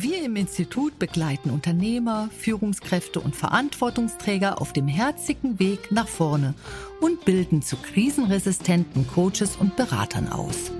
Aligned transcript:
Wir 0.00 0.24
im 0.24 0.36
Institut 0.36 1.00
begleiten 1.00 1.50
Unternehmer, 1.50 2.30
Führungskräfte 2.38 3.18
und 3.18 3.34
Verantwortungsträger 3.34 4.60
auf 4.60 4.72
dem 4.72 4.86
herzigen 4.86 5.58
Weg 5.58 5.90
nach 5.90 6.06
vorne 6.06 6.54
und 7.00 7.24
bilden 7.24 7.62
zu 7.62 7.74
krisenresistenten 7.74 9.08
Coaches 9.08 9.56
und 9.56 9.74
Beratern 9.74 10.28
aus. 10.28 10.70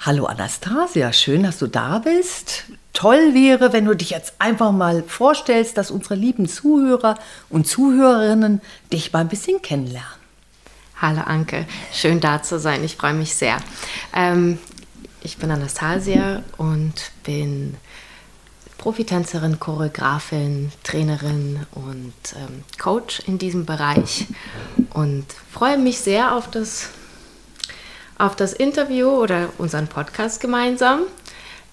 Hallo 0.00 0.24
Anastasia, 0.24 1.12
schön, 1.12 1.44
dass 1.44 1.60
du 1.60 1.68
da 1.68 2.00
bist. 2.00 2.64
Toll 2.94 3.34
wäre, 3.34 3.72
wenn 3.72 3.84
du 3.84 3.94
dich 3.94 4.10
jetzt 4.10 4.34
einfach 4.38 4.72
mal 4.72 5.02
vorstellst, 5.02 5.76
dass 5.76 5.90
unsere 5.90 6.14
lieben 6.14 6.48
Zuhörer 6.48 7.18
und 7.50 7.66
Zuhörerinnen 7.66 8.62
dich 8.92 9.12
mal 9.12 9.18
ein 9.18 9.28
bisschen 9.28 9.60
kennenlernen. 9.60 10.08
Hallo 11.00 11.20
Anke, 11.20 11.66
schön 11.92 12.20
da 12.20 12.42
zu 12.42 12.58
sein. 12.58 12.84
Ich 12.84 12.96
freue 12.96 13.12
mich 13.12 13.34
sehr. 13.34 13.58
Ähm, 14.14 14.58
ich 15.22 15.38
bin 15.38 15.50
Anastasia 15.50 16.42
und 16.56 17.10
bin 17.24 17.76
Profitänzerin, 18.78 19.58
Choreografin, 19.58 20.70
Trainerin 20.84 21.66
und 21.72 22.14
ähm, 22.36 22.62
Coach 22.78 23.20
in 23.26 23.38
diesem 23.38 23.66
Bereich 23.66 24.28
und 24.94 25.26
freue 25.50 25.78
mich 25.78 25.98
sehr 25.98 26.34
auf 26.34 26.48
das 26.48 26.90
auf 28.18 28.36
das 28.36 28.52
Interview 28.52 29.08
oder 29.08 29.48
unseren 29.58 29.88
Podcast 29.88 30.40
gemeinsam. 30.40 31.00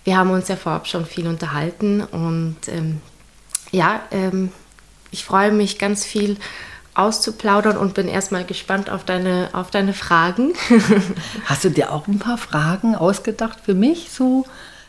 Wir 0.03 0.17
haben 0.17 0.31
uns 0.31 0.47
ja 0.47 0.55
vorab 0.55 0.87
schon 0.87 1.05
viel 1.05 1.27
unterhalten 1.27 2.01
und 2.01 2.57
ähm, 2.67 3.01
ja, 3.71 4.01
ähm, 4.11 4.51
ich 5.11 5.25
freue 5.25 5.51
mich 5.51 5.77
ganz 5.77 6.05
viel 6.05 6.37
auszuplaudern 6.93 7.77
und 7.77 7.93
bin 7.93 8.07
erstmal 8.07 8.43
gespannt 8.43 8.89
auf 8.89 9.03
deine, 9.03 9.49
auf 9.53 9.71
deine 9.71 9.93
Fragen. 9.93 10.53
Hast 11.45 11.63
du 11.63 11.69
dir 11.69 11.91
auch 11.91 12.07
ein 12.07 12.19
paar 12.19 12.37
Fragen 12.37 12.95
ausgedacht 12.95 13.59
für 13.63 13.73
mich, 13.73 14.09
so 14.11 14.45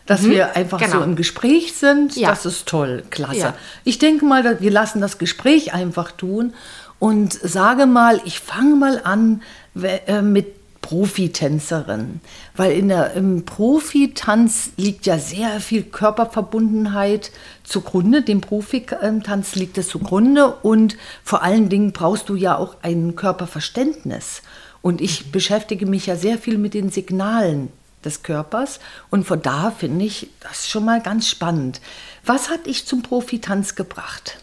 dass 0.06 0.22
mhm, 0.22 0.30
wir 0.30 0.56
einfach 0.56 0.80
genau. 0.80 0.98
so 0.98 1.02
im 1.04 1.14
Gespräch 1.14 1.74
sind? 1.74 2.16
Ja. 2.16 2.30
Das 2.30 2.44
ist 2.44 2.66
toll, 2.66 3.04
klasse. 3.10 3.38
Ja. 3.38 3.54
Ich 3.84 3.98
denke 3.98 4.24
mal, 4.24 4.60
wir 4.60 4.70
lassen 4.70 5.00
das 5.00 5.18
Gespräch 5.18 5.74
einfach 5.74 6.10
tun 6.10 6.54
und 6.98 7.32
sage 7.32 7.86
mal, 7.86 8.20
ich 8.24 8.40
fange 8.40 8.74
mal 8.74 9.00
an 9.04 9.42
äh, 9.80 10.22
mit 10.22 10.61
Profitänzerin, 10.82 12.20
weil 12.54 12.72
in 12.72 12.88
der, 12.88 13.14
im 13.14 13.46
Profitanz 13.46 14.72
liegt 14.76 15.06
ja 15.06 15.18
sehr 15.18 15.60
viel 15.60 15.84
Körperverbundenheit 15.84 17.30
zugrunde, 17.64 18.20
dem 18.20 18.42
Profitanz 18.42 19.54
liegt 19.54 19.78
es 19.78 19.88
zugrunde 19.88 20.54
und 20.56 20.98
vor 21.24 21.42
allen 21.42 21.70
Dingen 21.70 21.92
brauchst 21.92 22.28
du 22.28 22.34
ja 22.34 22.58
auch 22.58 22.76
ein 22.82 23.16
Körperverständnis. 23.16 24.42
Und 24.82 25.00
ich 25.00 25.30
beschäftige 25.30 25.86
mich 25.86 26.06
ja 26.06 26.16
sehr 26.16 26.36
viel 26.36 26.58
mit 26.58 26.74
den 26.74 26.90
Signalen 26.90 27.70
des 28.04 28.24
Körpers 28.24 28.80
und 29.10 29.24
von 29.24 29.40
da 29.40 29.70
finde 29.70 30.04
ich 30.04 30.28
das 30.40 30.68
schon 30.68 30.84
mal 30.84 31.00
ganz 31.00 31.28
spannend. 31.28 31.80
Was 32.26 32.50
hat 32.50 32.66
dich 32.66 32.84
zum 32.84 33.02
Profitanz 33.02 33.76
gebracht? 33.76 34.38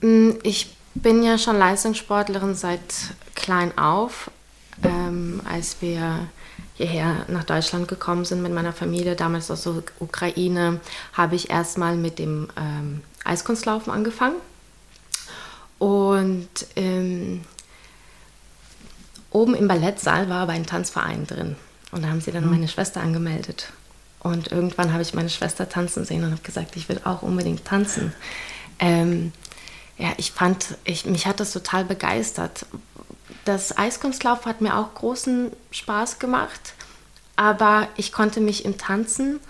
Mm, 0.00 0.30
ich 0.42 0.74
bin 0.94 1.22
ja 1.22 1.36
schon 1.36 1.58
Leistungssportlerin 1.58 2.54
seit 2.54 2.80
klein 3.34 3.76
auf 3.76 4.30
ähm, 4.82 5.40
als 5.48 5.76
wir 5.80 6.28
hierher 6.74 7.24
nach 7.28 7.44
Deutschland 7.44 7.88
gekommen 7.88 8.24
sind 8.24 8.42
mit 8.42 8.52
meiner 8.52 8.72
Familie, 8.72 9.16
damals 9.16 9.50
aus 9.50 9.64
der 9.64 9.82
Ukraine, 9.98 10.80
habe 11.12 11.34
ich 11.34 11.50
erstmal 11.50 11.96
mit 11.96 12.18
dem 12.18 12.48
ähm, 12.56 13.02
Eiskunstlaufen 13.24 13.92
angefangen. 13.92 14.36
Und 15.78 16.48
ähm, 16.76 17.42
oben 19.30 19.54
im 19.54 19.68
Ballettsaal 19.68 20.28
war 20.28 20.42
aber 20.42 20.52
ein 20.52 20.66
Tanzverein 20.66 21.26
drin. 21.26 21.56
Und 21.90 22.04
da 22.04 22.08
haben 22.08 22.20
sie 22.20 22.32
dann 22.32 22.44
mhm. 22.44 22.50
meine 22.50 22.68
Schwester 22.68 23.00
angemeldet. 23.00 23.72
Und 24.20 24.50
irgendwann 24.50 24.92
habe 24.92 25.02
ich 25.02 25.14
meine 25.14 25.30
Schwester 25.30 25.68
tanzen 25.68 26.04
sehen 26.04 26.24
und 26.24 26.32
habe 26.32 26.42
gesagt, 26.42 26.76
ich 26.76 26.88
will 26.88 27.00
auch 27.04 27.22
unbedingt 27.22 27.64
tanzen. 27.64 28.12
Ähm, 28.78 29.32
ja, 29.96 30.12
ich 30.16 30.32
fand, 30.32 30.76
ich, 30.84 31.06
mich 31.06 31.26
hat 31.26 31.40
das 31.40 31.52
total 31.52 31.84
begeistert, 31.84 32.66
das 33.48 33.78
Eiskunstlauf 33.78 34.44
hat 34.44 34.60
mir 34.60 34.76
auch 34.76 34.92
großen 34.92 35.50
Spaß 35.70 36.18
gemacht, 36.18 36.74
aber 37.34 37.88
ich 37.96 38.12
konnte 38.12 38.40
mich 38.40 38.66
im 38.66 38.76
Tanzen 38.76 39.40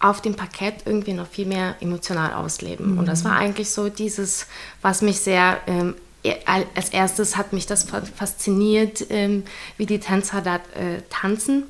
auf 0.00 0.20
dem 0.20 0.34
Parkett 0.34 0.82
irgendwie 0.86 1.12
noch 1.12 1.28
viel 1.28 1.46
mehr 1.46 1.76
emotional 1.80 2.34
ausleben. 2.34 2.92
Mhm. 2.92 2.98
Und 2.98 3.06
das 3.06 3.24
war 3.24 3.32
mhm. 3.32 3.38
eigentlich 3.38 3.70
so 3.70 3.88
dieses, 3.88 4.46
was 4.82 5.02
mich 5.02 5.20
sehr, 5.20 5.60
ähm, 5.68 5.94
e, 6.24 6.34
als 6.74 6.88
erstes 6.88 7.36
hat 7.36 7.52
mich 7.52 7.66
das 7.66 7.84
fasziniert, 7.84 9.06
ähm, 9.08 9.44
wie 9.76 9.86
die 9.86 10.00
Tänzer 10.00 10.40
da 10.40 10.56
äh, 10.56 11.02
tanzen. 11.08 11.64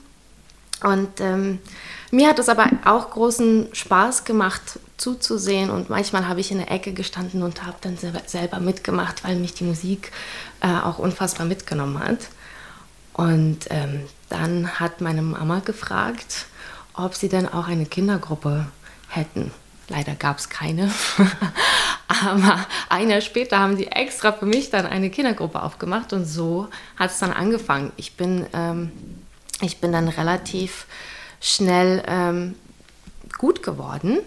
Und 0.82 1.20
ähm, 1.20 1.58
mir 2.10 2.28
hat 2.28 2.38
es 2.38 2.48
aber 2.48 2.66
auch 2.84 3.10
großen 3.10 3.68
Spaß 3.72 4.24
gemacht 4.24 4.78
zuzusehen 4.96 5.70
und 5.70 5.90
manchmal 5.90 6.26
habe 6.26 6.40
ich 6.40 6.50
in 6.50 6.58
der 6.58 6.70
Ecke 6.70 6.92
gestanden 6.92 7.42
und 7.42 7.64
habe 7.66 7.76
dann 7.80 7.98
selber 8.26 8.60
mitgemacht, 8.60 9.24
weil 9.24 9.36
mich 9.36 9.54
die 9.54 9.64
Musik 9.64 10.10
äh, 10.60 10.68
auch 10.68 10.98
unfassbar 10.98 11.46
mitgenommen 11.46 11.98
hat. 11.98 12.18
Und 13.12 13.66
ähm, 13.70 14.06
dann 14.28 14.80
hat 14.80 15.00
meine 15.00 15.22
Mama 15.22 15.60
gefragt, 15.60 16.46
ob 16.94 17.14
sie 17.14 17.28
denn 17.28 17.48
auch 17.48 17.68
eine 17.68 17.86
Kindergruppe 17.86 18.66
hätten. 19.08 19.50
Leider 19.88 20.14
gab 20.14 20.38
es 20.38 20.48
keine. 20.48 20.90
Aber 22.08 22.66
ein 22.88 23.10
Jahr 23.10 23.20
später 23.20 23.58
haben 23.58 23.76
sie 23.76 23.86
extra 23.86 24.32
für 24.32 24.46
mich 24.46 24.70
dann 24.70 24.86
eine 24.86 25.10
Kindergruppe 25.10 25.62
aufgemacht 25.62 26.12
und 26.12 26.24
so 26.24 26.68
hat 26.96 27.10
es 27.10 27.18
dann 27.18 27.32
angefangen. 27.32 27.92
Ich 27.96 28.16
bin, 28.16 28.46
ähm, 28.52 28.92
ich 29.60 29.78
bin 29.78 29.92
dann 29.92 30.08
relativ 30.08 30.86
schnell 31.40 32.02
ähm, 32.06 32.54
gut 33.38 33.62
geworden. 33.62 34.18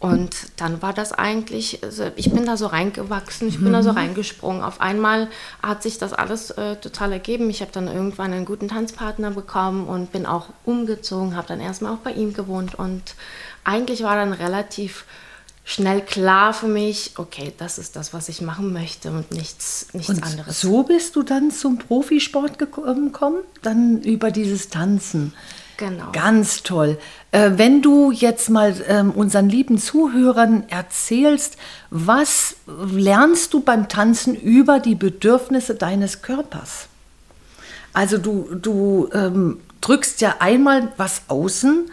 Und 0.00 0.34
dann 0.56 0.80
war 0.80 0.94
das 0.94 1.12
eigentlich, 1.12 1.84
also 1.84 2.10
ich 2.16 2.32
bin 2.32 2.46
da 2.46 2.56
so 2.56 2.68
reingewachsen, 2.68 3.48
ich 3.48 3.58
bin 3.58 3.68
mhm. 3.68 3.72
da 3.74 3.82
so 3.82 3.92
mhm. 3.92 3.98
reingesprungen. 3.98 4.62
Auf 4.62 4.80
einmal 4.80 5.28
hat 5.62 5.82
sich 5.82 5.98
das 5.98 6.14
alles 6.14 6.50
äh, 6.52 6.76
total 6.76 7.12
ergeben. 7.12 7.50
Ich 7.50 7.60
habe 7.60 7.70
dann 7.70 7.86
irgendwann 7.86 8.32
einen 8.32 8.46
guten 8.46 8.68
Tanzpartner 8.68 9.30
bekommen 9.32 9.86
und 9.86 10.10
bin 10.10 10.24
auch 10.24 10.46
umgezogen, 10.64 11.36
habe 11.36 11.48
dann 11.48 11.60
erstmal 11.60 11.92
auch 11.92 11.98
bei 11.98 12.12
ihm 12.12 12.32
gewohnt. 12.32 12.74
Und 12.74 13.14
eigentlich 13.62 14.02
war 14.02 14.16
dann 14.16 14.32
relativ 14.32 15.04
schnell 15.70 16.00
klar 16.00 16.52
für 16.52 16.66
mich, 16.66 17.12
okay, 17.16 17.52
das 17.56 17.78
ist 17.78 17.94
das, 17.94 18.12
was 18.12 18.28
ich 18.28 18.40
machen 18.40 18.72
möchte 18.72 19.12
und 19.12 19.30
nichts, 19.30 19.86
nichts 19.92 20.08
und 20.10 20.22
anderes. 20.24 20.60
So 20.60 20.82
bist 20.82 21.14
du 21.14 21.22
dann 21.22 21.52
zum 21.52 21.78
Profisport 21.78 22.58
gekommen, 22.58 23.12
dann 23.62 24.02
über 24.02 24.32
dieses 24.32 24.68
Tanzen. 24.68 25.32
Genau. 25.76 26.10
Ganz 26.10 26.64
toll. 26.64 26.98
Äh, 27.30 27.52
wenn 27.54 27.82
du 27.82 28.10
jetzt 28.10 28.50
mal 28.50 28.74
ähm, 28.88 29.12
unseren 29.12 29.48
lieben 29.48 29.78
Zuhörern 29.78 30.64
erzählst, 30.68 31.56
was 31.90 32.56
lernst 32.66 33.54
du 33.54 33.60
beim 33.60 33.88
Tanzen 33.88 34.34
über 34.34 34.80
die 34.80 34.96
Bedürfnisse 34.96 35.76
deines 35.76 36.20
Körpers? 36.20 36.88
Also 37.92 38.18
du, 38.18 38.56
du 38.56 39.08
ähm, 39.14 39.60
drückst 39.80 40.20
ja 40.20 40.34
einmal 40.40 40.92
was 40.96 41.22
außen 41.28 41.88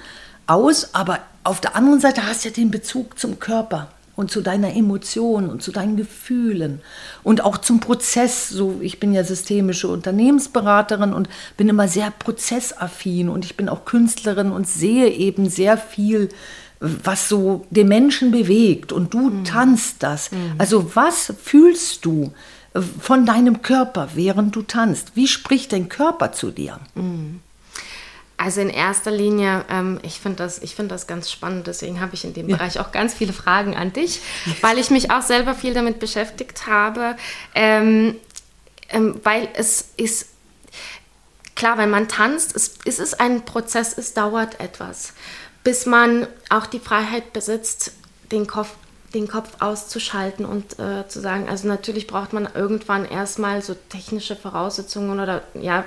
aus, 0.47 0.95
aber 0.95 1.19
auf 1.47 1.61
der 1.61 1.75
anderen 1.75 1.99
Seite 1.99 2.25
hast 2.25 2.43
du 2.43 2.49
ja 2.49 2.55
den 2.55 2.71
Bezug 2.71 3.17
zum 3.17 3.39
Körper 3.39 3.89
und 4.15 4.31
zu 4.31 4.41
deiner 4.41 4.75
Emotion 4.75 5.49
und 5.49 5.61
zu 5.61 5.71
deinen 5.71 5.95
Gefühlen 5.95 6.81
und 7.23 7.45
auch 7.45 7.57
zum 7.57 7.79
Prozess. 7.79 8.49
So, 8.49 8.79
ich 8.81 8.99
bin 8.99 9.13
ja 9.13 9.23
systemische 9.23 9.87
Unternehmensberaterin 9.87 11.13
und 11.13 11.29
bin 11.55 11.69
immer 11.69 11.87
sehr 11.87 12.11
prozessaffin 12.11 13.29
und 13.29 13.45
ich 13.45 13.55
bin 13.55 13.69
auch 13.69 13.85
Künstlerin 13.85 14.51
und 14.51 14.67
sehe 14.67 15.09
eben 15.09 15.49
sehr 15.49 15.77
viel, 15.77 16.29
was 16.79 17.29
so 17.29 17.65
den 17.69 17.87
Menschen 17.87 18.31
bewegt 18.31 18.91
und 18.91 19.13
du 19.13 19.29
mhm. 19.29 19.43
tanzt 19.45 20.03
das. 20.03 20.31
Mhm. 20.31 20.55
Also 20.57 20.95
was 20.95 21.33
fühlst 21.41 22.05
du 22.05 22.33
von 22.99 23.25
deinem 23.25 23.61
Körper, 23.61 24.09
während 24.15 24.55
du 24.55 24.63
tanzt? 24.63 25.11
Wie 25.15 25.27
spricht 25.27 25.73
dein 25.73 25.89
Körper 25.89 26.31
zu 26.31 26.51
dir? 26.51 26.79
Mhm. 26.95 27.39
Also 28.39 28.61
in 28.61 28.69
erster 28.69 29.09
Linie, 29.09 29.65
ähm, 29.67 29.99
ich 30.03 30.19
finde 30.19 30.37
das, 30.37 30.59
find 30.59 30.91
das 30.91 31.07
ganz 31.07 31.31
spannend, 31.31 31.65
deswegen 31.65 31.99
habe 31.99 32.13
ich 32.13 32.23
in 32.23 32.35
dem 32.35 32.47
ja. 32.47 32.57
Bereich 32.57 32.79
auch 32.79 32.91
ganz 32.91 33.15
viele 33.15 33.33
Fragen 33.33 33.75
an 33.75 33.93
dich, 33.93 34.21
weil 34.61 34.77
ich 34.77 34.91
mich 34.91 35.09
auch 35.09 35.23
selber 35.23 35.55
viel 35.55 35.73
damit 35.73 35.99
beschäftigt 35.99 36.67
habe, 36.67 37.15
ähm, 37.55 38.15
ähm, 38.89 39.19
weil 39.23 39.49
es 39.55 39.89
ist 39.97 40.27
klar, 41.55 41.79
wenn 41.79 41.89
man 41.89 42.07
tanzt, 42.07 42.55
es, 42.55 42.75
es 42.85 42.99
ist 42.99 43.19
ein 43.19 43.43
Prozess, 43.43 43.97
es 43.97 44.13
dauert 44.13 44.59
etwas, 44.59 45.13
bis 45.63 45.87
man 45.87 46.27
auch 46.49 46.67
die 46.67 46.79
Freiheit 46.79 47.33
besitzt, 47.33 47.91
den 48.31 48.45
Kopf, 48.45 48.69
den 49.13 49.27
Kopf 49.27 49.49
auszuschalten 49.59 50.45
und 50.45 50.79
äh, 50.79 51.07
zu 51.07 51.21
sagen, 51.21 51.47
also 51.47 51.67
natürlich 51.67 52.07
braucht 52.07 52.33
man 52.33 52.47
irgendwann 52.53 53.05
erstmal 53.05 53.61
so 53.61 53.73
technische 53.89 54.35
Voraussetzungen 54.35 55.19
oder 55.19 55.43
ja, 55.53 55.85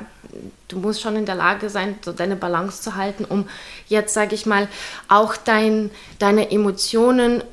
du 0.69 0.79
musst 0.79 1.03
schon 1.03 1.17
in 1.17 1.27
der 1.27 1.35
Lage 1.35 1.69
sein, 1.69 1.99
so 2.03 2.13
deine 2.13 2.37
Balance 2.37 2.81
zu 2.83 2.97
halten, 2.97 3.27
um 3.27 3.47
jetzt, 3.89 4.15
sage 4.15 4.35
ich 4.35 4.47
mal, 4.47 4.69
auch 5.09 5.37
dein, 5.37 5.91
deine 6.19 6.51
Emotionen 6.51 7.45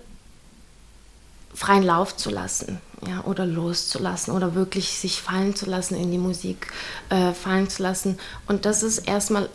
freien 1.54 1.84
Lauf 1.84 2.16
zu 2.16 2.30
lassen 2.30 2.80
ja, 3.06 3.24
oder 3.26 3.46
loszulassen 3.46 4.34
oder 4.34 4.56
wirklich 4.56 4.98
sich 4.98 5.22
fallen 5.22 5.56
zu 5.56 5.66
lassen 5.66 5.96
in 5.96 6.12
die 6.12 6.18
Musik, 6.18 6.68
äh, 7.10 7.34
fallen 7.34 7.70
zu 7.70 7.84
lassen. 7.84 8.20
Und 8.48 8.66
das 8.66 8.84
ist 8.84 9.00
erstmal 9.00 9.50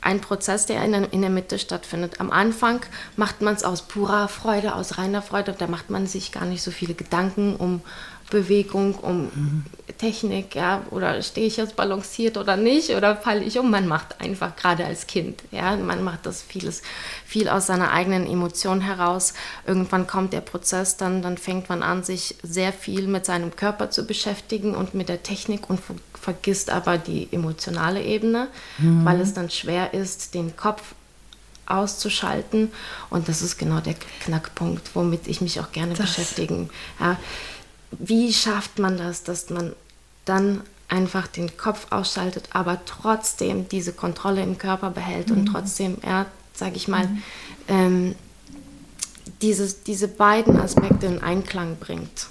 ein 0.00 0.20
Prozess, 0.20 0.66
der 0.66 0.82
in 0.84 0.92
der, 0.92 1.12
in 1.12 1.20
der 1.20 1.30
Mitte 1.30 1.58
stattfindet. 1.58 2.20
Am 2.20 2.30
Anfang 2.30 2.80
macht 3.16 3.40
man 3.40 3.54
es 3.54 3.64
aus 3.64 3.82
purer 3.82 4.28
Freude, 4.28 4.74
aus 4.74 4.98
reiner 4.98 5.22
Freude. 5.22 5.54
Da 5.56 5.66
macht 5.66 5.90
man 5.90 6.06
sich 6.06 6.32
gar 6.32 6.44
nicht 6.44 6.62
so 6.62 6.70
viele 6.70 6.94
Gedanken 6.94 7.56
um 7.56 7.82
Bewegung, 8.30 8.94
um 8.94 9.24
mhm. 9.24 9.64
Technik, 9.98 10.54
ja, 10.54 10.82
oder 10.90 11.20
stehe 11.22 11.46
ich 11.46 11.58
jetzt 11.58 11.76
balanciert 11.76 12.38
oder 12.38 12.56
nicht, 12.56 12.90
oder 12.90 13.16
falle 13.16 13.44
ich 13.44 13.58
um. 13.58 13.70
Man 13.70 13.86
macht 13.86 14.20
einfach 14.20 14.56
gerade 14.56 14.86
als 14.86 15.06
Kind, 15.06 15.42
ja, 15.50 15.76
man 15.76 16.02
macht 16.02 16.24
das 16.24 16.42
vieles, 16.42 16.82
viel 17.26 17.48
aus 17.48 17.66
seiner 17.66 17.92
eigenen 17.92 18.26
Emotion 18.26 18.80
heraus. 18.80 19.34
Irgendwann 19.66 20.06
kommt 20.06 20.32
der 20.32 20.40
Prozess, 20.40 20.96
dann, 20.96 21.20
dann 21.20 21.36
fängt 21.36 21.68
man 21.68 21.82
an, 21.82 22.02
sich 22.02 22.36
sehr 22.42 22.72
viel 22.72 23.06
mit 23.06 23.26
seinem 23.26 23.54
Körper 23.56 23.90
zu 23.90 24.06
beschäftigen 24.06 24.74
und 24.74 24.94
mit 24.94 25.08
der 25.08 25.22
Technik 25.22 25.68
und 25.68 25.80
vergisst 26.14 26.70
aber 26.70 26.96
die 26.96 27.28
emotionale 27.32 28.02
Ebene, 28.02 28.48
mhm. 28.78 29.04
weil 29.04 29.20
es 29.20 29.34
dann 29.34 29.50
schwer 29.50 29.92
ist, 29.92 30.34
den 30.34 30.56
Kopf 30.56 30.94
auszuschalten. 31.66 32.72
Und 33.10 33.28
das 33.28 33.42
ist 33.42 33.58
genau 33.58 33.80
der 33.80 33.94
Knackpunkt, 34.24 34.90
womit 34.94 35.28
ich 35.28 35.40
mich 35.40 35.60
auch 35.60 35.72
gerne 35.72 35.94
das. 35.94 36.06
beschäftigen. 36.06 36.70
Ja, 36.98 37.16
wie 37.92 38.32
schafft 38.32 38.78
man 38.78 38.96
das, 38.96 39.22
dass 39.22 39.50
man 39.50 39.74
dann 40.24 40.62
einfach 40.88 41.26
den 41.26 41.56
Kopf 41.56 41.86
ausschaltet, 41.90 42.48
aber 42.52 42.80
trotzdem 42.84 43.68
diese 43.68 43.92
Kontrolle 43.92 44.42
im 44.42 44.58
Körper 44.58 44.90
behält 44.90 45.30
mhm. 45.30 45.38
und 45.38 45.46
trotzdem, 45.46 45.98
ja, 46.04 46.26
sage 46.52 46.76
ich 46.76 46.88
mal, 46.88 47.06
mhm. 47.06 47.22
ähm, 47.68 48.14
dieses, 49.42 49.84
diese 49.84 50.08
beiden 50.08 50.58
Aspekte 50.60 51.06
in 51.06 51.22
Einklang 51.22 51.76
bringt. 51.78 52.26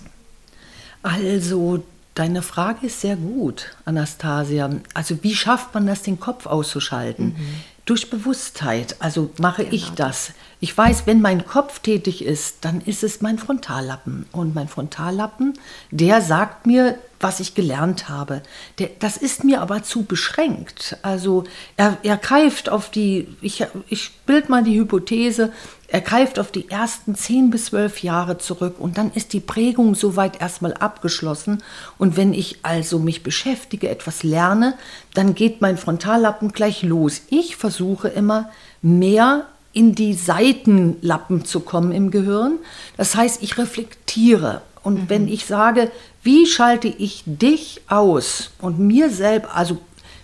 Also, 1.02 1.84
deine 2.14 2.42
Frage 2.42 2.88
ist 2.88 3.02
sehr 3.02 3.16
gut, 3.16 3.76
Anastasia. 3.86 4.70
Also, 4.94 5.24
wie 5.24 5.34
schafft 5.34 5.74
man 5.74 5.88
das, 5.88 6.02
den 6.02 6.20
Kopf 6.20 6.46
auszuschalten? 6.46 7.28
Mhm. 7.28 7.64
Durch 7.90 8.12
Bewusstheit. 8.12 8.98
Also 9.00 9.32
mache 9.40 9.64
genau. 9.64 9.76
ich 9.76 9.90
das. 9.90 10.34
Ich 10.60 10.78
weiß, 10.78 11.08
wenn 11.08 11.22
mein 11.22 11.48
Kopf 11.48 11.80
tätig 11.80 12.24
ist, 12.24 12.58
dann 12.62 12.82
ist 12.82 13.02
es 13.04 13.22
mein 13.22 13.40
Frontallappen. 13.40 14.28
Und 14.32 14.54
mein 14.54 14.68
Frontallappen, 14.68 15.58
der 15.90 16.22
sagt 16.22 16.68
mir, 16.68 17.00
was 17.20 17.40
ich 17.40 17.56
gelernt 17.56 18.08
habe. 18.08 18.44
Der, 18.78 18.92
das 19.00 19.18
ist 19.18 19.44
mir 19.44 19.60
aber 19.62 19.82
zu 19.82 20.04
beschränkt. 20.04 20.98
Also 21.02 21.46
er, 21.78 21.98
er 22.04 22.18
greift 22.18 22.70
auf 22.70 22.92
die, 22.92 23.28
ich, 23.42 23.66
ich 23.88 24.12
bild 24.28 24.50
mal 24.50 24.64
die 24.64 24.80
Hypothese, 24.80 25.52
er 25.92 26.02
greift 26.02 26.38
auf 26.38 26.52
die 26.52 26.70
ersten 26.70 27.16
zehn 27.16 27.50
bis 27.50 27.66
zwölf 27.66 28.04
Jahre 28.04 28.38
zurück 28.38 28.76
und 28.78 28.98
dann 28.98 29.12
ist 29.12 29.34
die 29.34 29.40
Prägung 29.40 29.96
soweit 29.96 30.40
erstmal 30.40 30.76
abgeschlossen. 30.76 31.64
Und 31.98 32.16
wenn 32.16 32.34
ich 32.34 32.60
also 32.62 33.00
mich 33.00 33.24
beschäftige, 33.24 33.90
etwas 33.90 34.22
lerne, 34.22 34.76
dann 35.16 35.34
geht 35.34 35.62
mein 35.62 35.78
Frontallappen 35.78 36.52
gleich 36.52 36.84
los. 36.84 37.22
Ich 37.30 37.56
versuche 37.56 38.08
immer 38.08 38.50
mehr 38.84 39.48
in 39.74 39.96
die 39.96 40.14
Seitenlappen 40.14 41.46
zu 41.46 41.62
kommen 41.62 41.92
im 41.92 42.12
Gehirn. 42.12 42.60
Das 42.96 43.16
heißt, 43.16 43.42
ich 43.42 43.58
reflektiere. 43.58 44.62
Und 44.84 45.04
mhm. 45.04 45.10
wenn 45.10 45.28
ich 45.28 45.46
sage, 45.46 45.92
wie 46.22 46.46
schalte 46.46 46.88
ich 46.88 47.24
dich 47.26 47.82
aus 47.88 48.52
und 48.62 48.78
mir 48.78 49.10
selbst, 49.10 49.50
also 49.54 49.78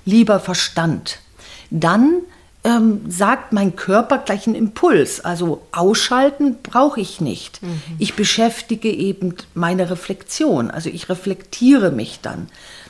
lieber 0.05 0.39
Verstand, 0.39 1.19
dann 1.71 2.21
ähm, 2.65 3.01
sagt 3.07 3.53
mein 3.53 3.75
Körper 3.75 4.17
gleich 4.17 4.47
einen 4.47 4.55
Impuls. 4.55 5.23
Also 5.23 5.61
ausschalten 5.71 6.57
brauche 6.63 6.99
ich 6.99 7.21
nicht. 7.21 7.61
Mhm. 7.61 7.81
Ich 7.99 8.15
beschäftige 8.15 8.89
eben 8.91 9.35
meine 9.53 9.89
Reflexion. 9.91 10.71
Also 10.71 10.89
ich 10.89 11.07
reflektiere 11.07 11.91
mich 11.91 12.19
dann. 12.21 12.47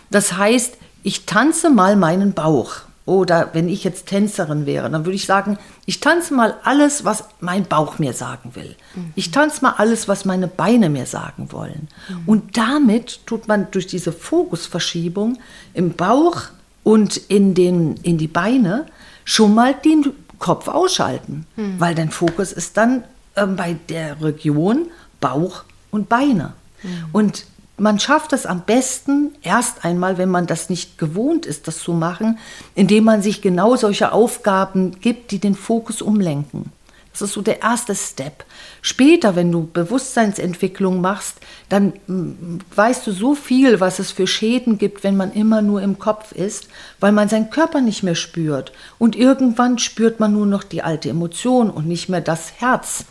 Das 0.10 0.38
heißt, 0.38 0.77
ich 1.04 1.25
tanze 1.25 1.69
mal 1.69 1.98
meinen 1.98 2.33
Bauch. 2.33 2.77
Oder 3.06 3.50
wenn 3.54 3.69
ich 3.69 3.83
jetzt 3.83 4.07
Tänzerin 4.07 4.66
wäre, 4.66 4.89
dann 4.89 5.06
würde 5.06 5.16
ich 5.16 5.27
sagen, 5.27 5.60
ich 5.86 6.00
tanze 6.00 6.33
mal 6.33 6.56
alles, 6.63 7.06
was 7.06 7.25
mein 7.39 7.66
Bauch 7.66 8.00
mir 8.00 8.13
sagen 8.13 8.56
will. 8.56 8.75
Mhm. 8.95 9.12
Ich 9.13 9.30
tanze 9.30 9.62
mal 9.62 9.75
alles, 9.78 10.07
was 10.07 10.25
meine 10.25 10.48
Beine 10.48 10.89
mir 10.89 11.06
sagen 11.06 11.51
wollen. 11.51 11.89
Mhm. 12.10 12.24
Und 12.25 12.57
damit 12.57 13.28
tut 13.28 13.48
man 13.48 13.69
durch 13.69 13.86
diese 13.86 14.12
Fokusverschiebung 14.12 15.38
im 15.75 15.94
Bauch 15.94 16.44
und 16.83 17.18
in, 17.18 17.54
den, 17.54 17.95
in 18.04 18.18
die 18.18 18.28
Beine, 18.28 18.86
schon 19.25 19.54
mal 19.54 19.74
den 19.74 20.13
Kopf 20.39 20.69
ausschalten, 20.69 21.45
hm. 21.56 21.80
weil 21.80 21.95
dein 21.95 22.12
Fokus 22.12 22.54
ist 22.54 22.77
dann 22.77 23.04
äh, 23.36 23.45
bei 23.45 23.75
der 23.89 24.22
Region 24.22 24.88
Bauch 25.19 25.63
und 25.92 26.07
Beine. 26.07 26.54
Hm. 26.81 26.89
Und 27.12 27.45
man 27.77 28.00
schafft 28.00 28.31
es 28.31 28.45
am 28.45 28.62
besten 28.62 29.36
erst 29.42 29.83
einmal, 29.83 30.18
wenn 30.18 30.30
man 30.30 30.48
das 30.48 30.69
nicht 30.69 30.98
gewohnt 30.98 31.45
ist, 31.45 31.68
das 31.68 31.80
zu 31.80 31.92
machen, 31.92 32.39
indem 32.74 33.04
man 33.04 33.22
sich 33.22 33.42
genau 33.42 33.75
solche 33.75 34.13
Aufgaben 34.13 35.00
gibt, 35.01 35.31
die 35.31 35.39
den 35.39 35.56
Fokus 35.56 36.01
umlenken. 36.01 36.71
Das 37.12 37.21
ist 37.21 37.33
so 37.33 37.42
der 37.42 37.62
erste 37.62 37.95
Step. 37.95 38.44
Später, 38.86 39.36
wenn 39.36 39.52
du 39.52 39.68
Bewusstseinsentwicklung 39.74 41.02
machst, 41.02 41.38
dann 41.70 41.94
mm, 42.06 42.60
weißt 42.76 43.08
du 43.08 43.14
so 43.14 43.34
viel, 43.34 43.80
was 43.80 43.98
es 43.98 44.12
für 44.12 44.28
Schäden 44.28 44.78
gibt, 44.78 45.04
wenn 45.04 45.18
man 45.18 45.34
immer 45.34 45.64
nur 45.64 45.82
im 45.82 45.98
Kopf 45.98 46.34
ist, 46.34 46.68
weil 47.00 47.12
man 47.12 47.28
seinen 47.28 47.50
Körper 47.50 47.82
nicht 47.82 48.04
mehr 48.04 48.14
spürt. 48.14 48.74
Und 49.00 49.16
irgendwann 49.16 49.80
spürt 49.80 50.20
man 50.20 50.34
nur 50.34 50.46
noch 50.46 50.64
die 50.64 50.84
alte 50.84 51.10
Emotion 51.10 51.72
und 51.72 51.88
nicht 51.88 52.10
mehr 52.10 52.22
das 52.22 52.54
Herz. 52.60 53.06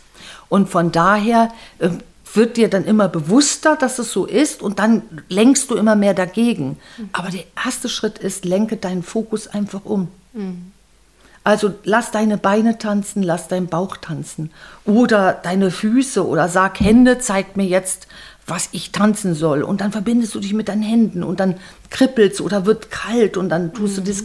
Und 0.47 0.69
von 0.69 0.93
daher 0.93 1.51
äh, 1.79 1.89
wird 2.33 2.55
dir 2.55 2.69
dann 2.69 2.85
immer 2.85 3.09
bewusster, 3.09 3.75
dass 3.75 3.99
es 3.99 4.13
so 4.13 4.25
ist 4.25 4.61
und 4.61 4.79
dann 4.79 5.01
lenkst 5.27 5.69
du 5.69 5.75
immer 5.75 5.97
mehr 5.97 6.13
dagegen. 6.13 6.77
Mhm. 6.97 7.09
Aber 7.11 7.31
der 7.31 7.43
erste 7.65 7.89
Schritt 7.89 8.17
ist, 8.17 8.45
lenke 8.45 8.77
deinen 8.77 9.03
Fokus 9.03 9.49
einfach 9.49 9.83
um. 9.83 10.07
Mhm. 10.31 10.71
Also 11.45 11.75
lass 11.83 12.09
deine 12.09 12.39
Beine 12.39 12.79
tanzen, 12.79 13.21
lass 13.21 13.47
deinen 13.47 13.67
Bauch 13.67 13.97
tanzen 13.97 14.51
oder 14.83 15.31
deine 15.31 15.69
Füße 15.69 16.25
oder 16.25 16.49
sag 16.49 16.79
Hände, 16.79 17.19
zeigt 17.19 17.55
mir 17.55 17.67
jetzt, 17.67 18.07
was 18.47 18.69
ich 18.71 18.91
tanzen 18.91 19.35
soll. 19.35 19.61
Und 19.61 19.79
dann 19.79 19.91
verbindest 19.91 20.33
du 20.33 20.39
dich 20.39 20.53
mit 20.53 20.69
deinen 20.69 20.81
Händen 20.81 21.23
und 21.23 21.39
dann 21.39 21.59
kribbelst 21.91 22.41
oder 22.41 22.65
wird 22.65 22.89
kalt 22.89 23.37
und 23.37 23.49
dann 23.49 23.75
tust 23.75 23.99
mhm. 23.99 24.05
du 24.05 24.11
das, 24.11 24.23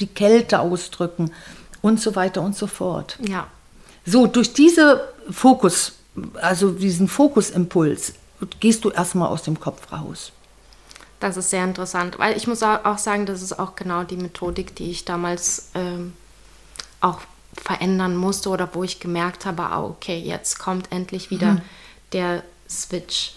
die 0.00 0.06
Kälte 0.06 0.60
ausdrücken 0.60 1.30
und 1.82 2.00
so 2.00 2.16
weiter 2.16 2.40
und 2.40 2.56
so 2.56 2.66
fort. 2.66 3.18
Ja. 3.20 3.48
So, 4.06 4.26
durch 4.26 4.54
diese 4.54 5.06
Fokus, 5.30 5.96
also 6.40 6.70
diesen 6.70 7.06
Fokusimpuls, 7.06 8.14
gehst 8.60 8.82
du 8.86 8.90
erstmal 8.90 9.28
aus 9.28 9.42
dem 9.42 9.60
Kopf 9.60 9.92
raus. 9.92 10.32
Das 11.20 11.36
ist 11.36 11.50
sehr 11.50 11.64
interessant, 11.64 12.18
weil 12.18 12.34
ich 12.34 12.46
muss 12.46 12.62
auch 12.62 12.96
sagen, 12.96 13.26
das 13.26 13.42
ist 13.42 13.58
auch 13.58 13.76
genau 13.76 14.04
die 14.04 14.16
Methodik, 14.16 14.74
die 14.74 14.90
ich 14.90 15.04
damals 15.04 15.68
ähm, 15.74 16.14
auch 17.02 17.20
verändern 17.54 18.16
musste 18.16 18.48
oder 18.48 18.70
wo 18.72 18.82
ich 18.82 19.00
gemerkt 19.00 19.44
habe, 19.44 19.64
ah, 19.64 19.84
okay, 19.84 20.18
jetzt 20.18 20.58
kommt 20.58 20.90
endlich 20.90 21.30
wieder 21.30 21.54
mhm. 21.54 21.62
der 22.12 22.42
Switch, 22.68 23.34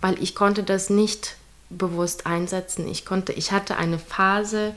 weil 0.00 0.22
ich 0.22 0.34
konnte 0.34 0.62
das 0.62 0.90
nicht 0.90 1.36
bewusst 1.70 2.26
einsetzen. 2.26 2.86
Ich 2.86 3.04
konnte, 3.04 3.32
ich 3.32 3.50
hatte 3.50 3.76
eine 3.76 3.98
Phase 3.98 4.74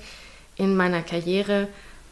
in 0.56 0.76
meiner 0.76 1.02
Karriere, 1.02 1.68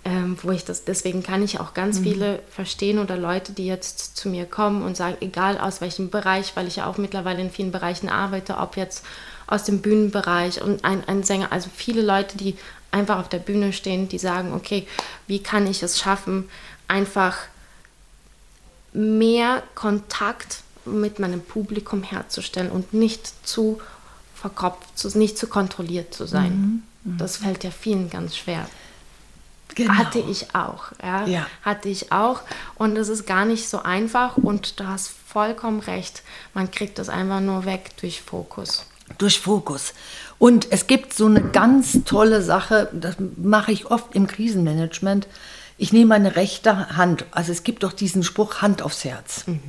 ähm, 0.06 0.38
wo 0.42 0.52
ich 0.52 0.66
das, 0.66 0.84
deswegen 0.84 1.24
kann 1.24 1.44
ich 1.44 1.60
auch 1.60 1.74
ganz 1.74 2.00
mhm. 2.00 2.04
viele 2.04 2.40
verstehen 2.50 3.00
oder 3.00 3.16
Leute, 3.16 3.54
die 3.54 3.66
jetzt 3.66 4.18
zu 4.18 4.28
mir 4.28 4.46
kommen 4.46 4.84
und 4.84 4.98
sagen, 4.98 5.18
egal 5.22 5.58
aus 5.58 5.80
welchem 5.80 6.10
Bereich, 6.10 6.56
weil 6.56 6.68
ich 6.68 6.78
ja 6.78 6.88
auch 6.88 6.98
mittlerweile 6.98 7.42
in 7.42 7.50
vielen 7.50 7.72
Bereichen 7.72 8.10
arbeite, 8.10 8.58
ob 8.58 8.76
jetzt 8.76 9.06
aus 9.48 9.64
dem 9.64 9.82
Bühnenbereich 9.82 10.62
und 10.62 10.84
ein, 10.84 11.08
ein 11.08 11.24
Sänger, 11.24 11.52
also 11.52 11.70
viele 11.74 12.02
Leute, 12.02 12.38
die 12.38 12.58
einfach 12.94 13.20
auf 13.20 13.30
der 13.30 13.40
Bühne 13.40 13.74
stehen, 13.74 14.08
die 14.08 14.20
sagen, 14.20 14.54
okay, 14.54 14.88
wie 15.28 15.42
kann 15.42 15.68
ich 15.68 15.84
es 15.84 16.00
schaffen, 16.00 16.50
einfach 16.88 17.38
mehr 18.94 19.64
Kontakt 19.76 20.62
mit 20.86 21.20
meinem 21.20 21.42
Publikum 21.42 22.04
herzustellen 22.04 22.72
und 22.72 22.94
nicht 22.94 23.48
zu 23.48 23.82
verkopft, 24.36 25.16
nicht 25.16 25.38
zu 25.38 25.48
kontrolliert 25.48 26.14
zu 26.14 26.28
sein. 26.28 26.84
Mhm, 27.04 27.12
mhm. 27.14 27.18
Das 27.18 27.38
fällt 27.38 27.64
ja 27.64 27.72
vielen 27.72 28.10
ganz 28.10 28.36
schwer. 28.36 28.68
Genau. 29.76 29.94
Hatte 29.94 30.20
ich 30.20 30.54
auch. 30.54 30.92
Ja? 31.02 31.26
ja? 31.26 31.48
Hatte 31.64 31.90
ich 31.90 32.12
auch. 32.12 32.42
Und 32.76 32.98
es 32.98 33.10
ist 33.10 33.26
gar 33.26 33.46
nicht 33.46 33.68
so 33.68 33.82
einfach. 33.82 34.38
Und 34.38 34.80
du 34.80 34.88
hast 34.88 35.12
vollkommen 35.28 35.80
recht. 35.80 36.22
Man 36.54 36.70
kriegt 36.70 37.00
das 37.00 37.10
einfach 37.10 37.40
nur 37.40 37.66
weg 37.66 37.92
durch 38.00 38.22
Fokus. 38.22 38.86
Durch 39.18 39.40
Fokus. 39.40 39.94
Und 40.40 40.68
es 40.72 40.88
gibt 40.88 41.14
so 41.14 41.26
eine 41.26 41.42
ganz 41.42 42.00
tolle 42.06 42.42
Sache, 42.42 42.90
das 42.92 43.16
mache 43.38 43.72
ich 43.72 43.86
oft 43.86 44.16
im 44.16 44.28
Krisenmanagement. 44.28 45.28
Ich 45.78 45.92
nehme 45.92 46.08
meine 46.08 46.36
rechte 46.36 46.96
Hand, 46.96 47.26
also 47.32 47.52
es 47.52 47.64
gibt 47.64 47.84
doch 47.84 47.94
diesen 47.94 48.24
Spruch 48.24 48.62
Hand 48.62 48.82
aufs 48.82 49.04
Herz. 49.04 49.48
Mhm. 49.48 49.60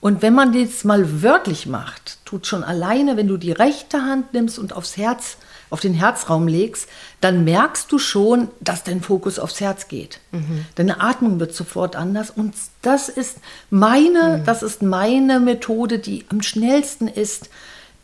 Und 0.00 0.22
wenn 0.22 0.34
man 0.34 0.52
das 0.52 0.84
mal 0.84 1.22
wörtlich 1.22 1.66
macht, 1.66 2.18
tut 2.24 2.46
schon 2.46 2.62
alleine, 2.62 3.16
wenn 3.16 3.26
du 3.26 3.36
die 3.36 3.52
rechte 3.52 4.02
Hand 4.02 4.32
nimmst 4.32 4.58
und 4.58 4.72
aufs 4.72 4.96
Herz, 4.96 5.38
auf 5.70 5.80
den 5.80 5.94
Herzraum 5.94 6.48
legst, 6.48 6.88
dann 7.20 7.44
merkst 7.44 7.90
du 7.92 7.98
schon, 7.98 8.48
dass 8.60 8.84
dein 8.84 9.02
Fokus 9.02 9.38
aufs 9.38 9.60
Herz 9.60 9.88
geht. 9.88 10.20
Mhm. 10.30 10.64
Deine 10.76 11.00
Atmung 11.00 11.40
wird 11.40 11.54
sofort 11.54 11.96
anders. 11.96 12.30
Und 12.30 12.54
das 12.82 13.08
ist 13.08 13.38
meine, 13.70 14.38
mhm. 14.38 14.44
das 14.44 14.62
ist 14.62 14.82
meine 14.82 15.40
Methode, 15.40 15.98
die 15.98 16.24
am 16.30 16.42
schnellsten 16.42 17.08
ist, 17.08 17.50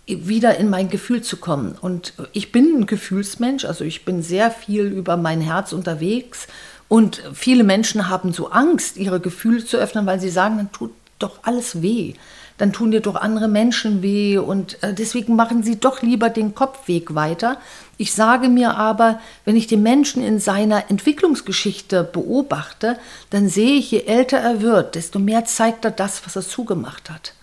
wieder 0.06 0.56
in 0.56 0.68
mein 0.68 0.88
Gefühl 0.88 1.22
zu 1.22 1.38
kommen. 1.38 1.76
Und 1.80 2.12
ich 2.32 2.52
bin 2.52 2.80
ein 2.80 2.86
Gefühlsmensch, 2.86 3.64
also 3.64 3.84
ich 3.84 4.04
bin 4.04 4.22
sehr 4.22 4.50
viel 4.50 4.84
über 4.84 5.16
mein 5.16 5.40
Herz 5.40 5.72
unterwegs. 5.72 6.46
Und 6.88 7.22
viele 7.32 7.64
Menschen 7.64 8.08
haben 8.08 8.32
so 8.32 8.50
Angst, 8.50 8.96
ihre 8.96 9.20
Gefühle 9.20 9.64
zu 9.64 9.78
öffnen, 9.78 10.06
weil 10.06 10.20
sie 10.20 10.28
sagen, 10.28 10.58
dann 10.58 10.72
tut 10.72 10.92
doch 11.18 11.40
alles 11.42 11.80
weh. 11.80 12.14
Dann 12.58 12.72
tun 12.72 12.92
dir 12.92 13.00
doch 13.00 13.16
andere 13.16 13.48
Menschen 13.48 14.00
weh 14.00 14.38
und 14.38 14.80
äh, 14.82 14.94
deswegen 14.94 15.34
machen 15.34 15.64
sie 15.64 15.80
doch 15.80 16.02
lieber 16.02 16.30
den 16.30 16.54
Kopfweg 16.54 17.16
weiter. 17.16 17.58
Ich 17.96 18.12
sage 18.12 18.48
mir 18.48 18.76
aber, 18.76 19.20
wenn 19.44 19.56
ich 19.56 19.66
den 19.66 19.82
Menschen 19.82 20.22
in 20.22 20.38
seiner 20.38 20.88
Entwicklungsgeschichte 20.88 22.04
beobachte, 22.04 22.96
dann 23.30 23.48
sehe 23.48 23.76
ich, 23.76 23.90
je 23.90 24.04
älter 24.04 24.38
er 24.38 24.60
wird, 24.62 24.94
desto 24.94 25.18
mehr 25.18 25.46
zeigt 25.46 25.84
er 25.84 25.90
das, 25.90 26.24
was 26.24 26.36
er 26.36 26.42
zugemacht 26.42 27.10
hat. 27.10 27.34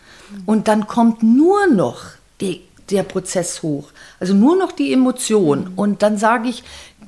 Und 0.45 0.69
dann 0.69 0.87
kommt 0.87 1.23
nur 1.23 1.67
noch 1.67 2.03
die, 2.41 2.61
der 2.89 3.03
Prozess 3.03 3.61
hoch. 3.63 3.89
Also 4.19 4.33
nur 4.33 4.57
noch 4.57 4.71
die 4.71 4.91
Emotion. 4.91 5.71
Mhm. 5.71 5.73
Und 5.75 6.01
dann 6.01 6.17
sage 6.17 6.49
ich, 6.49 6.63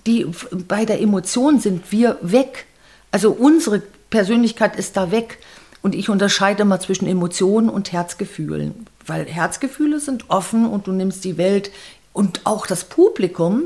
die, 0.05 0.27
bei 0.67 0.85
der 0.85 1.01
Emotion 1.01 1.59
sind 1.59 1.91
wir 1.91 2.17
weg. 2.21 2.65
Also 3.11 3.31
unsere 3.31 3.81
Persönlichkeit 4.09 4.75
ist 4.75 4.97
da 4.97 5.11
weg. 5.11 5.39
Und 5.81 5.95
ich 5.95 6.09
unterscheide 6.09 6.63
mal 6.63 6.79
zwischen 6.79 7.07
Emotionen 7.07 7.69
und 7.69 7.91
Herzgefühlen. 7.91 8.87
Weil 9.05 9.25
Herzgefühle 9.25 9.99
sind 9.99 10.29
offen 10.29 10.65
und 10.65 10.87
du 10.87 10.93
nimmst 10.93 11.25
die 11.25 11.37
Welt 11.37 11.71
und 12.13 12.41
auch 12.45 12.67
das 12.67 12.85
Publikum 12.85 13.63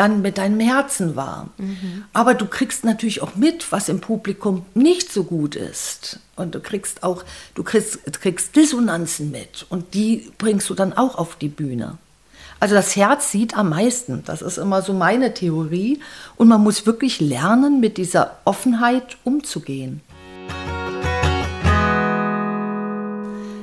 dann 0.00 0.22
mit 0.22 0.38
deinem 0.38 0.60
Herzen 0.60 1.14
wahr. 1.14 1.50
Mhm. 1.58 2.04
Aber 2.14 2.32
du 2.32 2.46
kriegst 2.46 2.84
natürlich 2.84 3.20
auch 3.20 3.36
mit, 3.36 3.70
was 3.70 3.90
im 3.90 4.00
Publikum 4.00 4.64
nicht 4.72 5.12
so 5.12 5.24
gut 5.24 5.56
ist. 5.56 6.20
Und 6.36 6.54
du 6.54 6.60
kriegst 6.60 7.02
auch, 7.02 7.22
du 7.54 7.62
kriegst, 7.62 7.98
kriegst 8.18 8.56
Dissonanzen 8.56 9.30
mit 9.30 9.66
und 9.68 9.92
die 9.92 10.32
bringst 10.38 10.70
du 10.70 10.74
dann 10.74 10.94
auch 10.94 11.18
auf 11.18 11.36
die 11.36 11.48
Bühne. 11.48 11.98
Also 12.60 12.74
das 12.74 12.96
Herz 12.96 13.30
sieht 13.30 13.58
am 13.58 13.68
meisten. 13.68 14.22
Das 14.24 14.40
ist 14.40 14.56
immer 14.56 14.80
so 14.80 14.94
meine 14.94 15.34
Theorie. 15.34 16.00
Und 16.36 16.48
man 16.48 16.62
muss 16.62 16.86
wirklich 16.86 17.20
lernen, 17.20 17.80
mit 17.80 17.98
dieser 17.98 18.38
Offenheit 18.46 19.18
umzugehen. 19.24 20.00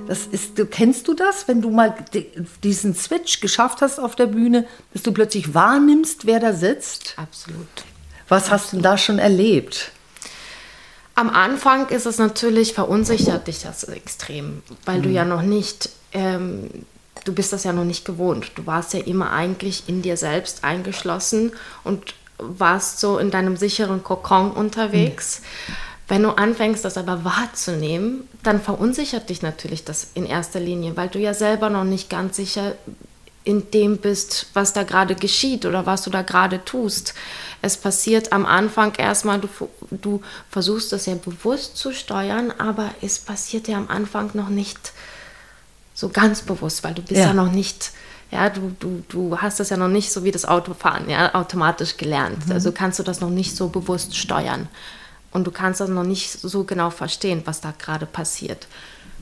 Das 0.08 0.26
ist, 0.26 0.58
du, 0.58 0.66
kennst 0.66 1.08
du 1.08 1.14
das, 1.14 1.48
wenn 1.48 1.62
du 1.62 1.70
mal 1.70 1.96
diesen 2.64 2.96
Switch 2.96 3.42
geschafft 3.42 3.82
hast 3.82 4.00
auf 4.00 4.16
der 4.16 4.28
Bühne, 4.28 4.66
dass 4.94 5.04
du 5.04 5.12
plötzlich 5.12 5.54
wahrnimmst, 5.54 6.26
wer 6.26 6.40
da 6.40 6.54
sitzt? 6.54 7.14
Absolut. 7.18 7.68
Was 8.30 8.44
Absolut. 8.44 8.52
hast 8.52 8.74
du 8.74 8.82
da 8.82 8.98
schon 8.98 9.20
erlebt? 9.20 9.92
Am 11.16 11.30
Anfang 11.30 11.90
ist 11.90 12.06
es 12.06 12.20
natürlich 12.20 12.74
verunsichert 12.74 13.48
dich 13.48 13.64
das 13.64 13.84
extrem, 13.86 14.62
weil 14.86 15.00
mhm. 15.00 15.04
du 15.04 15.10
ja 15.10 15.26
noch 15.26 15.42
nicht, 15.42 15.90
ähm, 16.14 16.70
du 17.26 17.34
bist 17.34 17.52
das 17.54 17.64
ja 17.64 17.74
noch 17.74 17.86
nicht 17.86 18.06
gewohnt. 18.06 18.52
Du 18.56 18.66
warst 18.66 18.94
ja 18.94 19.00
immer 19.00 19.32
eigentlich 19.32 19.84
in 19.88 20.02
dir 20.02 20.16
selbst 20.16 20.64
eingeschlossen 20.64 21.54
und 21.84 22.14
warst 22.38 23.00
so 23.00 23.18
in 23.18 23.32
deinem 23.32 23.58
sicheren 23.58 24.04
Kokon 24.04 24.52
unterwegs. 24.52 25.42
Mhm. 25.42 25.74
Wenn 26.08 26.24
du 26.24 26.30
anfängst, 26.30 26.86
das 26.86 26.98
aber 26.98 27.26
wahrzunehmen, 27.26 28.28
dann 28.44 28.62
verunsichert 28.62 29.30
dich 29.30 29.42
natürlich 29.42 29.84
das 29.84 30.08
in 30.14 30.26
erster 30.26 30.60
Linie, 30.60 30.96
weil 30.96 31.10
du 31.10 31.20
ja 31.20 31.34
selber 31.34 31.70
noch 31.70 31.84
nicht 31.84 32.10
ganz 32.10 32.38
sicher 32.38 32.76
in 33.44 33.72
dem 33.72 33.98
bist, 33.98 34.48
was 34.54 34.74
da 34.74 34.84
gerade 34.84 35.16
geschieht 35.16 35.66
oder 35.66 35.86
was 35.86 36.04
du 36.04 36.10
da 36.10 36.22
gerade 36.22 36.64
tust. 36.64 37.14
Es 37.62 37.78
passiert 37.78 38.34
am 38.34 38.46
Anfang 38.46 38.94
erstmal, 38.96 39.40
du, 39.40 39.50
du 39.92 40.22
versuchst 40.50 40.92
das 40.92 41.06
ja 41.06 41.16
bewusst 41.16 41.78
zu 41.78 41.94
steuern, 41.94 42.52
aber 42.58 42.92
es 43.02 43.20
passiert 43.20 43.68
ja 43.68 43.78
am 43.78 43.90
Anfang 43.90 44.32
noch 44.34 44.50
nicht 44.50 44.94
so 45.94 46.10
ganz 46.10 46.42
bewusst, 46.42 46.84
weil 46.84 46.94
du 46.94 47.02
bist 47.02 47.20
ja, 47.20 47.28
ja 47.28 47.34
noch 47.34 47.52
nicht, 47.52 47.92
ja, 48.32 48.50
du, 48.50 48.76
du, 48.80 49.04
du 49.10 49.38
hast 49.38 49.60
das 49.60 49.70
ja 49.70 49.78
noch 49.78 49.88
nicht 49.88 50.12
so 50.12 50.24
wie 50.24 50.32
das 50.32 50.46
Autofahren, 50.46 51.10
ja, 51.10 51.34
automatisch 51.34 51.98
gelernt. 51.98 52.48
Mhm. 52.48 52.52
Also 52.52 52.72
kannst 52.72 53.00
du 53.00 53.04
das 53.04 53.22
noch 53.22 53.30
nicht 53.30 53.56
so 53.56 53.70
bewusst 53.70 54.16
steuern 54.16 54.68
und 55.38 55.46
du 55.46 55.52
kannst 55.52 55.80
das 55.80 55.90
noch 55.90 56.04
nicht 56.04 56.32
so 56.32 56.64
genau 56.64 56.90
verstehen, 56.90 57.44
was 57.46 57.62
da 57.62 57.72
gerade 57.78 58.08
passiert. 58.08 58.68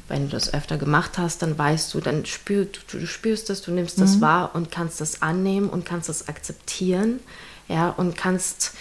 Wenn 0.08 0.28
du 0.28 0.32
das 0.32 0.54
öfter 0.54 0.78
gemacht 0.78 1.18
hast, 1.18 1.42
dann 1.42 1.58
weißt 1.58 1.94
du, 1.94 2.00
dann 2.00 2.26
spürst 2.26 2.80
du, 2.88 3.00
du 3.00 3.06
spürst 3.06 3.50
es, 3.50 3.62
du 3.62 3.72
nimmst 3.72 4.00
das 4.00 4.16
mhm. 4.16 4.22
wahr 4.22 4.52
und 4.54 4.72
kannst 4.72 5.02
das 5.02 5.22
annehmen 5.22 5.70
und 5.70 5.86
kannst 5.86 6.08
das 6.08 6.30
akzeptieren, 6.30 7.20
ja, 7.68 7.90
und 7.90 8.16
kannst 8.16 8.76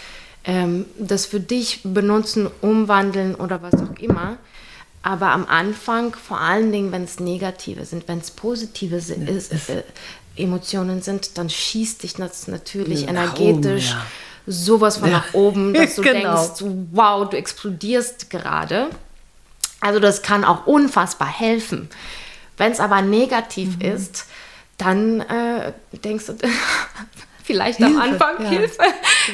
ähm, 0.45 0.85
das 0.97 1.27
für 1.27 1.41
dich 1.41 1.81
benutzen, 1.83 2.49
umwandeln 2.61 3.35
oder 3.35 3.63
was 3.63 3.75
auch 3.75 3.99
immer. 3.99 4.37
Aber 5.03 5.31
am 5.31 5.45
Anfang, 5.47 6.15
vor 6.15 6.39
allen 6.41 6.71
Dingen, 6.71 6.93
wenn 6.93 7.03
es 7.03 7.19
negative 7.19 7.85
sind, 7.85 8.07
wenn 8.07 8.19
es 8.19 8.31
positive 8.31 9.01
sind, 9.01 9.29
ist, 9.29 9.53
äh, 9.71 9.83
Emotionen 10.37 11.03
sind, 11.03 11.37
dann 11.37 11.51
schießt 11.51 12.05
dich 12.05 12.15
das 12.15 12.47
natürlich 12.47 13.09
energetisch. 13.09 13.91
Oben, 13.91 13.99
ja 13.99 14.07
sowas 14.47 14.99
von 14.99 15.11
nach 15.11 15.33
oben, 15.35 15.75
dass 15.75 15.95
du 15.97 16.03
genau. 16.03 16.35
denkst, 16.37 16.65
wow, 16.93 17.29
du 17.29 17.37
explodierst 17.37 18.31
gerade. 18.31 18.91
Also 19.81 20.01
das 20.01 20.23
kann 20.23 20.45
auch 20.45 20.67
unfassbar 20.67 21.29
helfen. 21.29 21.89
Wenn 22.57 22.73
es 22.73 22.81
aber 22.81 23.03
negativ 23.03 23.77
mhm. 23.79 23.95
ist, 23.97 24.27
dann 24.79 25.21
äh, 25.21 25.73
denkst 25.93 26.27
du 26.27 26.37
vielleicht 27.45 27.79
Hilfe, 27.79 27.95
am 27.95 28.01
Anfang 28.01 28.43
ja. 28.43 28.49
Hilfe. 28.49 28.83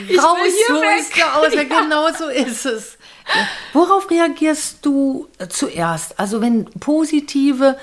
Ich 0.08 0.18
Raus, 0.18 0.36
will 0.42 0.52
so 0.68 0.74
weg. 0.80 1.26
aus, 1.34 1.54
ja. 1.54 1.62
genau 1.64 2.12
so 2.12 2.28
ist 2.28 2.66
es. 2.66 2.98
Ja. 3.26 3.46
Worauf 3.72 4.10
reagierst 4.10 4.78
du 4.82 5.28
zuerst? 5.48 6.18
Also 6.18 6.40
wenn 6.40 6.64
positive 6.64 7.76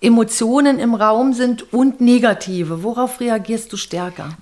Emotionen 0.00 0.78
im 0.78 0.94
Raum 0.94 1.32
sind 1.34 1.72
und 1.72 2.00
negative, 2.00 2.82
worauf 2.82 3.20
reagierst 3.20 3.72
du 3.72 3.76
stärker? 3.76 4.36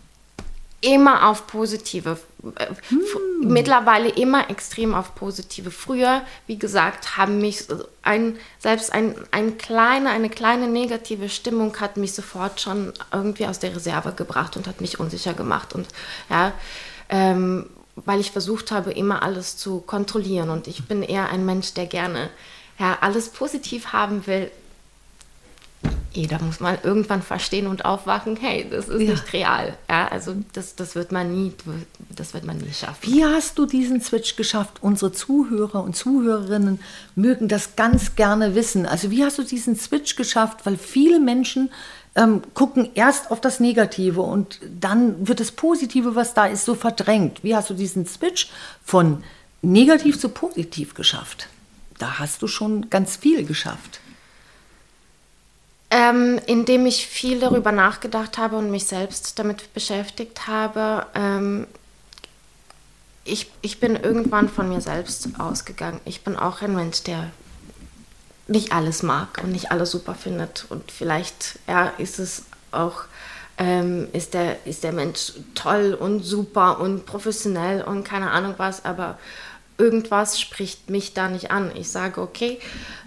Immer 0.83 1.29
auf 1.29 1.47
positive. 1.47 2.19
Hm. 2.43 3.01
Mittlerweile 3.41 4.11
immer 4.11 4.51
extrem 4.51 4.95
auf 4.95 5.15
positive. 5.15 5.71
Früher, 5.71 6.23
wie 6.47 6.59
gesagt, 6.59 7.17
haben 7.17 7.41
mich 7.41 7.65
ein, 8.03 8.37
selbst 8.59 8.93
ein, 8.93 9.15
ein 9.31 9.57
kleine, 9.57 10.11
eine 10.11 10.29
kleine 10.29 10.69
negative 10.69 11.29
Stimmung 11.29 11.81
hat 11.81 11.97
mich 11.97 12.13
sofort 12.13 12.61
schon 12.61 12.93
irgendwie 13.13 13.47
aus 13.47 13.61
der 13.61 13.75
Reserve 13.75 14.13
gebracht 14.13 14.57
und 14.57 14.67
hat 14.67 14.81
mich 14.81 15.01
unsicher 15.01 15.35
gemacht. 15.35 15.75
Und 15.75 15.87
ja, 16.29 16.53
ähm, 17.09 17.71
weil 17.95 18.21
ich 18.21 18.33
versucht 18.33 18.73
habe, 18.73 18.93
immer 18.93 19.23
alles 19.23 19.57
zu 19.57 19.81
kontrollieren. 19.81 20.51
Und 20.51 20.67
ich 20.67 20.85
bin 20.85 21.03
eher 21.03 21.29
ein 21.31 21.47
Mensch, 21.47 21.75
der 21.75 21.87
gerne 21.87 22.29
ja, 22.79 22.99
alles 23.01 23.29
positiv 23.29 23.93
haben 23.93 24.27
will, 24.27 24.51
jeder 26.15 26.41
muss 26.43 26.61
mal 26.61 26.79
irgendwann 26.83 27.23
verstehen 27.23 27.67
und 27.67 27.85
aufwachen, 27.85 28.37
hey, 28.37 28.67
das 28.71 28.89
ist 28.89 29.01
ja. 29.01 29.11
nicht 29.13 29.33
real. 29.33 29.77
Ja, 29.89 30.09
also 30.09 30.35
das, 30.53 30.77
das, 30.77 30.95
wird 30.95 31.11
man 31.11 31.35
nie, 31.35 31.53
das 32.15 32.35
wird 32.35 32.45
man 32.45 32.59
nie 32.59 32.73
schaffen. 32.73 33.11
Wie 33.11 33.25
hast 33.25 33.59
du 33.59 33.67
diesen 33.67 34.01
Switch 34.03 34.37
geschafft? 34.37 34.79
Unsere 34.83 35.13
Zuhörer 35.13 35.83
und 35.83 35.97
Zuhörerinnen 35.97 36.81
mögen 37.15 37.49
das 37.49 37.77
ganz 37.77 38.15
gerne 38.15 38.55
wissen. 38.55 38.85
Also 38.85 39.11
wie 39.11 39.25
hast 39.25 39.39
du 39.39 39.43
diesen 39.43 39.77
Switch 39.77 40.17
geschafft? 40.17 40.65
Weil 40.65 40.77
viele 40.77 41.19
Menschen 41.19 41.71
ähm, 42.15 42.43
gucken 42.53 42.91
erst 42.95 43.31
auf 43.31 43.41
das 43.41 43.59
Negative 43.59 44.21
und 44.21 44.61
dann 44.79 45.27
wird 45.27 45.41
das 45.41 45.51
Positive, 45.51 46.15
was 46.15 46.35
da 46.35 46.47
ist, 46.47 46.67
so 46.67 46.75
verdrängt. 46.75 47.43
Wie 47.43 47.57
hast 47.57 47.71
du 47.71 47.75
diesen 47.75 48.07
Switch 48.07 48.51
von 48.85 49.25
negativ 49.63 50.21
zu 50.21 50.29
positiv 50.29 50.95
geschafft? 50.95 51.49
Da 51.99 52.19
hast 52.19 52.43
du 52.43 52.49
schon 52.49 52.91
ganz 52.91 53.17
viel 53.17 53.47
geschafft. 53.47 54.01
Ähm, 55.95 56.41
indem 56.47 56.87
ich 56.87 57.07
viel 57.07 57.39
darüber 57.39 57.71
nachgedacht 57.71 58.39
habe 58.39 58.57
und 58.57 58.71
mich 58.71 58.87
selbst 58.87 59.39
damit 59.39 59.75
beschäftigt 59.75 60.47
habe. 60.47 61.05
Ähm, 61.15 61.67
ich, 63.25 63.51
ich 63.61 63.79
bin 63.79 63.97
irgendwann 63.97 64.49
von 64.49 64.71
mir 64.71 64.81
selbst 64.81 65.29
ausgegangen. 65.39 66.01
Ich 66.07 66.25
bin 66.25 66.37
auch 66.37 66.63
ein 66.63 66.75
Mensch, 66.75 67.03
der 67.03 67.31
nicht 68.47 68.73
alles 68.73 69.03
mag 69.03 69.39
und 69.43 69.53
nicht 69.53 69.71
alles 69.71 69.91
super 69.91 70.15
findet. 70.15 70.65
Und 70.71 70.91
vielleicht 70.91 71.59
ja, 71.69 71.93
ist 71.99 72.19
es 72.19 72.45
auch, 72.71 73.05
ähm, 73.59 74.09
ist, 74.15 74.33
der, 74.33 74.65
ist 74.67 74.85
der 74.85 74.93
Mensch 74.93 75.35
toll 75.55 75.95
und 75.99 76.23
super 76.23 76.81
und 76.81 77.05
professionell 77.05 77.83
und 77.83 78.03
keine 78.03 78.31
Ahnung 78.31 78.55
was, 78.57 78.87
aber 78.87 79.19
irgendwas 79.83 80.41
spricht 80.41 80.91
mich 80.91 81.13
da 81.13 81.29
nicht 81.29 81.51
an. 81.51 81.73
Ich 81.75 81.91
sage, 81.91 82.21
okay, 82.21 82.61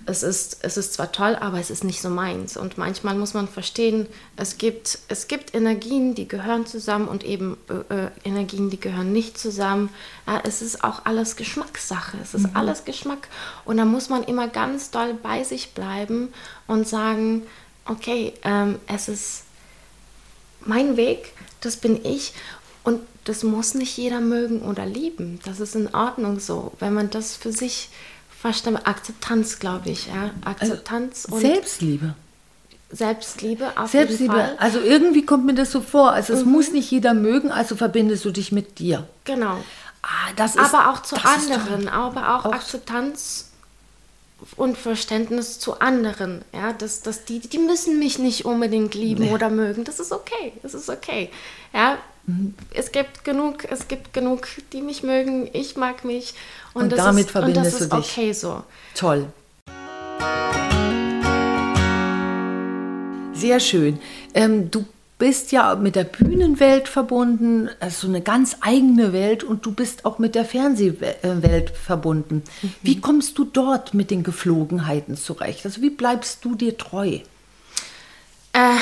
es 0.05 0.23
ist, 0.23 0.59
es 0.61 0.75
ist 0.75 0.93
zwar 0.93 1.11
toll, 1.13 1.35
aber 1.39 1.57
es 1.59 1.69
ist 1.69 1.83
nicht 1.85 2.01
so 2.01 2.09
meins. 2.09 2.57
Und 2.57 2.77
manchmal 2.77 3.15
muss 3.15 3.33
man 3.33 3.47
verstehen, 3.47 4.07
es 4.35 4.57
gibt, 4.57 4.99
es 5.07 5.27
gibt 5.27 5.55
Energien, 5.55 6.13
die 6.13 6.27
gehören 6.27 6.65
zusammen 6.65 7.07
und 7.07 7.23
eben 7.23 7.57
äh, 7.69 7.95
äh 7.95 8.09
Energien, 8.25 8.69
die 8.69 8.79
gehören 8.79 9.13
nicht 9.13 9.37
zusammen. 9.37 9.89
Ja, 10.27 10.41
es 10.43 10.61
ist 10.61 10.83
auch 10.83 11.05
alles 11.05 11.37
Geschmackssache. 11.37 12.17
Es 12.21 12.33
ist 12.33 12.49
mhm. 12.49 12.55
alles 12.55 12.83
Geschmack. 12.83 13.29
Und 13.63 13.77
da 13.77 13.85
muss 13.85 14.09
man 14.09 14.23
immer 14.23 14.49
ganz 14.49 14.91
doll 14.91 15.13
bei 15.13 15.43
sich 15.43 15.71
bleiben 15.71 16.33
und 16.67 16.87
sagen, 16.87 17.43
okay, 17.85 18.33
ähm, 18.43 18.79
es 18.87 19.07
ist 19.07 19.43
mein 20.65 20.97
Weg, 20.97 21.31
das 21.61 21.77
bin 21.77 22.03
ich. 22.05 22.33
Das 23.25 23.43
muss 23.43 23.73
nicht 23.73 23.97
jeder 23.97 24.21
mögen 24.21 24.61
oder 24.61 24.85
lieben. 24.85 25.39
Das 25.45 25.59
ist 25.59 25.75
in 25.75 25.93
Ordnung 25.93 26.39
so, 26.39 26.71
wenn 26.79 26.93
man 26.93 27.09
das 27.09 27.35
für 27.35 27.51
sich 27.51 27.89
verstanden. 28.29 28.81
Akzeptanz, 28.85 29.59
glaube 29.59 29.89
ich. 29.89 30.07
Ja? 30.07 30.31
Akzeptanz 30.45 31.25
also, 31.25 31.35
und 31.35 31.41
Selbstliebe. 31.41 32.13
Selbstliebe 32.91 33.73
auf 33.77 33.89
Selbstliebe. 33.91 34.35
jeden 34.35 34.47
Fall. 34.47 34.55
Also 34.59 34.79
irgendwie 34.79 35.25
kommt 35.25 35.45
mir 35.45 35.55
das 35.55 35.71
so 35.71 35.81
vor. 35.81 36.11
Also 36.11 36.33
es 36.33 36.45
mhm. 36.45 36.51
muss 36.51 36.71
nicht 36.71 36.89
jeder 36.91 37.13
mögen, 37.13 37.51
also 37.51 37.75
verbindest 37.75 38.23
du 38.25 38.31
dich 38.31 38.51
mit 38.51 38.77
dir. 38.79 39.07
Genau. 39.23 39.57
Ah, 40.03 40.31
das 40.35 40.55
ist, 40.55 40.73
aber 40.73 40.91
auch 40.91 41.01
zu 41.01 41.15
anderen, 41.15 41.87
aber 41.89 42.35
auch, 42.35 42.45
auch 42.45 42.53
Akzeptanz 42.53 43.49
und 44.55 44.77
Verständnis 44.77 45.59
zu 45.59 45.79
anderen. 45.79 46.43
Ja, 46.53 46.73
dass, 46.73 47.01
dass 47.01 47.25
die, 47.25 47.39
die 47.39 47.57
müssen 47.57 47.97
mich 47.97 48.19
nicht 48.19 48.45
unbedingt 48.45 48.93
lieben 48.93 49.25
nee. 49.25 49.33
oder 49.33 49.49
mögen. 49.49 49.83
Das 49.83 49.99
ist 49.99 50.11
okay. 50.11 50.53
Das 50.61 50.75
ist 50.75 50.89
okay. 50.89 51.31
Ja, 51.73 51.97
es 52.73 52.91
gibt 52.91 53.23
genug, 53.23 53.65
es 53.69 53.87
gibt 53.87 54.13
genug, 54.13 54.47
die 54.73 54.81
mich 54.81 55.03
mögen. 55.03 55.49
Ich 55.53 55.75
mag 55.75 56.03
mich. 56.03 56.33
Und, 56.73 56.91
und 56.91 56.97
damit 56.97 57.25
ist, 57.25 57.31
verbindest 57.31 57.65
und 57.65 57.73
das 57.73 57.81
ist 57.81 57.93
du 57.93 57.97
dich. 57.97 58.17
okay 58.17 58.33
so. 58.33 58.63
Toll. 58.95 59.27
Sehr 63.33 63.59
schön. 63.59 63.99
Ähm, 64.33 64.71
du 64.71 64.85
bist 65.17 65.51
ja 65.51 65.75
mit 65.75 65.95
der 65.95 66.03
Bühnenwelt 66.03 66.87
verbunden, 66.87 67.69
also 67.79 68.07
eine 68.07 68.21
ganz 68.21 68.57
eigene 68.61 69.13
Welt 69.13 69.43
und 69.43 69.65
du 69.65 69.71
bist 69.71 70.03
auch 70.03 70.19
mit 70.19 70.35
der 70.35 70.45
Fernsehwelt 70.45 71.69
verbunden. 71.69 72.43
Mhm. 72.61 72.73
Wie 72.81 72.99
kommst 72.99 73.37
du 73.37 73.45
dort 73.45 73.93
mit 73.93 74.11
den 74.11 74.23
Geflogenheiten 74.23 75.15
zurecht? 75.15 75.65
Also 75.65 75.81
wie 75.81 75.89
bleibst 75.89 76.43
du 76.43 76.55
dir 76.55 76.77
treu? 76.77 77.19
Äh, 78.53 78.77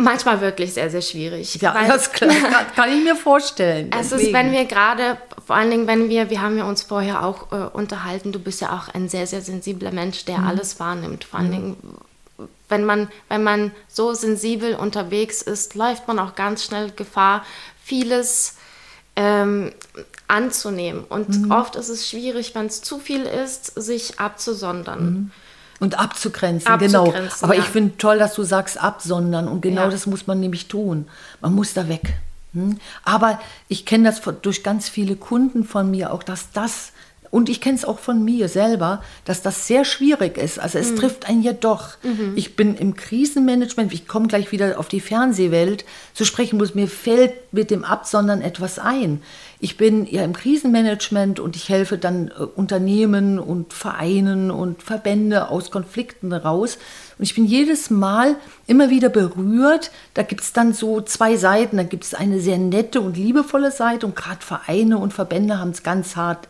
Manchmal 0.00 0.40
wirklich 0.40 0.74
sehr, 0.74 0.90
sehr 0.90 1.02
schwierig. 1.02 1.56
Ja, 1.56 1.74
das 1.88 2.12
kann, 2.12 2.30
kann, 2.76 2.96
ich 2.96 3.02
mir 3.02 3.16
vorstellen. 3.16 3.90
Es 3.98 4.12
ist, 4.12 4.32
wenn 4.32 4.52
wir 4.52 4.64
gerade, 4.64 5.18
vor 5.44 5.56
allen 5.56 5.72
Dingen, 5.72 5.88
wenn 5.88 6.08
wir, 6.08 6.30
wir 6.30 6.40
haben 6.40 6.56
ja 6.56 6.64
uns 6.64 6.84
vorher 6.84 7.24
auch 7.24 7.50
äh, 7.50 7.56
unterhalten, 7.76 8.30
du 8.30 8.38
bist 8.38 8.60
ja 8.60 8.76
auch 8.76 8.94
ein 8.94 9.08
sehr, 9.08 9.26
sehr 9.26 9.40
sensibler 9.40 9.90
Mensch, 9.90 10.24
der 10.24 10.38
mhm. 10.38 10.46
alles 10.46 10.78
wahrnimmt. 10.78 11.24
Vor 11.24 11.40
allen 11.40 11.48
mhm. 11.48 11.52
Dingen, 11.52 11.76
wenn 12.68 12.84
man, 12.84 13.08
wenn 13.28 13.42
man 13.42 13.72
so 13.88 14.14
sensibel 14.14 14.76
unterwegs 14.76 15.42
ist, 15.42 15.74
läuft 15.74 16.06
man 16.06 16.20
auch 16.20 16.36
ganz 16.36 16.64
schnell 16.64 16.92
Gefahr, 16.92 17.44
vieles 17.82 18.54
ähm, 19.16 19.72
anzunehmen. 20.28 21.02
Und 21.08 21.28
mhm. 21.28 21.50
oft 21.50 21.74
ist 21.74 21.88
es 21.88 22.08
schwierig, 22.08 22.54
wenn 22.54 22.66
es 22.66 22.82
zu 22.82 23.00
viel 23.00 23.22
ist, 23.22 23.66
sich 23.74 24.20
abzusondern. 24.20 25.32
Und 25.80 25.98
abzugrenzen, 25.98 26.78
genau. 26.78 27.02
abzugrenzen 27.04 27.36
genau. 27.40 27.44
Aber 27.44 27.54
ja. 27.54 27.62
ich 27.62 27.68
finde 27.68 27.96
toll, 27.98 28.18
dass 28.18 28.34
du 28.34 28.42
sagst 28.42 28.80
absondern. 28.82 29.48
Und 29.48 29.60
genau 29.60 29.82
ja. 29.82 29.90
das 29.90 30.06
muss 30.06 30.26
man 30.26 30.40
nämlich 30.40 30.68
tun. 30.68 31.06
Man 31.40 31.54
muss 31.54 31.74
da 31.74 31.88
weg. 31.88 32.14
Hm? 32.54 32.78
Aber 33.04 33.38
ich 33.68 33.86
kenne 33.86 34.04
das 34.04 34.20
durch 34.42 34.62
ganz 34.62 34.88
viele 34.88 35.16
Kunden 35.16 35.64
von 35.64 35.90
mir 35.90 36.12
auch, 36.12 36.22
dass 36.22 36.50
das 36.52 36.92
und 37.30 37.48
ich 37.48 37.60
kenne 37.60 37.76
es 37.76 37.84
auch 37.84 37.98
von 37.98 38.24
mir 38.24 38.48
selber, 38.48 39.02
dass 39.24 39.42
das 39.42 39.66
sehr 39.66 39.84
schwierig 39.84 40.38
ist. 40.38 40.58
Also 40.58 40.78
es 40.78 40.92
mhm. 40.92 40.96
trifft 40.96 41.28
einen 41.28 41.42
ja 41.42 41.52
doch. 41.52 41.96
Mhm. 42.02 42.32
Ich 42.36 42.56
bin 42.56 42.76
im 42.76 42.94
Krisenmanagement, 42.96 43.92
ich 43.92 44.08
komme 44.08 44.28
gleich 44.28 44.50
wieder 44.52 44.78
auf 44.78 44.88
die 44.88 45.00
Fernsehwelt 45.00 45.84
zu 46.14 46.24
sprechen 46.24 46.58
muss, 46.58 46.74
mir 46.74 46.88
fällt 46.88 47.52
mit 47.52 47.70
dem 47.70 47.84
Absondern 47.84 48.40
etwas 48.40 48.78
ein. 48.78 49.22
Ich 49.60 49.76
bin 49.76 50.06
ja 50.06 50.22
im 50.22 50.34
Krisenmanagement 50.34 51.40
und 51.40 51.56
ich 51.56 51.68
helfe 51.68 51.98
dann 51.98 52.28
äh, 52.28 52.42
Unternehmen 52.42 53.38
und 53.38 53.72
Vereinen 53.72 54.50
und 54.50 54.82
Verbände 54.82 55.48
aus 55.48 55.70
Konflikten 55.70 56.32
raus. 56.32 56.78
Und 57.18 57.24
ich 57.24 57.34
bin 57.34 57.44
jedes 57.44 57.90
Mal 57.90 58.36
immer 58.68 58.88
wieder 58.90 59.08
berührt. 59.08 59.90
Da 60.14 60.22
gibt 60.22 60.42
es 60.42 60.52
dann 60.52 60.72
so 60.72 61.00
zwei 61.00 61.36
Seiten. 61.36 61.76
Da 61.76 61.82
gibt 61.82 62.04
es 62.04 62.14
eine 62.14 62.40
sehr 62.40 62.58
nette 62.58 63.00
und 63.00 63.16
liebevolle 63.16 63.72
Seite 63.72 64.06
und 64.06 64.14
gerade 64.14 64.40
Vereine 64.40 64.98
und 64.98 65.12
Verbände 65.12 65.58
haben 65.58 65.70
es 65.70 65.82
ganz 65.82 66.14
hart 66.14 66.46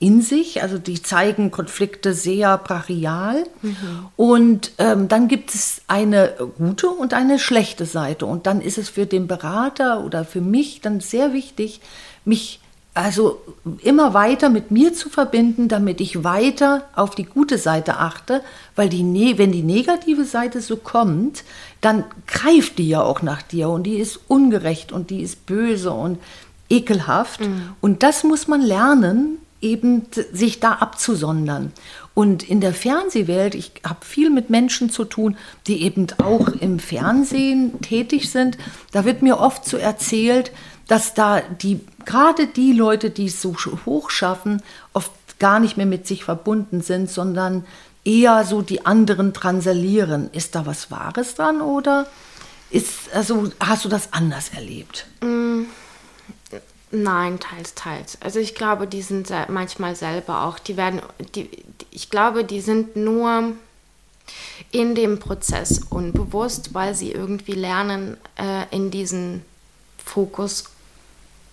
in 0.00 0.22
sich, 0.22 0.62
also 0.62 0.78
die 0.78 1.02
zeigen 1.02 1.50
Konflikte 1.50 2.14
sehr 2.14 2.56
brachial. 2.56 3.44
Mhm. 3.60 3.76
Und 4.16 4.72
ähm, 4.78 5.08
dann 5.08 5.28
gibt 5.28 5.54
es 5.54 5.82
eine 5.88 6.32
gute 6.56 6.88
und 6.88 7.12
eine 7.12 7.38
schlechte 7.38 7.84
Seite. 7.84 8.24
Und 8.24 8.46
dann 8.46 8.62
ist 8.62 8.78
es 8.78 8.88
für 8.88 9.04
den 9.04 9.26
Berater 9.26 10.02
oder 10.02 10.24
für 10.24 10.40
mich 10.40 10.80
dann 10.80 11.00
sehr 11.00 11.34
wichtig, 11.34 11.82
mich 12.24 12.60
also 12.94 13.42
immer 13.82 14.14
weiter 14.14 14.48
mit 14.48 14.70
mir 14.70 14.94
zu 14.94 15.10
verbinden, 15.10 15.68
damit 15.68 16.00
ich 16.00 16.24
weiter 16.24 16.84
auf 16.96 17.14
die 17.14 17.24
gute 17.24 17.58
Seite 17.58 17.98
achte, 17.98 18.42
weil 18.76 18.88
die, 18.88 19.02
ne 19.02 19.36
wenn 19.36 19.52
die 19.52 19.62
negative 19.62 20.24
Seite 20.24 20.62
so 20.62 20.76
kommt, 20.76 21.44
dann 21.82 22.04
greift 22.26 22.78
die 22.78 22.88
ja 22.88 23.02
auch 23.02 23.20
nach 23.20 23.42
dir 23.42 23.68
und 23.68 23.84
die 23.84 23.96
ist 23.96 24.18
ungerecht 24.28 24.92
und 24.92 25.10
die 25.10 25.20
ist 25.20 25.44
böse 25.44 25.92
und 25.92 26.18
ekelhaft. 26.70 27.40
Mhm. 27.40 27.74
Und 27.80 28.02
das 28.02 28.24
muss 28.24 28.48
man 28.48 28.62
lernen, 28.62 29.38
eben 29.60 30.06
sich 30.32 30.60
da 30.60 30.72
abzusondern. 30.74 31.72
Und 32.14 32.42
in 32.42 32.60
der 32.60 32.74
Fernsehwelt, 32.74 33.54
ich 33.54 33.72
habe 33.86 34.04
viel 34.04 34.30
mit 34.30 34.50
Menschen 34.50 34.90
zu 34.90 35.04
tun, 35.04 35.36
die 35.66 35.82
eben 35.82 36.06
auch 36.18 36.48
im 36.48 36.78
Fernsehen 36.78 37.80
tätig 37.80 38.30
sind. 38.30 38.58
Da 38.92 39.04
wird 39.04 39.22
mir 39.22 39.38
oft 39.38 39.64
so 39.64 39.76
erzählt, 39.76 40.50
dass 40.88 41.14
da 41.14 41.40
die, 41.40 41.80
gerade 42.04 42.46
die 42.46 42.72
Leute, 42.72 43.10
die 43.10 43.26
es 43.26 43.40
so 43.40 43.54
hoch 43.86 44.10
schaffen, 44.10 44.62
oft 44.92 45.12
gar 45.38 45.60
nicht 45.60 45.76
mehr 45.76 45.86
mit 45.86 46.06
sich 46.06 46.24
verbunden 46.24 46.82
sind, 46.82 47.10
sondern 47.10 47.64
eher 48.04 48.44
so 48.44 48.62
die 48.62 48.86
anderen 48.86 49.32
transalieren. 49.32 50.30
Ist 50.32 50.54
da 50.54 50.66
was 50.66 50.90
Wahres 50.90 51.34
dran 51.34 51.60
oder 51.60 52.06
ist, 52.70 53.12
also, 53.14 53.50
hast 53.58 53.84
du 53.84 53.88
das 53.88 54.12
anders 54.12 54.50
erlebt? 54.54 55.06
Mm. 55.22 55.62
Nein, 56.92 57.38
teils, 57.38 57.74
teils. 57.74 58.18
Also 58.20 58.40
ich 58.40 58.54
glaube, 58.54 58.86
die 58.86 59.02
sind 59.02 59.30
manchmal 59.48 59.94
selber 59.94 60.42
auch, 60.44 60.58
die 60.58 60.76
werden, 60.76 61.00
die, 61.34 61.48
ich 61.92 62.10
glaube, 62.10 62.44
die 62.44 62.60
sind 62.60 62.96
nur 62.96 63.52
in 64.72 64.94
dem 64.94 65.18
Prozess 65.18 65.80
unbewusst, 65.90 66.74
weil 66.74 66.94
sie 66.94 67.12
irgendwie 67.12 67.52
lernen, 67.52 68.16
äh, 68.36 68.64
in 68.74 68.90
diesen 68.90 69.44
Fokus 70.04 70.64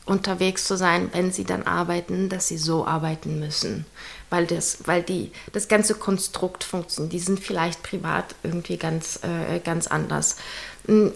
unterwegs 0.05 0.65
zu 0.65 0.77
sein, 0.77 1.09
wenn 1.13 1.31
sie 1.31 1.43
dann 1.43 1.63
arbeiten, 1.63 2.29
dass 2.29 2.47
sie 2.47 2.57
so 2.57 2.85
arbeiten 2.85 3.39
müssen, 3.39 3.85
weil 4.29 4.47
das, 4.47 4.87
weil 4.87 5.03
die, 5.03 5.31
das 5.51 5.67
ganze 5.67 5.95
Konstrukt 5.95 6.63
funktioniert. 6.63 7.13
Die 7.13 7.19
sind 7.19 7.39
vielleicht 7.39 7.83
privat 7.83 8.33
irgendwie 8.41 8.77
ganz, 8.77 9.19
äh, 9.23 9.59
ganz 9.59 9.87
anders. 9.87 10.37
Hm, 10.85 11.11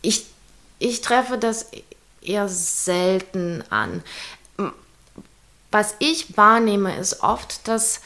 ich, 0.00 0.26
ich 0.78 1.02
treffe 1.02 1.38
das 1.38 1.66
eher 2.24 2.48
selten 2.48 3.62
an. 3.70 4.02
Was 5.70 5.96
ich 5.98 6.36
wahrnehme, 6.36 6.96
ist 6.96 7.22
oft, 7.22 7.66
dass, 7.66 8.00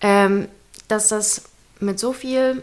ähm, 0.00 0.48
dass 0.88 1.08
das 1.08 1.42
mit 1.78 2.00
so 2.00 2.12
viel 2.12 2.62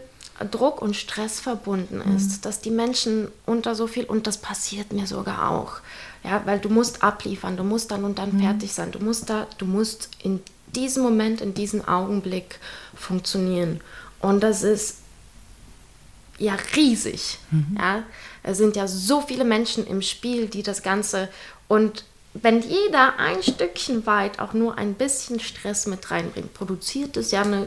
Druck 0.50 0.82
und 0.82 0.96
Stress 0.96 1.40
verbunden 1.40 2.02
mhm. 2.04 2.16
ist, 2.16 2.30
mhm. 2.30 2.40
dass 2.42 2.60
die 2.60 2.70
Menschen 2.70 3.28
unter 3.46 3.74
so 3.74 3.86
viel, 3.86 4.04
und 4.04 4.26
das 4.26 4.38
passiert 4.38 4.92
mir 4.92 5.06
sogar 5.06 5.50
auch, 5.50 5.76
ja, 6.24 6.42
weil 6.44 6.58
du 6.58 6.68
musst 6.68 7.02
abliefern, 7.02 7.56
du 7.56 7.64
musst 7.64 7.90
dann 7.90 8.04
und 8.04 8.18
dann 8.18 8.34
mhm. 8.34 8.40
fertig 8.40 8.72
sein, 8.72 8.90
du 8.90 8.98
musst 8.98 9.30
da, 9.30 9.46
du 9.58 9.66
musst 9.66 10.10
in 10.22 10.40
diesem 10.74 11.02
Moment, 11.02 11.40
in 11.40 11.54
diesem 11.54 11.86
Augenblick 11.86 12.58
funktionieren. 12.94 13.80
Und 14.20 14.42
das 14.42 14.62
ist 14.62 14.98
ja 16.38 16.56
riesig. 16.74 17.38
Mhm. 17.50 17.76
Ja? 17.78 18.02
Es 18.44 18.58
sind 18.58 18.76
ja 18.76 18.86
so 18.86 19.20
viele 19.20 19.44
Menschen 19.44 19.86
im 19.86 20.02
Spiel, 20.02 20.46
die 20.46 20.62
das 20.62 20.82
Ganze 20.82 21.28
und 21.66 22.04
wenn 22.34 22.60
jeder 22.62 23.18
ein 23.18 23.42
Stückchen 23.42 24.06
weit 24.06 24.40
auch 24.40 24.52
nur 24.52 24.76
ein 24.76 24.94
bisschen 24.94 25.38
Stress 25.38 25.86
mit 25.86 26.10
reinbringt, 26.10 26.52
produziert 26.52 27.16
es 27.16 27.30
ja 27.30 27.42
einen 27.42 27.66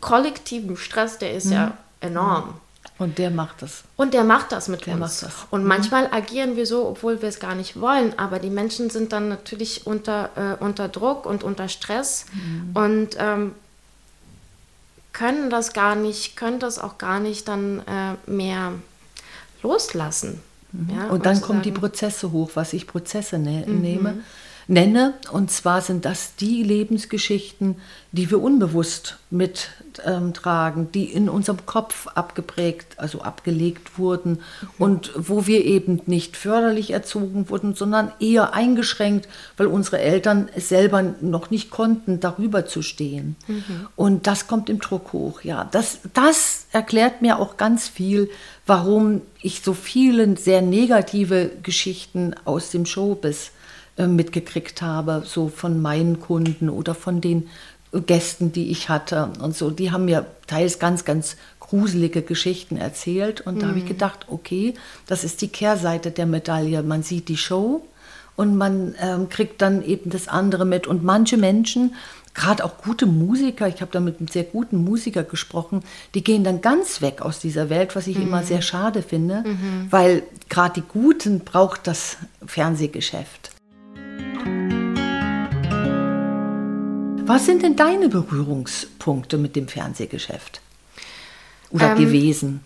kollektiven 0.00 0.76
Stress, 0.76 1.18
der 1.18 1.34
ist 1.34 1.46
mhm. 1.46 1.52
ja 1.52 1.78
enorm. 2.00 2.54
Und 2.98 3.18
der 3.18 3.30
macht 3.30 3.62
das. 3.62 3.82
Und 3.96 4.14
der 4.14 4.22
macht 4.22 4.52
das 4.52 4.68
mit 4.68 4.86
der 4.86 4.94
uns. 4.94 5.20
Das. 5.20 5.32
Und 5.50 5.62
mhm. 5.62 5.68
manchmal 5.68 6.08
agieren 6.12 6.56
wir 6.56 6.66
so, 6.66 6.86
obwohl 6.86 7.20
wir 7.20 7.28
es 7.28 7.40
gar 7.40 7.56
nicht 7.56 7.80
wollen. 7.80 8.16
Aber 8.18 8.38
die 8.38 8.50
Menschen 8.50 8.90
sind 8.90 9.12
dann 9.12 9.28
natürlich 9.28 9.86
unter, 9.86 10.30
äh, 10.36 10.62
unter 10.62 10.88
Druck 10.88 11.26
und 11.26 11.42
unter 11.42 11.68
Stress. 11.68 12.26
Mhm. 12.32 12.70
Und 12.74 13.08
ähm, 13.18 13.54
können 15.12 15.50
das 15.50 15.72
gar 15.72 15.96
nicht, 15.96 16.36
können 16.36 16.60
das 16.60 16.78
auch 16.78 16.98
gar 16.98 17.18
nicht 17.18 17.48
dann 17.48 17.80
äh, 17.80 18.30
mehr 18.30 18.72
loslassen. 19.62 20.40
Mhm. 20.72 20.88
Ja, 20.94 21.08
und 21.08 21.26
dann 21.26 21.40
kommen 21.40 21.62
die 21.62 21.72
Prozesse 21.72 22.32
hoch, 22.32 22.50
was 22.54 22.72
ich 22.72 22.86
Prozesse 22.86 23.38
ne 23.38 23.64
mhm. 23.66 23.80
nehme. 23.80 24.14
Nenne. 24.66 25.14
Und 25.30 25.50
zwar 25.50 25.80
sind 25.80 26.04
das 26.04 26.36
die 26.36 26.62
Lebensgeschichten, 26.62 27.76
die 28.12 28.30
wir 28.30 28.42
unbewusst 28.42 29.18
mittragen, 29.30 30.82
ähm, 30.82 30.92
die 30.92 31.04
in 31.04 31.28
unserem 31.28 31.64
Kopf 31.64 32.06
abgeprägt, 32.08 32.98
also 32.98 33.22
abgelegt 33.22 33.98
wurden 33.98 34.32
mhm. 34.32 34.68
und 34.78 35.12
wo 35.16 35.46
wir 35.46 35.64
eben 35.64 36.02
nicht 36.06 36.36
förderlich 36.36 36.90
erzogen 36.90 37.48
wurden, 37.48 37.74
sondern 37.74 38.12
eher 38.20 38.52
eingeschränkt, 38.52 39.28
weil 39.56 39.66
unsere 39.66 39.98
Eltern 39.98 40.48
es 40.54 40.68
selber 40.68 41.02
noch 41.20 41.50
nicht 41.50 41.70
konnten, 41.70 42.20
darüber 42.20 42.66
zu 42.66 42.82
stehen. 42.82 43.36
Mhm. 43.48 43.88
Und 43.96 44.26
das 44.26 44.46
kommt 44.46 44.68
im 44.68 44.78
Druck 44.78 45.12
hoch. 45.14 45.40
Ja, 45.42 45.68
das, 45.70 46.00
das 46.12 46.66
erklärt 46.72 47.22
mir 47.22 47.38
auch 47.38 47.56
ganz 47.56 47.88
viel, 47.88 48.28
warum 48.66 49.22
ich 49.40 49.62
so 49.62 49.72
viele 49.72 50.36
sehr 50.36 50.60
negative 50.62 51.50
Geschichten 51.62 52.34
aus 52.44 52.70
dem 52.70 52.84
Showbiz 52.84 53.52
mitgekriegt 53.96 54.82
habe, 54.82 55.22
so 55.24 55.48
von 55.48 55.80
meinen 55.82 56.20
Kunden 56.20 56.70
oder 56.70 56.94
von 56.94 57.20
den 57.20 57.48
Gästen, 58.06 58.52
die 58.52 58.70
ich 58.70 58.88
hatte 58.88 59.30
und 59.40 59.54
so, 59.54 59.70
die 59.70 59.90
haben 59.90 60.06
mir 60.06 60.26
teils 60.46 60.78
ganz, 60.78 61.04
ganz 61.04 61.36
gruselige 61.72 62.22
Geschichten 62.22 62.76
erzählt. 62.76 63.42
Und 63.42 63.62
da 63.62 63.68
habe 63.68 63.78
ich 63.78 63.84
mhm. 63.84 63.88
gedacht, 63.88 64.26
okay, 64.28 64.74
das 65.06 65.24
ist 65.24 65.40
die 65.40 65.48
Kehrseite 65.48 66.10
der 66.10 66.26
Medaille. 66.26 66.82
Man 66.82 67.02
sieht 67.02 67.28
die 67.28 67.36
Show 67.36 67.82
und 68.36 68.56
man 68.56 68.94
ähm, 69.00 69.28
kriegt 69.28 69.62
dann 69.62 69.84
eben 69.84 70.10
das 70.10 70.28
andere 70.28 70.64
mit. 70.64 70.86
Und 70.86 71.04
manche 71.04 71.36
Menschen, 71.36 71.94
gerade 72.34 72.64
auch 72.64 72.78
gute 72.78 73.06
Musiker, 73.06 73.68
ich 73.68 73.80
habe 73.80 73.92
da 73.92 74.00
mit 74.00 74.18
einem 74.18 74.28
sehr 74.28 74.44
guten 74.44 74.84
Musiker 74.84 75.22
gesprochen, 75.22 75.82
die 76.14 76.24
gehen 76.24 76.44
dann 76.44 76.60
ganz 76.60 77.00
weg 77.00 77.22
aus 77.22 77.38
dieser 77.38 77.70
Welt, 77.70 77.94
was 77.94 78.06
ich 78.06 78.18
mhm. 78.18 78.24
immer 78.24 78.42
sehr 78.42 78.62
schade 78.62 79.02
finde, 79.02 79.44
mhm. 79.46 79.86
weil 79.90 80.22
gerade 80.48 80.80
die 80.80 80.86
Guten 80.86 81.40
braucht 81.40 81.86
das 81.86 82.16
Fernsehgeschäft. 82.44 83.51
Was 87.24 87.46
sind 87.46 87.62
denn 87.62 87.76
deine 87.76 88.08
Berührungspunkte 88.08 89.38
mit 89.38 89.56
dem 89.56 89.66
Fernsehgeschäft? 89.66 90.60
Oder 91.70 91.92
ähm, 91.92 91.98
gewesen? 91.98 92.60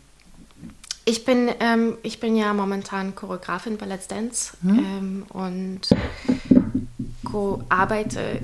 Ich 1.05 1.25
bin, 1.25 1.51
ähm, 1.61 1.99
ich 2.03 2.19
bin 2.19 2.35
ja 2.37 2.53
momentan 2.53 3.15
Choreografin 3.15 3.77
bei 3.77 3.87
Let's 3.87 4.09
Dance 4.09 4.57
hm? 4.63 4.79
ähm, 4.79 5.27
und 5.29 5.83
arbeite 7.68 8.40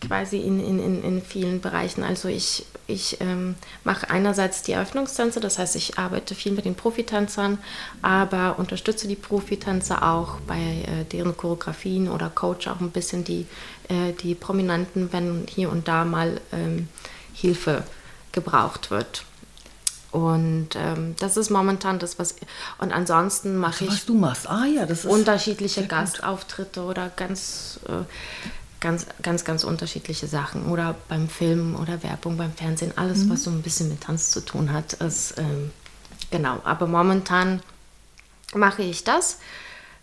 quasi 0.00 0.38
in, 0.38 0.60
in, 0.60 1.02
in 1.02 1.22
vielen 1.22 1.60
Bereichen. 1.60 2.02
Also 2.02 2.28
ich, 2.28 2.66
ich 2.86 3.20
ähm, 3.20 3.54
mache 3.82 4.10
einerseits 4.10 4.62
die 4.62 4.72
Eröffnungstänze, 4.72 5.40
das 5.40 5.58
heißt, 5.58 5.76
ich 5.76 5.98
arbeite 5.98 6.34
viel 6.34 6.52
mit 6.52 6.64
den 6.64 6.74
Profitänzern, 6.74 7.58
aber 8.02 8.58
unterstütze 8.58 9.08
die 9.08 9.16
Profitänzer 9.16 10.02
auch 10.02 10.38
bei 10.46 10.58
äh, 10.58 11.04
deren 11.10 11.36
Choreografien 11.36 12.08
oder 12.08 12.30
coach 12.30 12.68
auch 12.68 12.80
ein 12.80 12.90
bisschen 12.90 13.24
die, 13.24 13.46
äh, 13.88 14.12
die 14.22 14.34
Prominenten, 14.34 15.12
wenn 15.12 15.46
hier 15.48 15.70
und 15.70 15.88
da 15.88 16.04
mal 16.04 16.40
ähm, 16.52 16.88
Hilfe 17.34 17.84
gebraucht 18.32 18.90
wird. 18.90 19.24
Und 20.14 20.76
ähm, 20.76 21.16
das 21.18 21.36
ist 21.36 21.50
momentan 21.50 21.98
das, 21.98 22.20
was. 22.20 22.36
Und 22.78 22.92
ansonsten 22.92 23.56
mache 23.56 23.82
ich. 23.82 23.90
Was 23.90 24.06
du 24.06 24.14
machst, 24.14 24.48
ah 24.48 24.64
ja, 24.64 24.86
das 24.86 25.00
ist. 25.00 25.06
Unterschiedliche 25.06 25.88
Gastauftritte 25.88 26.82
oder 26.82 27.08
ganz, 27.08 27.80
äh, 27.88 28.04
ganz, 28.78 29.06
ganz, 29.22 29.44
ganz 29.44 29.64
unterschiedliche 29.64 30.28
Sachen. 30.28 30.66
Oder 30.66 30.94
beim 31.08 31.28
Film 31.28 31.74
oder 31.74 32.04
Werbung, 32.04 32.36
beim 32.36 32.52
Fernsehen, 32.52 32.92
alles, 32.94 33.24
mhm. 33.24 33.30
was 33.30 33.42
so 33.42 33.50
ein 33.50 33.62
bisschen 33.62 33.88
mit 33.88 34.02
Tanz 34.02 34.30
zu 34.30 34.40
tun 34.40 34.72
hat. 34.72 34.92
Ist, 34.92 35.34
ähm, 35.36 35.72
genau, 36.30 36.60
aber 36.62 36.86
momentan 36.86 37.60
mache 38.54 38.82
ich 38.82 39.02
das. 39.02 39.38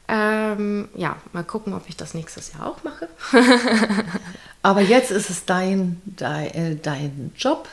Ähm, 0.09 0.89
ja, 0.93 1.15
mal 1.31 1.45
gucken, 1.45 1.73
ob 1.73 1.87
ich 1.87 1.95
das 1.95 2.13
nächstes 2.13 2.51
Jahr 2.51 2.67
auch 2.67 2.83
mache. 2.83 3.07
aber 4.61 4.81
jetzt 4.81 5.09
ist 5.09 5.29
es 5.29 5.45
dein, 5.45 6.01
dein, 6.05 6.47
äh, 6.47 6.75
dein 6.75 7.31
Job 7.37 7.69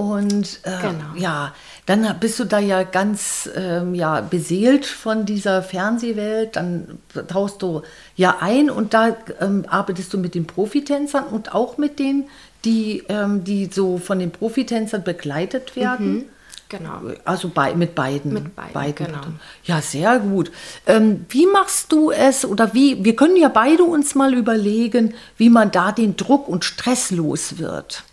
und 0.00 0.60
äh, 0.62 0.80
genau. 0.80 1.14
ja, 1.14 1.52
dann 1.84 2.06
bist 2.20 2.40
du 2.40 2.44
da 2.44 2.58
ja 2.58 2.84
ganz 2.84 3.50
ähm, 3.54 3.94
ja, 3.94 4.22
beseelt 4.22 4.86
von 4.86 5.26
dieser 5.26 5.62
Fernsehwelt. 5.62 6.56
Dann 6.56 7.00
tauchst 7.28 7.60
du 7.60 7.82
ja 8.16 8.38
ein 8.40 8.70
und 8.70 8.94
da 8.94 9.14
ähm, 9.42 9.66
arbeitest 9.68 10.14
du 10.14 10.16
mit 10.16 10.34
den 10.34 10.46
Profitänzern 10.46 11.24
und 11.24 11.54
auch 11.54 11.76
mit 11.76 11.98
denen, 11.98 12.30
die, 12.64 13.02
ähm, 13.10 13.44
die 13.44 13.68
so 13.70 13.98
von 13.98 14.20
den 14.20 14.30
Profitänzern 14.30 15.04
begleitet 15.04 15.76
werden. 15.76 16.14
Mhm. 16.14 16.24
Genau. 16.70 17.02
Also 17.26 17.50
bei, 17.50 17.74
mit 17.74 17.94
beiden. 17.94 18.32
Mit 18.32 18.56
beiden, 18.56 18.72
beiden 18.72 19.06
genau. 19.06 19.20
Ja, 19.64 19.82
sehr 19.82 20.18
gut. 20.20 20.50
Ähm, 20.86 21.26
wie 21.28 21.44
machst 21.44 21.92
du 21.92 22.10
es 22.10 22.46
oder 22.46 22.72
wie, 22.72 23.04
wir 23.04 23.16
können 23.16 23.36
ja 23.36 23.50
beide 23.50 23.84
uns 23.84 24.14
mal 24.14 24.32
überlegen, 24.32 25.12
wie 25.36 25.50
man 25.50 25.70
da 25.70 25.92
den 25.92 26.16
Druck 26.16 26.48
und 26.48 26.64
Stress 26.64 27.10
los 27.10 27.58
wird. 27.58 28.04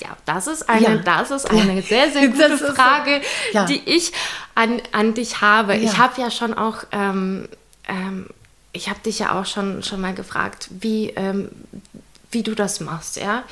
Ja, 0.00 0.16
das 0.24 0.46
ist 0.46 0.68
eine, 0.68 0.96
ja. 0.96 0.96
das 0.96 1.30
ist 1.30 1.50
eine 1.50 1.82
sehr, 1.82 2.10
sehr 2.10 2.28
gute 2.28 2.58
Frage, 2.74 3.20
ja. 3.52 3.64
die 3.64 3.82
ich 3.84 4.12
an, 4.54 4.80
an 4.92 5.14
dich 5.14 5.40
habe. 5.40 5.74
Ja. 5.74 5.82
Ich 5.82 5.98
habe 5.98 6.20
ja 6.20 6.30
schon 6.30 6.54
auch, 6.54 6.84
ähm, 6.92 7.48
ähm, 7.88 8.26
ich 8.72 8.88
habe 8.88 9.00
dich 9.00 9.18
ja 9.18 9.38
auch 9.38 9.46
schon, 9.46 9.82
schon 9.82 10.00
mal 10.00 10.14
gefragt, 10.14 10.68
wie, 10.80 11.10
ähm, 11.10 11.50
wie 12.30 12.42
du 12.42 12.54
das 12.54 12.80
machst, 12.80 13.16
ja. 13.16 13.42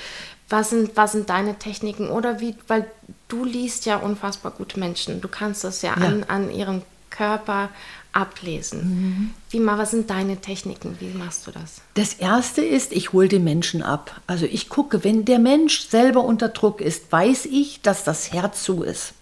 Was 0.51 0.71
sind, 0.71 0.97
was 0.97 1.13
sind 1.13 1.31
deine 1.31 1.59
Techniken 1.59 2.11
oder 2.11 2.41
wie, 2.41 2.55
weil 2.69 2.87
du 3.29 3.45
liest 3.45 3.87
ja 3.87 3.97
unfassbar 3.97 4.53
gute 4.53 4.79
Menschen. 4.79 5.21
Du 5.21 5.29
kannst 5.29 5.65
das 5.65 5.81
ja, 5.83 5.95
An, 5.95 6.25
an 6.29 6.51
ihrem 6.51 6.83
Körper, 7.09 7.71
ablesen. 8.15 8.81
Mhm. 8.81 9.31
Wie, 9.51 9.65
was 9.67 9.91
sind 9.91 10.11
deine 10.11 10.41
Techniken? 10.41 10.97
Wie 11.01 11.17
machst 11.17 11.47
du 11.47 11.51
das? 11.51 11.81
Das 11.95 12.15
erste 12.15 12.63
ist, 12.63 12.93
ich 12.93 13.13
hole 13.13 13.29
den 13.29 13.45
Menschen 13.45 13.83
ab. 13.83 14.21
Also 14.27 14.47
ich 14.47 14.69
gucke, 14.69 15.05
wenn 15.05 15.25
der 15.25 15.39
Mensch 15.39 15.89
selber 15.89 16.25
unter 16.25 16.49
Druck 16.49 16.81
ist, 16.81 17.11
weiß 17.11 17.47
ich, 17.47 17.81
dass 17.83 18.05
das 18.05 18.33
Herz 18.33 18.63
zu 18.63 18.83
ist. 18.83 19.15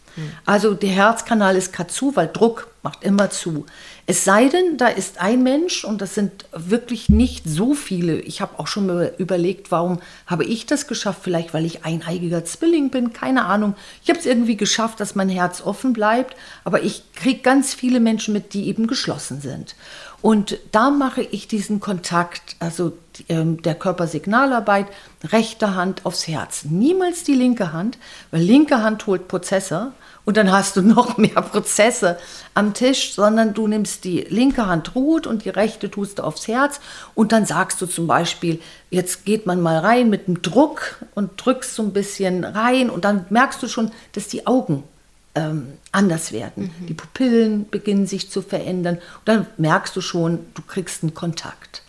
Also 0.45 0.75
der 0.75 0.91
Herzkanal 0.91 1.57
ist 1.57 1.73
gerade 1.73 1.91
zu, 1.91 2.17
weil 2.17 2.29
Druck 2.29 2.69
macht 2.83 3.05
immer 3.05 3.31
zu. 3.31 3.65
Es 4.07 4.25
sei 4.25 4.49
denn, 4.49 4.77
da 4.77 4.89
ist 4.89 5.19
ein 5.19 5.43
Mensch 5.43 5.85
und 5.85 6.01
das 6.01 6.15
sind 6.15 6.47
wirklich 6.53 7.09
nicht 7.09 7.45
so 7.47 7.75
viele. 7.75 8.19
Ich 8.21 8.41
habe 8.41 8.59
auch 8.59 8.67
schon 8.67 8.87
mal 8.87 9.15
überlegt, 9.19 9.71
warum 9.71 10.01
habe 10.27 10.45
ich 10.45 10.67
das 10.67 10.89
geschafft? 10.89 11.21
Vielleicht, 11.23 11.55
weil 11.55 11.65
ich 11.65 11.85
eineigiger 11.85 12.45
Zwilling 12.45 12.91
bin, 12.91 13.13
keine 13.13 13.45
Ahnung. 13.45 13.75
Ich 14.03 14.11
habe 14.11 14.19
es 14.19 14.27
irgendwie 14.27 14.57
geschafft, 14.57 14.99
dass 14.99 15.15
mein 15.15 15.29
Herz 15.29 15.61
offen 15.61 15.93
bleibt, 15.93 16.37
aber 16.65 16.83
ich 16.83 17.05
kriege 17.15 17.41
ganz 17.41 17.73
viele 17.73 18.01
Menschen 18.01 18.35
mit, 18.35 18.53
die 18.55 18.67
eben 18.67 18.89
geschlossen 18.89 19.41
sind. 19.41 19.77
Und 20.23 20.59
da 20.71 20.91
mache 20.91 21.21
ich 21.21 21.49
diesen 21.49 21.81
Kontakt, 21.81 22.55
also 22.61 22.93
ähm, 23.29 23.61
der 23.61 23.75
Körpersignalarbeit, 23.75 24.87
rechte 25.25 25.75
Hand 25.75 26.07
aufs 26.07 26.29
Herz. 26.29 26.65
Niemals 26.65 27.25
die 27.25 27.35
linke 27.35 27.73
Hand, 27.73 27.99
weil 28.31 28.41
linke 28.41 28.83
Hand 28.83 29.07
holt 29.09 29.27
Prozesse 29.27 29.93
und 30.25 30.37
dann 30.37 30.53
hast 30.53 30.77
du 30.77 30.83
noch 30.83 31.19
mehr 31.19 31.43
Prozesse 31.43 32.19
am 32.55 32.73
Tisch, 32.73 33.15
sondern 33.15 33.53
du 33.53 33.67
nimmst 33.67 34.05
die 34.05 34.21
linke 34.21 34.67
Hand 34.67 34.95
ruht 34.95 35.27
und 35.27 35.45
die 35.45 35.51
rechte 35.51 35.91
tust 35.91 36.21
du 36.21 36.23
aufs 36.23 36.47
Herz 36.47 36.81
und 37.17 37.33
dann 37.33 37.45
sagst 37.45 37.83
du 37.83 37.87
zum 37.87 38.07
Beispiel, 38.07 38.61
jetzt 38.91 39.25
geht 39.25 39.45
man 39.47 39.61
mal 39.61 39.79
rein 39.79 40.09
mit 40.09 40.29
dem 40.29 40.41
Druck 40.41 41.05
und 41.17 41.33
drückst 41.45 41.75
so 41.75 41.83
ein 41.83 41.93
bisschen 41.93 42.45
rein 42.45 42.91
und 42.91 43.05
dann 43.05 43.27
merkst 43.31 43.61
du 43.61 43.67
schon, 43.67 43.91
dass 44.13 44.29
die 44.29 44.47
Augen 44.47 44.85
ähm, 45.35 45.75
anders 45.93 46.33
werden. 46.33 46.73
Mhm. 46.81 46.87
Die 46.87 46.95
Pupillen 46.95 47.69
beginnen 47.71 48.07
sich 48.07 48.31
zu 48.31 48.43
verändern 48.43 48.97
und 48.97 49.29
dann 49.29 49.47
merkst 49.57 49.95
du 49.97 50.01
schon, 50.01 50.41
du 50.55 50.63
kriegst 50.63 51.03
einen 51.03 51.15
Kontakt. 51.15 51.83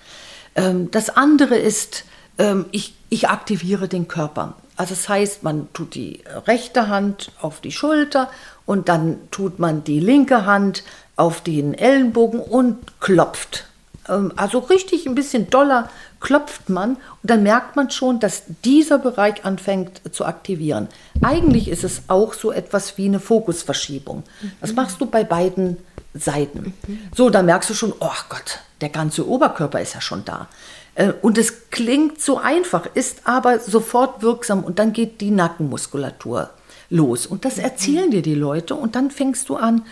Ähm, 0.55 0.91
das 0.91 1.09
andere 1.09 1.55
ist, 1.55 2.05
ähm, 2.37 2.65
ich, 2.71 2.95
ich 3.09 3.29
aktiviere 3.29 3.87
den 3.87 4.07
Körper. 4.07 4.55
Also 4.75 4.95
das 4.95 5.07
heißt, 5.07 5.43
man 5.43 5.71
tut 5.73 5.93
die 5.95 6.23
rechte 6.47 6.87
Hand 6.87 7.31
auf 7.41 7.61
die 7.61 7.71
Schulter 7.71 8.29
und 8.65 8.89
dann 8.89 9.17
tut 9.29 9.59
man 9.59 9.83
die 9.83 9.99
linke 9.99 10.45
Hand 10.45 10.83
auf 11.15 11.41
den 11.41 11.73
Ellenbogen 11.73 12.39
und 12.39 12.99
klopft. 12.99 13.67
Ähm, 14.07 14.31
also 14.35 14.59
richtig 14.59 15.05
ein 15.05 15.15
bisschen 15.15 15.49
doller 15.49 15.89
klopft 16.19 16.69
man 16.69 16.91
und 16.91 16.97
dann 17.21 17.43
merkt 17.43 17.75
man 17.75 17.89
schon, 17.89 18.19
dass 18.19 18.43
dieser 18.63 18.97
Bereich 18.97 19.43
anfängt 19.45 20.01
zu 20.11 20.25
aktivieren. 20.25 20.87
Eigentlich 21.21 21.67
ist 21.67 21.83
es 21.83 22.03
auch 22.07 22.33
so 22.33 22.51
etwas 22.51 22.97
wie 22.97 23.05
eine 23.05 23.19
Fokusverschiebung. 23.19 24.23
Das 24.61 24.71
mhm. 24.71 24.75
machst 24.77 25.01
du 25.01 25.05
bei 25.05 25.23
beiden 25.23 25.77
Seiten. 26.13 26.73
Mhm. 26.87 26.99
So, 27.15 27.29
dann 27.29 27.45
merkst 27.45 27.69
du 27.69 27.73
schon, 27.73 27.93
oh 27.99 28.09
Gott, 28.29 28.59
der 28.81 28.89
ganze 28.89 29.27
Oberkörper 29.27 29.81
ist 29.81 29.95
ja 29.95 30.01
schon 30.01 30.23
da. 30.23 30.47
Äh, 30.95 31.13
und 31.21 31.37
es 31.37 31.69
klingt 31.69 32.21
so 32.21 32.37
einfach, 32.37 32.87
ist 32.93 33.21
aber 33.25 33.59
sofort 33.59 34.21
wirksam 34.21 34.63
und 34.63 34.79
dann 34.79 34.93
geht 34.93 35.21
die 35.21 35.31
Nackenmuskulatur 35.31 36.51
los. 36.89 37.25
Und 37.25 37.43
das 37.43 37.57
erzählen 37.57 38.11
dir 38.11 38.21
die 38.21 38.35
Leute 38.35 38.75
und 38.75 38.95
dann 38.95 39.11
fängst 39.11 39.49
du 39.49 39.55
an, 39.55 39.85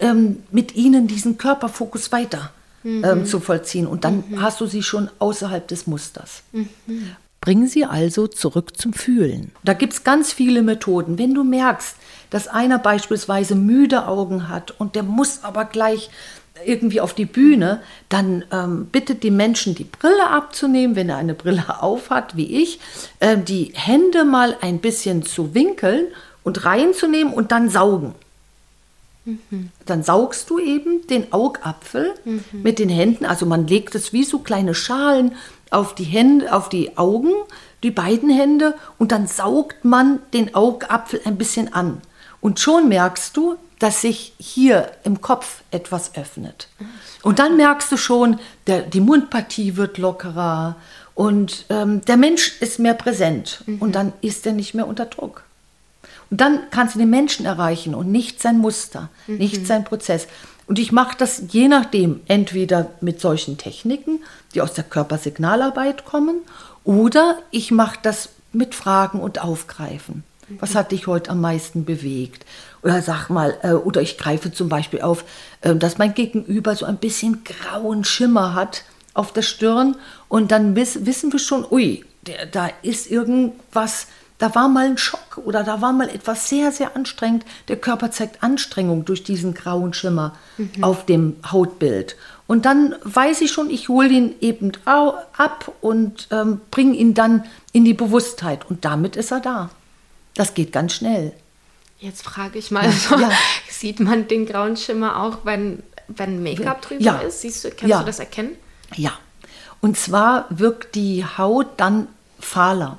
ähm, 0.00 0.42
mit 0.50 0.74
ihnen 0.74 1.06
diesen 1.06 1.38
Körperfokus 1.38 2.12
weiter 2.12 2.50
ähm, 2.86 3.18
mhm. 3.20 3.26
zu 3.26 3.40
vollziehen. 3.40 3.86
Und 3.86 4.04
dann 4.04 4.24
mhm. 4.28 4.42
hast 4.42 4.60
du 4.60 4.66
sie 4.66 4.82
schon 4.82 5.10
außerhalb 5.18 5.66
des 5.66 5.86
Musters. 5.86 6.42
Mhm. 6.52 6.68
Bringen 7.40 7.68
Sie 7.68 7.84
also 7.84 8.26
zurück 8.26 8.76
zum 8.76 8.92
Fühlen. 8.92 9.52
Da 9.62 9.72
gibt 9.72 9.92
es 9.92 10.04
ganz 10.04 10.32
viele 10.32 10.62
Methoden. 10.62 11.18
Wenn 11.18 11.34
du 11.34 11.44
merkst, 11.44 11.96
dass 12.30 12.48
einer 12.48 12.78
beispielsweise 12.78 13.54
müde 13.54 14.08
Augen 14.08 14.48
hat 14.48 14.74
und 14.78 14.96
der 14.96 15.04
muss 15.04 15.44
aber 15.44 15.64
gleich 15.64 16.10
irgendwie 16.64 17.00
auf 17.00 17.14
die 17.14 17.26
Bühne, 17.26 17.82
dann 18.08 18.44
ähm, 18.50 18.86
bittet 18.86 19.22
die 19.22 19.30
Menschen, 19.30 19.74
die 19.74 19.84
Brille 19.84 20.28
abzunehmen, 20.30 20.96
wenn 20.96 21.08
er 21.08 21.18
eine 21.18 21.34
Brille 21.34 21.64
aufhat, 21.82 22.36
wie 22.36 22.62
ich, 22.62 22.80
äh, 23.20 23.36
die 23.36 23.72
Hände 23.74 24.24
mal 24.24 24.56
ein 24.60 24.78
bisschen 24.78 25.22
zu 25.22 25.54
winkeln 25.54 26.06
und 26.42 26.64
reinzunehmen 26.64 27.32
und 27.32 27.52
dann 27.52 27.68
saugen. 27.68 28.14
Dann 29.84 30.02
saugst 30.02 30.50
du 30.50 30.58
eben 30.58 31.06
den 31.08 31.32
Augapfel 31.32 32.14
mhm. 32.24 32.44
mit 32.52 32.78
den 32.78 32.88
Händen, 32.88 33.24
also 33.24 33.46
man 33.46 33.66
legt 33.66 33.94
es 33.94 34.12
wie 34.12 34.24
so 34.24 34.38
kleine 34.38 34.74
Schalen 34.74 35.32
auf 35.70 35.94
die 35.94 36.04
Hände, 36.04 36.52
auf 36.52 36.68
die 36.68 36.96
Augen, 36.96 37.32
die 37.82 37.90
beiden 37.90 38.30
Hände 38.30 38.74
und 38.98 39.12
dann 39.12 39.26
saugt 39.26 39.84
man 39.84 40.20
den 40.32 40.54
Augapfel 40.54 41.20
ein 41.24 41.36
bisschen 41.36 41.72
an. 41.72 42.00
Und 42.40 42.60
schon 42.60 42.88
merkst 42.88 43.36
du, 43.36 43.56
dass 43.78 44.00
sich 44.00 44.32
hier 44.38 44.92
im 45.04 45.20
Kopf 45.20 45.62
etwas 45.70 46.16
öffnet. 46.16 46.68
Und 47.22 47.38
dann 47.38 47.56
merkst 47.56 47.90
du 47.92 47.96
schon, 47.96 48.38
der, 48.66 48.82
die 48.82 49.00
Mundpartie 49.00 49.76
wird 49.76 49.98
lockerer 49.98 50.76
und 51.14 51.66
ähm, 51.70 52.04
der 52.04 52.16
Mensch 52.16 52.60
ist 52.60 52.78
mehr 52.78 52.94
präsent 52.94 53.64
mhm. 53.66 53.78
und 53.78 53.94
dann 53.94 54.12
ist 54.20 54.46
er 54.46 54.52
nicht 54.52 54.74
mehr 54.74 54.86
unter 54.86 55.06
Druck. 55.06 55.45
Und 56.30 56.40
dann 56.40 56.60
kannst 56.70 56.94
du 56.94 56.98
den 56.98 57.10
Menschen 57.10 57.46
erreichen 57.46 57.94
und 57.94 58.10
nicht 58.10 58.42
sein 58.42 58.58
Muster, 58.58 59.08
mhm. 59.26 59.36
nicht 59.36 59.66
sein 59.66 59.84
Prozess. 59.84 60.26
Und 60.66 60.78
ich 60.78 60.90
mache 60.90 61.16
das 61.16 61.42
je 61.50 61.68
nachdem, 61.68 62.20
entweder 62.26 62.90
mit 63.00 63.20
solchen 63.20 63.56
Techniken, 63.56 64.20
die 64.54 64.60
aus 64.60 64.74
der 64.74 64.84
Körpersignalarbeit 64.84 66.04
kommen, 66.04 66.40
oder 66.84 67.38
ich 67.50 67.70
mache 67.70 67.98
das 68.02 68.30
mit 68.52 68.74
Fragen 68.74 69.20
und 69.20 69.42
Aufgreifen. 69.42 70.24
Was 70.60 70.76
hat 70.76 70.92
dich 70.92 71.08
heute 71.08 71.30
am 71.30 71.40
meisten 71.40 71.84
bewegt? 71.84 72.46
Oder 72.82 73.02
sag 73.02 73.28
mal, 73.30 73.58
äh, 73.62 73.72
oder 73.72 74.00
ich 74.00 74.16
greife 74.16 74.52
zum 74.52 74.68
Beispiel 74.68 75.00
auf, 75.00 75.24
äh, 75.60 75.74
dass 75.74 75.98
mein 75.98 76.14
Gegenüber 76.14 76.76
so 76.76 76.86
ein 76.86 76.98
bisschen 76.98 77.42
grauen 77.42 78.04
Schimmer 78.04 78.54
hat 78.54 78.84
auf 79.12 79.32
der 79.32 79.42
Stirn 79.42 79.96
und 80.28 80.52
dann 80.52 80.76
wiss, 80.76 81.04
wissen 81.04 81.32
wir 81.32 81.40
schon, 81.40 81.66
ui, 81.68 82.04
der, 82.22 82.46
da 82.46 82.70
ist 82.82 83.10
irgendwas, 83.10 84.06
da 84.38 84.54
war 84.54 84.68
mal 84.68 84.86
ein 84.86 84.98
Schock 84.98 85.38
oder 85.44 85.64
da 85.64 85.80
war 85.80 85.92
mal 85.92 86.08
etwas 86.08 86.48
sehr, 86.48 86.72
sehr 86.72 86.94
anstrengend. 86.94 87.44
Der 87.68 87.76
Körper 87.76 88.10
zeigt 88.10 88.42
Anstrengung 88.42 89.04
durch 89.04 89.22
diesen 89.22 89.54
grauen 89.54 89.94
Schimmer 89.94 90.36
mhm. 90.58 90.82
auf 90.82 91.06
dem 91.06 91.36
Hautbild. 91.50 92.16
Und 92.46 92.64
dann 92.64 92.94
weiß 93.02 93.40
ich 93.40 93.50
schon, 93.50 93.70
ich 93.70 93.88
hole 93.88 94.08
ihn 94.08 94.34
eben 94.40 94.72
ab 94.84 95.72
und 95.80 96.28
ähm, 96.30 96.60
bringe 96.70 96.94
ihn 96.94 97.14
dann 97.14 97.44
in 97.72 97.84
die 97.84 97.94
Bewusstheit. 97.94 98.68
Und 98.70 98.84
damit 98.84 99.16
ist 99.16 99.32
er 99.32 99.40
da. 99.40 99.70
Das 100.34 100.54
geht 100.54 100.70
ganz 100.70 100.94
schnell. 100.94 101.32
Jetzt 101.98 102.22
frage 102.22 102.58
ich 102.58 102.70
mal, 102.70 102.90
so, 102.92 103.16
ja. 103.16 103.30
sieht 103.70 104.00
man 104.00 104.28
den 104.28 104.46
grauen 104.46 104.76
Schimmer 104.76 105.22
auch, 105.22 105.38
wenn, 105.44 105.82
wenn 106.08 106.42
Make-up 106.42 106.82
drüber 106.82 107.02
ja. 107.02 107.16
ist? 107.18 107.40
Siehst 107.40 107.64
du, 107.64 107.70
kannst 107.70 107.86
ja. 107.86 108.00
du 108.00 108.04
das 108.04 108.18
erkennen? 108.18 108.52
Ja. 108.94 109.12
Und 109.80 109.96
zwar 109.96 110.46
wirkt 110.50 110.94
die 110.94 111.24
Haut 111.24 111.68
dann 111.78 112.08
fahler. 112.38 112.98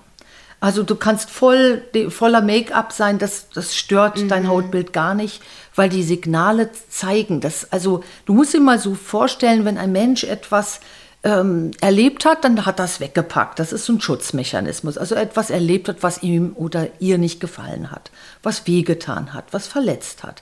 Also 0.59 0.83
du 0.83 0.95
kannst 0.95 1.29
voll, 1.29 1.83
voller 2.09 2.41
Make-up 2.41 2.91
sein, 2.91 3.19
das, 3.19 3.49
das 3.53 3.75
stört 3.75 4.17
mhm. 4.17 4.27
dein 4.27 4.47
Hautbild 4.47 4.91
gar 4.91 5.13
nicht, 5.13 5.41
weil 5.75 5.89
die 5.89 6.03
Signale 6.03 6.71
zeigen, 6.89 7.41
dass, 7.41 7.71
also 7.71 8.03
du 8.25 8.33
musst 8.33 8.53
dir 8.53 8.59
mal 8.59 8.79
so 8.79 8.95
vorstellen, 8.95 9.65
wenn 9.65 9.77
ein 9.77 9.91
Mensch 9.91 10.23
etwas 10.23 10.79
ähm, 11.23 11.71
erlebt 11.81 12.25
hat, 12.25 12.43
dann 12.43 12.65
hat 12.65 12.79
das 12.79 12.99
weggepackt. 12.99 13.59
Das 13.59 13.71
ist 13.71 13.85
so 13.85 13.93
ein 13.93 14.01
Schutzmechanismus. 14.01 14.97
Also 14.97 15.15
etwas 15.15 15.49
erlebt 15.49 15.89
hat, 15.89 15.97
was 16.01 16.23
ihm 16.23 16.53
oder 16.55 16.87
ihr 16.99 17.17
nicht 17.17 17.39
gefallen 17.39 17.91
hat, 17.91 18.11
was 18.43 18.65
wehgetan 18.65 19.33
hat, 19.33 19.45
was 19.51 19.67
verletzt 19.67 20.23
hat. 20.23 20.41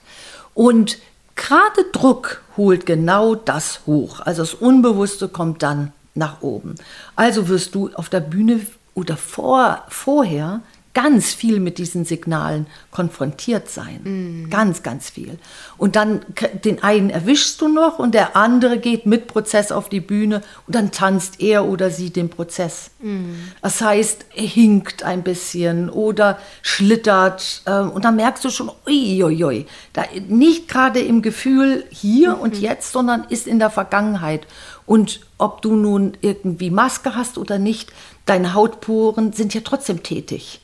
Und 0.54 0.98
gerade 1.34 1.84
Druck 1.92 2.42
holt 2.56 2.86
genau 2.86 3.34
das 3.34 3.80
hoch. 3.86 4.20
Also 4.20 4.42
das 4.42 4.54
Unbewusste 4.54 5.28
kommt 5.28 5.62
dann 5.62 5.92
nach 6.14 6.40
oben. 6.40 6.76
Also 7.14 7.48
wirst 7.48 7.74
du 7.74 7.90
auf 7.94 8.08
der 8.08 8.20
Bühne 8.20 8.60
oder 8.96 9.16
vor, 9.16 9.84
vorher 9.88 10.62
ganz 10.96 11.34
viel 11.34 11.60
mit 11.60 11.76
diesen 11.76 12.06
Signalen 12.06 12.66
konfrontiert 12.90 13.68
sein. 13.68 14.46
Mm. 14.46 14.48
Ganz, 14.48 14.82
ganz 14.82 15.10
viel. 15.10 15.38
Und 15.76 15.94
dann 15.94 16.22
den 16.64 16.82
einen 16.82 17.10
erwischst 17.10 17.60
du 17.60 17.68
noch 17.68 17.98
und 17.98 18.14
der 18.14 18.34
andere 18.34 18.78
geht 18.78 19.04
mit 19.04 19.26
Prozess 19.26 19.72
auf 19.72 19.90
die 19.90 20.00
Bühne 20.00 20.40
und 20.66 20.74
dann 20.74 20.92
tanzt 20.92 21.42
er 21.42 21.66
oder 21.66 21.90
sie 21.90 22.08
den 22.08 22.30
Prozess. 22.30 22.92
Mm. 23.00 23.34
Das 23.60 23.82
heißt, 23.82 24.24
er 24.34 24.46
hinkt 24.46 25.02
ein 25.02 25.22
bisschen 25.22 25.90
oder 25.90 26.38
schlittert 26.62 27.60
äh, 27.66 27.80
und 27.80 28.06
dann 28.06 28.16
merkst 28.16 28.42
du 28.46 28.48
schon, 28.48 28.72
uiuiui, 28.88 29.66
da 29.92 30.04
nicht 30.28 30.66
gerade 30.66 31.00
im 31.00 31.20
Gefühl 31.20 31.84
hier 31.90 32.36
mm 32.36 32.46
und 32.46 32.58
jetzt, 32.58 32.92
sondern 32.92 33.24
ist 33.28 33.46
in 33.46 33.58
der 33.58 33.70
Vergangenheit. 33.70 34.46
Und 34.86 35.20
ob 35.36 35.62
du 35.62 35.74
nun 35.74 36.16
irgendwie 36.20 36.70
Maske 36.70 37.16
hast 37.16 37.38
oder 37.38 37.58
nicht, 37.58 37.92
deine 38.24 38.54
Hautporen 38.54 39.32
sind 39.32 39.52
ja 39.52 39.62
trotzdem 39.62 40.02
tätig. 40.02 40.60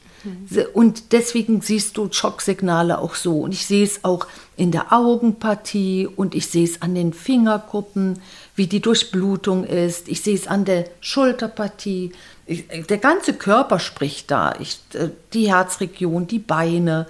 Und 0.72 1.12
deswegen 1.12 1.60
siehst 1.60 1.96
du 1.96 2.08
Schocksignale 2.10 2.98
auch 2.98 3.14
so. 3.14 3.40
Und 3.40 3.52
ich 3.52 3.66
sehe 3.66 3.84
es 3.84 4.04
auch 4.04 4.26
in 4.56 4.70
der 4.70 4.92
Augenpartie 4.92 6.08
und 6.14 6.34
ich 6.34 6.46
sehe 6.46 6.64
es 6.64 6.82
an 6.82 6.94
den 6.94 7.12
Fingerkuppen, 7.12 8.20
wie 8.54 8.66
die 8.66 8.80
Durchblutung 8.80 9.64
ist. 9.64 10.08
Ich 10.08 10.22
sehe 10.22 10.34
es 10.34 10.46
an 10.46 10.64
der 10.64 10.84
Schulterpartie. 11.00 12.12
Ich, 12.46 12.66
der 12.68 12.98
ganze 12.98 13.34
Körper 13.34 13.78
spricht 13.78 14.30
da. 14.30 14.54
Ich, 14.60 14.80
äh, 14.94 15.08
die 15.32 15.52
Herzregion, 15.52 16.26
die 16.26 16.38
Beine, 16.38 17.06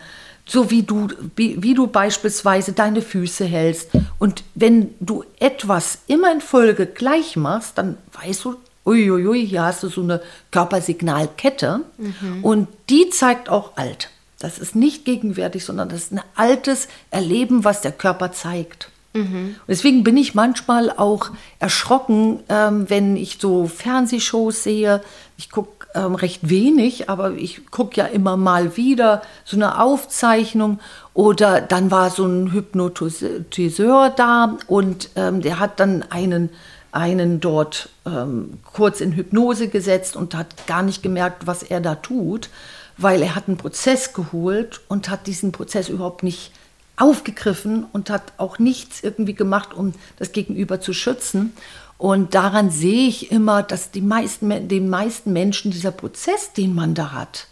so 0.47 0.71
wie 0.71 0.83
du, 0.83 1.09
wie, 1.37 1.63
wie 1.63 1.75
du 1.75 1.87
beispielsweise 1.87 2.73
deine 2.73 3.03
Füße 3.03 3.45
hältst. 3.45 3.91
Und 4.19 4.45
wenn 4.55 4.95
du 5.01 5.25
etwas 5.39 5.99
immer 6.07 6.33
in 6.33 6.41
Folge 6.41 6.87
gleich 6.87 7.37
machst, 7.37 7.79
dann 7.79 7.99
weißt 8.13 8.45
du, 8.45 8.57
uiuiui, 8.85 9.47
hier 9.47 9.65
hast 9.65 9.83
du 9.83 9.89
so 9.89 10.03
eine 10.03 10.21
Körpersignalkette 10.51 11.81
mhm. 11.99 12.45
und 12.45 12.69
die 12.91 13.11
zeigt 13.11 13.49
auch 13.49 13.77
alt. 13.77 14.11
Das 14.39 14.59
ist 14.59 14.75
nicht 14.75 15.05
gegenwärtig, 15.05 15.65
sondern 15.65 15.89
das 15.89 16.05
ist 16.05 16.13
ein 16.13 16.21
altes 16.35 16.89
Erleben, 17.11 17.65
was 17.65 17.81
der 17.81 17.93
Körper 17.93 18.33
zeigt. 18.33 18.89
Mhm. 19.15 19.57
deswegen 19.69 20.05
bin 20.05 20.17
ich 20.17 20.35
manchmal 20.35 20.91
auch 20.91 21.33
erschrocken, 21.59 22.41
ähm, 22.49 22.89
wenn 22.89 23.19
ich 23.19 23.37
so 23.39 23.67
Fernsehshows 23.67 24.63
sehe. 24.63 25.03
Ich 25.37 25.51
gucke 25.51 25.83
ähm, 25.95 26.15
recht 26.15 26.49
wenig, 26.49 27.11
aber 27.11 27.33
ich 27.33 27.71
gucke 27.71 27.97
ja 27.97 28.07
immer 28.07 28.37
mal 28.37 28.77
wieder 28.77 29.23
so 29.45 29.57
eine 29.57 29.81
Aufzeichnung. 29.81 30.81
Oder 31.15 31.61
dann 31.61 31.91
war 31.91 32.11
so 32.11 32.25
ein 32.25 32.53
Hypnotiseur 32.53 34.11
da 34.17 34.57
und 34.67 35.11
ähm, 35.17 35.43
der 35.43 35.59
hat 35.59 35.79
dann 35.79 36.05
einen 36.09 36.49
einen 36.93 37.41
dort 37.41 37.89
ähm, 38.07 38.61
kurz 38.65 39.01
in 39.01 39.13
Hypnose 39.13 39.69
gesetzt 39.69 40.15
und 40.15 40.35
hat 40.35 40.67
gar 40.67 40.83
nicht 40.83 41.03
gemerkt, 41.03 41.47
was 41.47 41.63
er 41.63 41.81
da 41.81 41.95
tut, 41.97 42.51
weil 42.99 43.23
er 43.23 43.35
hat 43.35 43.49
einen 43.49 43.57
Prozess 43.57 44.13
geholt 44.13 44.83
und 44.89 45.09
hat 45.09 45.27
diesen 45.27 45.53
Prozess 45.53 45.89
überhaupt 45.89 46.23
nicht 46.23 46.53
aufgegriffen 46.97 47.87
und 47.93 48.11
hat 48.11 48.35
auch 48.37 48.59
nichts 48.59 49.03
irgendwie 49.03 49.35
gemacht, 49.35 49.73
um 49.75 49.95
das 50.19 50.33
Gegenüber 50.33 50.81
zu 50.81 50.93
schützen. 50.93 51.55
Und 51.97 52.35
daran 52.35 52.71
sehe 52.71 53.09
ich 53.09 53.33
immer, 53.33 53.63
dass 53.63 53.91
die 53.91 54.03
meisten, 54.03 54.69
den 54.69 54.91
meisten 54.91 55.33
Menschen 55.33 55.71
dieser 55.71 55.93
Prozess, 55.93 56.53
den 56.53 56.75
man 56.75 56.95
da 56.95 57.13
hat, 57.13 57.47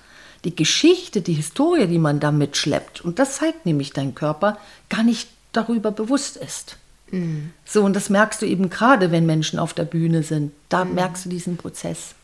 die 0.44 0.54
Geschichte, 0.54 1.22
die 1.22 1.34
Historie, 1.34 1.86
die 1.86 1.98
man 1.98 2.20
da 2.20 2.30
mitschleppt, 2.32 3.00
und 3.00 3.18
das 3.18 3.36
zeigt 3.36 3.64
nämlich 3.64 3.92
dein 3.92 4.14
Körper, 4.14 4.58
gar 4.88 5.02
nicht 5.02 5.28
darüber 5.52 5.90
bewusst 5.92 6.36
ist. 6.36 6.76
Mhm. 7.10 7.52
So, 7.64 7.82
und 7.82 7.94
das 7.94 8.10
merkst 8.10 8.42
du 8.42 8.46
eben 8.46 8.70
gerade, 8.70 9.10
wenn 9.10 9.26
Menschen 9.26 9.58
auf 9.58 9.74
der 9.74 9.84
Bühne 9.84 10.22
sind. 10.22 10.52
Da 10.68 10.84
mhm. 10.84 10.94
merkst 10.94 11.24
du 11.24 11.28
diesen 11.28 11.56
Prozess. 11.56 12.14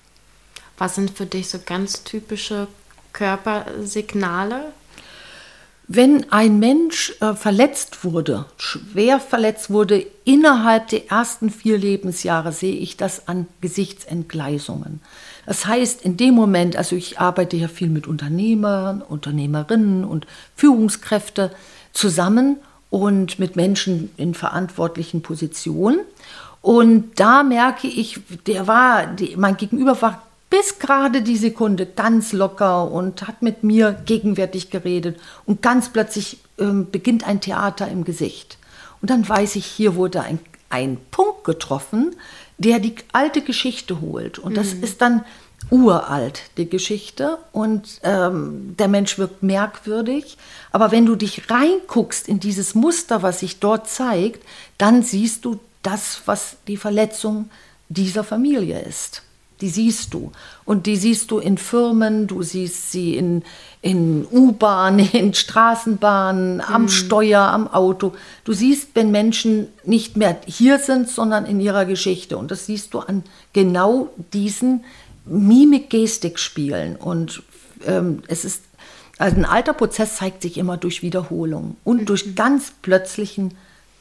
Was 0.79 0.95
sind 0.95 1.11
für 1.11 1.27
dich 1.27 1.49
so 1.49 1.59
ganz 1.65 2.05
typische 2.05 2.69
Körpersignale? 3.13 4.73
Wenn 5.89 6.33
ein 6.33 6.59
Mensch 6.59 7.15
äh, 7.21 7.35
verletzt 7.35 8.03
wurde, 8.03 8.47
schwer 8.57 9.21
verletzt 9.21 9.71
wurde, 9.71 10.05
innerhalb 10.25 10.89
der 10.89 11.11
ersten 11.13 11.49
vier 11.49 11.79
Lebensjahre 11.79 12.51
sehe 12.51 12.75
ich 12.75 12.97
das 12.97 13.29
an 13.29 13.47
Gesichtsentgleisungen. 13.61 15.01
Das 15.47 15.65
heißt, 15.65 16.03
in 16.03 16.17
dem 16.17 16.35
Moment, 16.35 16.75
also 16.77 16.97
ich 16.97 17.21
arbeite 17.21 17.57
ja 17.57 17.69
viel 17.69 17.89
mit 17.89 18.09
Unternehmern, 18.09 19.01
Unternehmerinnen 19.01 20.05
und 20.05 20.27
Führungskräfte 20.57 21.53
zusammen 21.93 22.57
und 22.91 23.39
mit 23.39 23.57
Menschen 23.57 24.11
in 24.17 24.35
verantwortlichen 24.35 25.23
Positionen. 25.23 26.01
Und 26.63 27.21
da 27.21 27.43
merke 27.43 27.87
ich, 27.87 28.21
der 28.47 28.67
war, 28.67 29.07
die, 29.07 29.37
mein 29.37 29.57
Gegenüber 29.57 30.01
war 30.03 30.23
bis 30.51 30.79
gerade 30.79 31.23
die 31.23 31.37
Sekunde 31.37 31.87
ganz 31.87 32.33
locker 32.33 32.91
und 32.91 33.27
hat 33.27 33.43
mit 33.43 33.63
mir 33.65 33.93
gegenwärtig 34.07 34.71
geredet. 34.71 35.19
Und 35.45 35.63
ganz 35.63 35.91
plötzlich 35.91 36.39
ähm, 36.59 36.91
beginnt 36.91 37.27
ein 37.27 37.41
Theater 37.41 37.89
im 37.89 38.05
Gesicht. 38.05 38.59
Und 39.01 39.11
dann 39.11 39.29
weiß 39.29 39.57
ich, 39.57 39.67
hier 39.67 39.97
wurde 39.97 40.23
ein, 40.23 40.39
ein 40.71 40.99
Punkt 41.11 41.45
getroffen, 41.45 42.15
der 42.59 42.79
die 42.79 42.95
alte 43.13 43.43
Geschichte 43.43 44.01
holt. 44.01 44.39
Und 44.39 44.57
das 44.57 44.75
mhm. 44.75 44.83
ist 44.83 45.01
dann 45.01 45.25
uralt, 45.71 46.43
die 46.57 46.69
Geschichte, 46.69 47.39
und 47.53 48.01
ähm, 48.03 48.75
der 48.79 48.89
Mensch 48.89 49.19
wirkt 49.19 49.43
merkwürdig. 49.43 50.39
Aber 50.71 50.93
wenn 50.93 51.07
du 51.07 51.17
dich 51.17 51.51
reinguckst 51.51 52.29
in 52.29 52.41
dieses 52.41 52.75
Muster, 52.75 53.23
was 53.23 53.41
sich 53.41 53.59
dort 53.59 53.89
zeigt, 53.89 54.45
dann 54.79 55.03
siehst 55.03 55.45
du 55.45 55.59
das, 55.83 56.23
was 56.27 56.57
die 56.67 56.77
Verletzung 56.77 57.51
dieser 57.89 58.25
Familie 58.25 58.81
ist. 58.81 59.23
Die 59.61 59.71
siehst 59.71 60.13
du. 60.13 60.33
Und 60.67 60.87
die 60.87 60.97
siehst 60.97 61.31
du 61.31 61.39
in 61.39 61.57
Firmen, 61.57 62.27
du 62.27 62.43
siehst 62.43 62.93
sie 62.93 63.17
in, 63.17 63.43
in 63.81 64.27
U-Bahn, 64.31 64.99
in 65.13 65.33
Straßenbahnen, 65.33 66.61
am 66.61 66.83
mhm. 66.83 66.89
Steuer, 66.89 67.41
am 67.41 67.67
Auto. 67.69 68.13
Du 68.45 68.53
siehst, 68.53 68.91
wenn 68.95 69.11
Menschen 69.11 69.69
nicht 69.85 70.17
mehr 70.17 70.37
hier 70.47 70.79
sind, 70.79 71.09
sondern 71.09 71.47
in 71.47 71.61
ihrer 71.61 71.87
Geschichte. 71.87 72.37
Und 72.37 72.51
das 72.51 72.67
siehst 72.67 72.93
du 72.93 72.99
an 72.99 73.23
genau 73.53 74.11
diesen 74.33 74.85
Mimik-Gestik-Spielen. 75.27 76.97
Und 76.97 77.43
ähm, 77.87 78.23
es 78.29 78.45
ist, 78.45 78.63
also 79.19 79.37
ein 79.37 79.45
alter 79.45 79.73
Prozess 79.73 80.17
zeigt 80.17 80.43
sich 80.43 80.59
immer 80.59 80.77
durch 80.77 81.03
Wiederholung 81.03 81.77
und 81.85 82.03
mhm. 82.03 82.07
durch 82.07 82.35
ganz 82.35 82.73
plötzlichen 82.83 83.55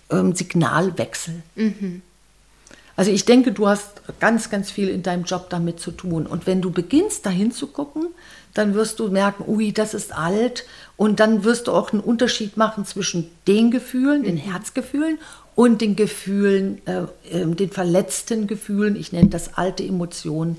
ähm, 0.10 0.36
Signalwechsel. 0.36 1.44
Mhm. 1.56 2.02
Also 2.98 3.12
ich 3.12 3.26
denke, 3.26 3.52
du 3.52 3.68
hast 3.68 4.02
ganz, 4.20 4.50
ganz 4.50 4.72
viel 4.72 4.88
in 4.88 5.04
deinem 5.04 5.24
Job 5.26 5.50
damit 5.50 5.80
zu 5.80 5.92
tun. 5.92 6.26
Und 6.26 6.48
wenn 6.48 6.62
du 6.62 6.72
beginnst, 6.72 7.26
dahin 7.26 7.52
zu 7.52 7.68
gucken, 7.68 8.08
dann 8.54 8.74
wirst 8.74 9.00
du 9.00 9.10
merken, 9.10 9.44
ui, 9.48 9.74
das 9.74 9.94
ist 9.94 10.14
alt. 10.14 10.66
Und 10.96 11.20
dann 11.20 11.44
wirst 11.44 11.68
du 11.68 11.74
auch 11.74 11.92
einen 11.92 12.02
Unterschied 12.02 12.56
machen 12.56 12.86
zwischen 12.86 13.30
den 13.48 13.70
Gefühlen, 13.70 14.24
den 14.24 14.36
mhm. 14.36 14.40
Herzgefühlen 14.40 15.20
und 15.56 15.82
den 15.82 15.98
Gefühlen, 15.98 16.82
äh, 16.86 17.04
äh, 17.32 17.46
den 17.46 17.70
verletzten 17.70 18.48
Gefühlen, 18.48 18.96
ich 18.96 19.12
nenne 19.12 19.30
das 19.30 19.58
alte 19.58 19.84
Emotionen 19.84 20.58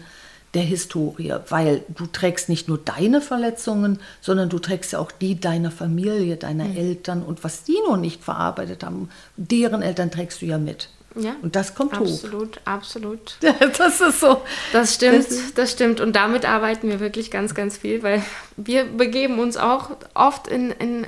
der 0.56 0.64
Historie, 0.64 1.34
weil 1.48 1.84
du 1.88 2.06
trägst 2.06 2.48
nicht 2.48 2.66
nur 2.66 2.78
deine 2.78 3.20
Verletzungen, 3.20 4.00
sondern 4.20 4.48
du 4.48 4.58
trägst 4.58 4.92
ja 4.92 4.98
auch 4.98 5.12
die 5.12 5.38
deiner 5.38 5.70
Familie, 5.70 6.36
deiner 6.36 6.64
mhm. 6.64 6.76
Eltern 6.76 7.22
und 7.22 7.44
was 7.44 7.62
die 7.62 7.78
noch 7.86 7.98
nicht 7.98 8.24
verarbeitet 8.24 8.82
haben, 8.82 9.10
deren 9.36 9.82
Eltern 9.82 10.10
trägst 10.10 10.40
du 10.40 10.46
ja 10.46 10.58
mit. 10.58 10.88
Ja, 11.14 11.34
und 11.42 11.56
das 11.56 11.74
kommt 11.74 11.94
absolut, 11.94 12.56
hoch. 12.56 12.62
Absolut, 12.64 13.36
absolut. 13.42 13.78
das 13.78 14.00
ist 14.00 14.20
so. 14.20 14.42
Das 14.72 14.94
stimmt, 14.94 15.26
das, 15.30 15.54
das, 15.54 15.72
stimmt. 15.72 16.00
Und 16.00 16.14
damit 16.14 16.44
arbeiten 16.46 16.88
wir 16.88 17.00
wirklich 17.00 17.30
ganz, 17.30 17.54
ganz 17.54 17.76
viel, 17.76 18.02
weil 18.02 18.22
wir 18.56 18.84
begeben 18.84 19.38
uns 19.38 19.56
auch 19.56 19.90
oft 20.14 20.46
in, 20.46 20.70
in, 20.72 21.06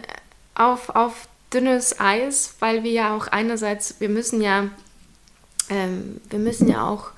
auf, 0.54 0.90
auf 0.90 1.28
dünnes 1.52 2.00
Eis, 2.00 2.54
weil 2.60 2.84
wir 2.84 2.92
ja 2.92 3.16
auch 3.16 3.28
einerseits, 3.28 3.96
wir 3.98 4.08
müssen 4.08 4.40
ja, 4.40 4.68
ähm, 5.68 6.20
wir 6.30 6.38
müssen 6.38 6.68
ja 6.68 6.86
auch 6.86 7.12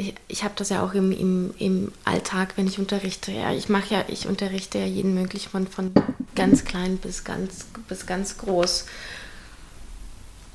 ich, 0.00 0.14
ich 0.28 0.44
habe 0.44 0.54
das 0.56 0.70
ja 0.70 0.82
auch 0.82 0.94
im, 0.94 1.12
im, 1.12 1.54
im 1.58 1.92
Alltag, 2.04 2.54
wenn 2.56 2.66
ich 2.66 2.78
unterrichte. 2.78 3.32
Ja, 3.32 3.52
ich 3.52 3.68
mache 3.68 3.94
ja, 3.94 4.04
ich 4.08 4.26
unterrichte 4.26 4.78
ja 4.78 4.86
jeden 4.86 5.14
möglichen 5.14 5.50
von, 5.50 5.66
von 5.66 5.92
ganz 6.34 6.64
klein 6.64 6.96
bis 6.96 7.22
ganz, 7.24 7.66
bis 7.86 8.06
ganz 8.06 8.38
groß. 8.38 8.86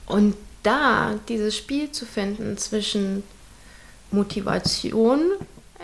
Und 0.08 0.36
da 0.64 1.14
dieses 1.30 1.56
Spiel 1.56 1.92
zu 1.92 2.06
finden 2.06 2.58
zwischen 2.58 3.24
Motivation, 4.10 5.22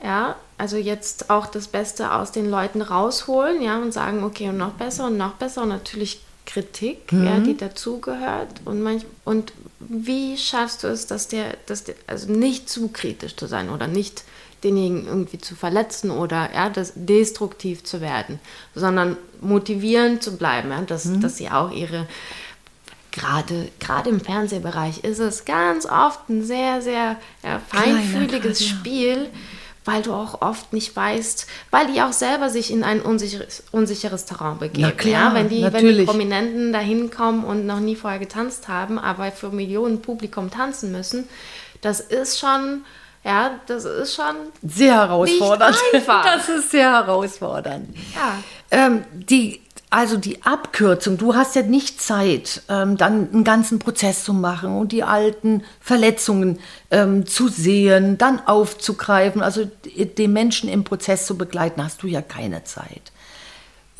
ja, 0.04 0.36
also 0.58 0.78
jetzt 0.78 1.30
auch 1.30 1.46
das 1.46 1.68
Beste 1.68 2.14
aus 2.14 2.32
den 2.32 2.50
Leuten 2.50 2.82
rausholen, 2.82 3.62
ja, 3.62 3.78
und 3.78 3.92
sagen, 3.92 4.24
okay, 4.24 4.50
und 4.50 4.58
noch 4.58 4.74
besser 4.74 5.08
und 5.08 5.18
noch 5.18 5.34
besser 5.34 5.64
und 5.64 5.70
natürlich 5.70 6.22
Kritik, 6.46 7.12
mhm. 7.12 7.26
ja, 7.26 7.40
die 7.40 7.56
dazugehört 7.56 8.62
und 8.66 8.82
manch, 8.82 9.06
und 9.26 9.54
wie 9.80 10.38
schaffst 10.38 10.84
du 10.84 10.88
es, 10.88 11.08
dass 11.08 11.28
der, 11.28 11.58
dass 11.66 11.84
der, 11.84 11.96
also 12.08 12.32
nicht 12.32 12.70
zu 12.70 12.90
kritisch 12.90 13.36
zu 13.36 13.48
sein 13.48 13.70
oder 13.70 13.88
nicht 13.88 14.24
denjenigen 14.64 15.08
irgendwie 15.08 15.40
zu 15.40 15.56
verletzen 15.56 16.12
oder 16.12 16.50
ja, 16.54 16.70
das 16.70 16.94
destruktiv 16.96 17.84
zu 17.84 18.02
werden, 18.02 18.40
sondern 18.76 19.18
motivierend 19.40 20.22
zu 20.22 20.38
bleiben, 20.38 20.70
ja, 20.70 20.82
dass, 20.82 21.06
mhm. 21.06 21.22
dass 21.22 21.38
sie 21.38 21.50
auch 21.50 21.72
ihre 21.72 22.08
gerade, 23.12 23.70
gerade 23.80 24.10
im 24.10 24.22
Fernsehbereich 24.22 25.04
ist 25.04 25.20
es 25.20 25.46
ganz 25.46 25.86
oft 25.86 26.30
ein 26.30 26.44
sehr, 26.44 26.82
sehr 26.82 27.18
ja, 27.44 27.60
feinfühliges 27.68 28.60
Kleiner, 28.60 28.80
Spiel. 28.80 29.24
Ja 29.24 29.40
weil 29.86 30.02
du 30.02 30.14
auch 30.14 30.42
oft 30.42 30.74
nicht 30.74 30.96
weißt, 30.96 31.48
weil 31.72 31.88
die 31.88 32.02
auch 32.02 32.14
selber 32.14 32.50
sich 32.50 32.72
in 32.72 32.84
ein 32.84 33.02
unsicheres, 33.02 33.64
unsicheres 33.72 34.26
Terrain 34.26 34.60
begeben. 34.60 34.96
Klar, 34.96 35.30
ja, 35.30 35.34
wenn, 35.34 35.50
die, 35.50 35.64
wenn 35.64 35.98
die 35.98 36.06
Prominenten 36.06 36.72
da 36.72 36.80
hinkommen 36.80 37.44
und 37.44 37.66
noch 37.66 37.80
nie 37.80 37.96
vorher 37.96 38.20
getanzt 38.20 38.68
haben, 38.68 39.00
aber 39.00 39.32
für 39.32 39.50
Millionen 39.50 40.02
Publikum 40.02 40.52
tanzen 40.52 40.92
müssen, 40.92 41.28
das 41.82 42.00
ist 42.00 42.40
schon, 42.40 42.86
ja, 43.24 43.60
das 43.66 43.86
ist 43.86 44.16
schon 44.16 44.36
sehr 44.62 44.94
herausfordernd. 44.94 45.78
Das 46.08 46.50
ist 46.50 46.72
sehr 46.72 46.92
herausfordernd. 46.92 47.96
Ja. 48.16 48.38
Ähm, 48.70 49.04
die 49.12 49.62
also 49.92 50.16
die 50.16 50.42
Abkürzung, 50.44 51.18
du 51.18 51.36
hast 51.36 51.54
ja 51.54 51.64
nicht 51.64 52.02
Zeit, 52.02 52.64
ähm, 52.70 52.96
dann 52.96 53.30
einen 53.32 53.44
ganzen 53.44 53.78
Prozess 53.78 54.24
zu 54.24 54.34
machen 54.34 54.78
und 54.78 54.94
die 54.94 55.04
alten 55.04 55.64
Verletzungen 55.82 56.60
ähm, 56.92 57.28
zu 57.28 57.50
sehen, 57.50 58.18
dann 58.18 58.40
aufzugreifen, 58.48 59.44
also 59.44 59.70
den 59.86 60.34
Menschen 60.34 60.70
im 60.70 60.86
Prozess 60.86 61.26
zu 61.26 61.38
begleiten, 61.38 61.84
hast 61.84 62.04
du 62.04 62.08
ja 62.08 62.22
keine 62.22 62.64
Zeit. 62.64 63.12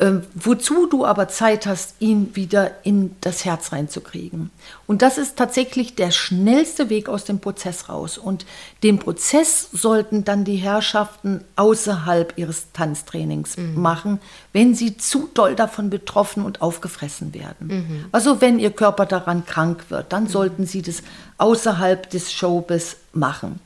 Ähm, 0.02 0.22
wozu 0.34 0.88
du 0.88 1.06
aber 1.06 1.28
Zeit 1.28 1.64
hast, 1.64 1.94
ihn 2.00 2.34
wieder 2.34 2.72
in 2.82 3.14
das 3.20 3.44
Herz 3.44 3.70
reinzukriegen. 3.70 4.50
Und 4.88 5.00
das 5.00 5.16
ist 5.16 5.36
tatsächlich 5.36 5.94
der 5.94 6.10
schnellste 6.10 6.90
Weg 6.90 7.08
aus 7.08 7.22
dem 7.22 7.38
Prozess 7.38 7.88
raus. 7.88 8.18
Und 8.18 8.44
den 8.82 8.98
Prozess 8.98 9.68
sollten 9.70 10.24
dann 10.24 10.42
die 10.42 10.56
Herrschaften 10.56 11.44
außerhalb 11.54 12.36
ihres 12.36 12.72
Tanztrainings 12.72 13.56
mhm. 13.56 13.80
machen, 13.80 14.18
wenn 14.52 14.74
sie 14.74 14.96
zu 14.96 15.30
doll 15.32 15.54
davon 15.54 15.88
betroffen 15.88 16.44
und 16.44 16.62
aufgefressen 16.62 17.32
werden. 17.32 17.68
Mhm. 17.68 18.04
Also 18.10 18.40
wenn 18.40 18.58
ihr 18.58 18.72
Körper 18.72 19.06
daran 19.06 19.46
krank 19.46 19.84
wird, 19.88 20.12
dann 20.12 20.24
mhm. 20.24 20.28
sollten 20.30 20.66
sie 20.66 20.82
das 20.82 21.04
außerhalb 21.38 22.10
des 22.10 22.32
Showbiz 22.32 22.96
machen. 23.12 23.60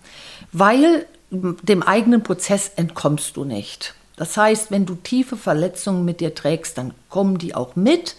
Weil 0.52 1.06
dem 1.30 1.82
eigenen 1.82 2.22
Prozess 2.22 2.72
entkommst 2.76 3.38
du 3.38 3.44
nicht. 3.44 3.94
Das 4.16 4.36
heißt, 4.36 4.70
wenn 4.70 4.86
du 4.86 4.94
tiefe 4.94 5.36
Verletzungen 5.36 6.04
mit 6.04 6.20
dir 6.20 6.34
trägst, 6.34 6.78
dann 6.78 6.94
kommen 7.08 7.38
die 7.38 7.54
auch 7.54 7.76
mit 7.76 8.16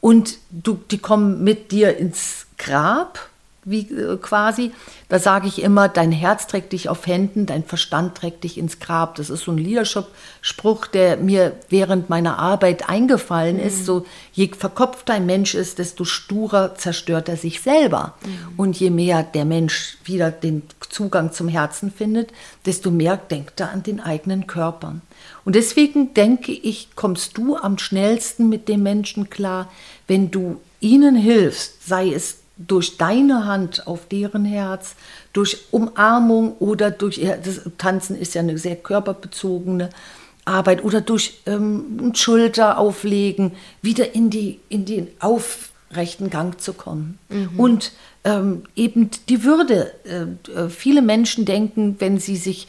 und 0.00 0.38
du, 0.50 0.80
die 0.90 0.98
kommen 0.98 1.42
mit 1.42 1.72
dir 1.72 1.96
ins 1.96 2.46
Grab 2.56 3.29
wie 3.64 3.80
äh, 3.90 4.16
quasi. 4.16 4.72
Da 5.08 5.18
sage 5.18 5.46
ich 5.46 5.62
immer, 5.62 5.88
dein 5.88 6.12
Herz 6.12 6.46
trägt 6.46 6.72
dich 6.72 6.88
auf 6.88 7.06
Händen, 7.06 7.46
dein 7.46 7.64
Verstand 7.64 8.16
trägt 8.16 8.44
dich 8.44 8.58
ins 8.58 8.78
Grab. 8.78 9.16
Das 9.16 9.30
ist 9.30 9.44
so 9.44 9.52
ein 9.52 9.58
Leadership-Spruch, 9.58 10.86
der 10.86 11.16
mir 11.18 11.52
während 11.68 12.08
meiner 12.08 12.38
Arbeit 12.38 12.88
eingefallen 12.88 13.56
mhm. 13.56 13.62
ist. 13.62 13.84
So, 13.84 14.06
je 14.32 14.48
verkopfter 14.48 15.14
ein 15.14 15.26
Mensch 15.26 15.54
ist, 15.54 15.78
desto 15.78 16.04
sturer 16.04 16.74
zerstört 16.74 17.28
er 17.28 17.36
sich 17.36 17.60
selber. 17.60 18.14
Mhm. 18.24 18.54
Und 18.56 18.80
je 18.80 18.90
mehr 18.90 19.22
der 19.22 19.44
Mensch 19.44 19.98
wieder 20.04 20.30
den 20.30 20.62
Zugang 20.88 21.32
zum 21.32 21.48
Herzen 21.48 21.92
findet, 21.92 22.32
desto 22.66 22.90
mehr 22.90 23.16
denkt 23.16 23.60
er 23.60 23.70
an 23.70 23.82
den 23.82 24.00
eigenen 24.00 24.46
Körper. 24.46 24.96
Und 25.44 25.54
deswegen 25.54 26.14
denke 26.14 26.52
ich, 26.52 26.90
kommst 26.96 27.36
du 27.36 27.56
am 27.56 27.78
schnellsten 27.78 28.48
mit 28.48 28.68
den 28.68 28.82
Menschen 28.82 29.30
klar, 29.30 29.70
wenn 30.06 30.30
du 30.30 30.60
ihnen 30.80 31.14
hilfst, 31.14 31.86
sei 31.86 32.12
es 32.12 32.38
durch 32.66 32.96
deine 32.96 33.46
Hand 33.46 33.86
auf 33.86 34.06
deren 34.06 34.44
Herz, 34.44 34.94
durch 35.32 35.66
Umarmung 35.70 36.56
oder 36.58 36.90
durch, 36.90 37.20
das 37.20 37.62
Tanzen 37.78 38.16
ist 38.16 38.34
ja 38.34 38.42
eine 38.42 38.58
sehr 38.58 38.76
körperbezogene 38.76 39.90
Arbeit 40.44 40.84
oder 40.84 41.00
durch 41.00 41.40
ähm, 41.46 42.12
Schulter 42.14 42.78
auflegen, 42.78 43.52
wieder 43.82 44.14
in, 44.14 44.30
die, 44.30 44.60
in 44.68 44.84
den 44.84 45.08
aufrechten 45.20 46.30
Gang 46.30 46.60
zu 46.60 46.72
kommen. 46.72 47.18
Mhm. 47.28 47.58
Und 47.58 47.92
ähm, 48.24 48.64
eben 48.76 49.10
die 49.28 49.44
Würde. 49.44 49.92
Äh, 50.04 50.68
viele 50.68 51.02
Menschen 51.02 51.44
denken, 51.44 51.96
wenn 51.98 52.18
sie 52.18 52.36
sich 52.36 52.68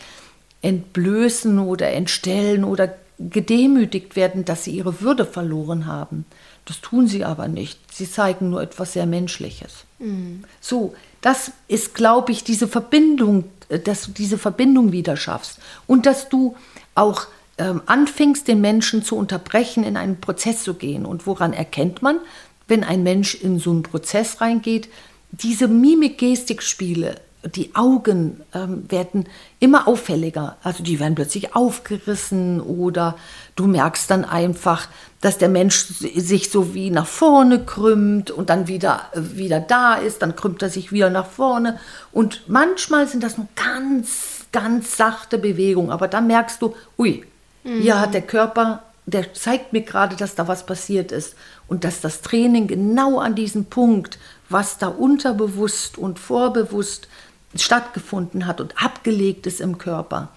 entblößen 0.61 1.59
oder 1.59 1.91
entstellen 1.91 2.63
oder 2.63 2.95
gedemütigt 3.19 4.15
werden, 4.15 4.45
dass 4.45 4.63
sie 4.63 4.71
ihre 4.71 5.01
Würde 5.01 5.25
verloren 5.25 5.85
haben. 5.85 6.25
Das 6.65 6.81
tun 6.81 7.07
sie 7.07 7.25
aber 7.25 7.47
nicht. 7.47 7.79
Sie 7.93 8.09
zeigen 8.09 8.49
nur 8.49 8.61
etwas 8.61 8.93
sehr 8.93 9.05
Menschliches. 9.05 9.85
Mhm. 9.99 10.43
So, 10.59 10.93
das 11.21 11.51
ist, 11.67 11.93
glaube 11.95 12.31
ich, 12.31 12.43
diese 12.43 12.67
Verbindung, 12.67 13.45
äh, 13.69 13.79
dass 13.79 14.05
du 14.05 14.11
diese 14.11 14.37
Verbindung 14.37 14.91
wieder 14.91 15.17
schaffst 15.17 15.59
und 15.87 16.05
dass 16.05 16.29
du 16.29 16.55
auch 16.95 17.27
ähm, 17.57 17.81
anfängst, 17.85 18.47
den 18.47 18.61
Menschen 18.61 19.03
zu 19.03 19.15
unterbrechen, 19.15 19.83
in 19.83 19.97
einen 19.97 20.19
Prozess 20.19 20.63
zu 20.63 20.73
gehen. 20.73 21.05
Und 21.05 21.27
woran 21.27 21.53
erkennt 21.53 22.01
man, 22.01 22.19
wenn 22.67 22.83
ein 22.83 23.03
Mensch 23.03 23.35
in 23.35 23.59
so 23.59 23.71
einen 23.71 23.83
Prozess 23.83 24.41
reingeht, 24.41 24.89
diese 25.31 25.67
Mimik-Gestik-Spiele, 25.67 27.15
die 27.43 27.75
Augen 27.75 28.41
ähm, 28.53 28.85
werden 28.89 29.27
immer 29.59 29.87
auffälliger. 29.87 30.57
Also 30.63 30.83
die 30.83 30.99
werden 30.99 31.15
plötzlich 31.15 31.55
aufgerissen 31.55 32.61
oder 32.61 33.15
du 33.55 33.65
merkst 33.65 34.11
dann 34.11 34.25
einfach, 34.25 34.87
dass 35.21 35.37
der 35.37 35.49
Mensch 35.49 35.85
sich 35.85 36.51
so 36.51 36.73
wie 36.73 36.91
nach 36.91 37.07
vorne 37.07 37.63
krümmt 37.63 38.31
und 38.31 38.49
dann 38.49 38.67
wieder, 38.67 39.09
wieder 39.15 39.59
da 39.59 39.95
ist, 39.95 40.21
dann 40.21 40.35
krümmt 40.35 40.61
er 40.61 40.69
sich 40.69 40.91
wieder 40.91 41.09
nach 41.09 41.27
vorne. 41.27 41.79
Und 42.11 42.43
manchmal 42.47 43.07
sind 43.07 43.23
das 43.23 43.37
nur 43.37 43.47
ganz 43.55 44.41
ganz 44.51 44.97
sachte 44.97 45.37
Bewegung. 45.37 45.91
Aber 45.91 46.07
dann 46.07 46.27
merkst 46.27 46.61
du, 46.61 46.75
ui, 46.97 47.23
mhm. 47.63 47.81
hier 47.81 47.99
hat 47.99 48.13
der 48.13 48.21
Körper, 48.21 48.83
der 49.05 49.33
zeigt 49.33 49.73
mir 49.73 49.81
gerade, 49.81 50.15
dass 50.15 50.35
da 50.35 50.47
was 50.47 50.65
passiert 50.65 51.11
ist. 51.11 51.35
Und 51.67 51.83
dass 51.83 52.01
das 52.01 52.21
Training 52.21 52.67
genau 52.67 53.19
an 53.19 53.35
diesem 53.35 53.65
Punkt, 53.65 54.19
was 54.49 54.77
da 54.77 54.87
unterbewusst 54.87 55.97
und 55.97 56.19
vorbewusst 56.19 57.07
stattgefunden 57.55 58.45
hat 58.47 58.61
und 58.61 58.73
abgelegt 58.81 59.47
ist 59.47 59.61
im 59.61 59.77
Körper, 59.77 60.29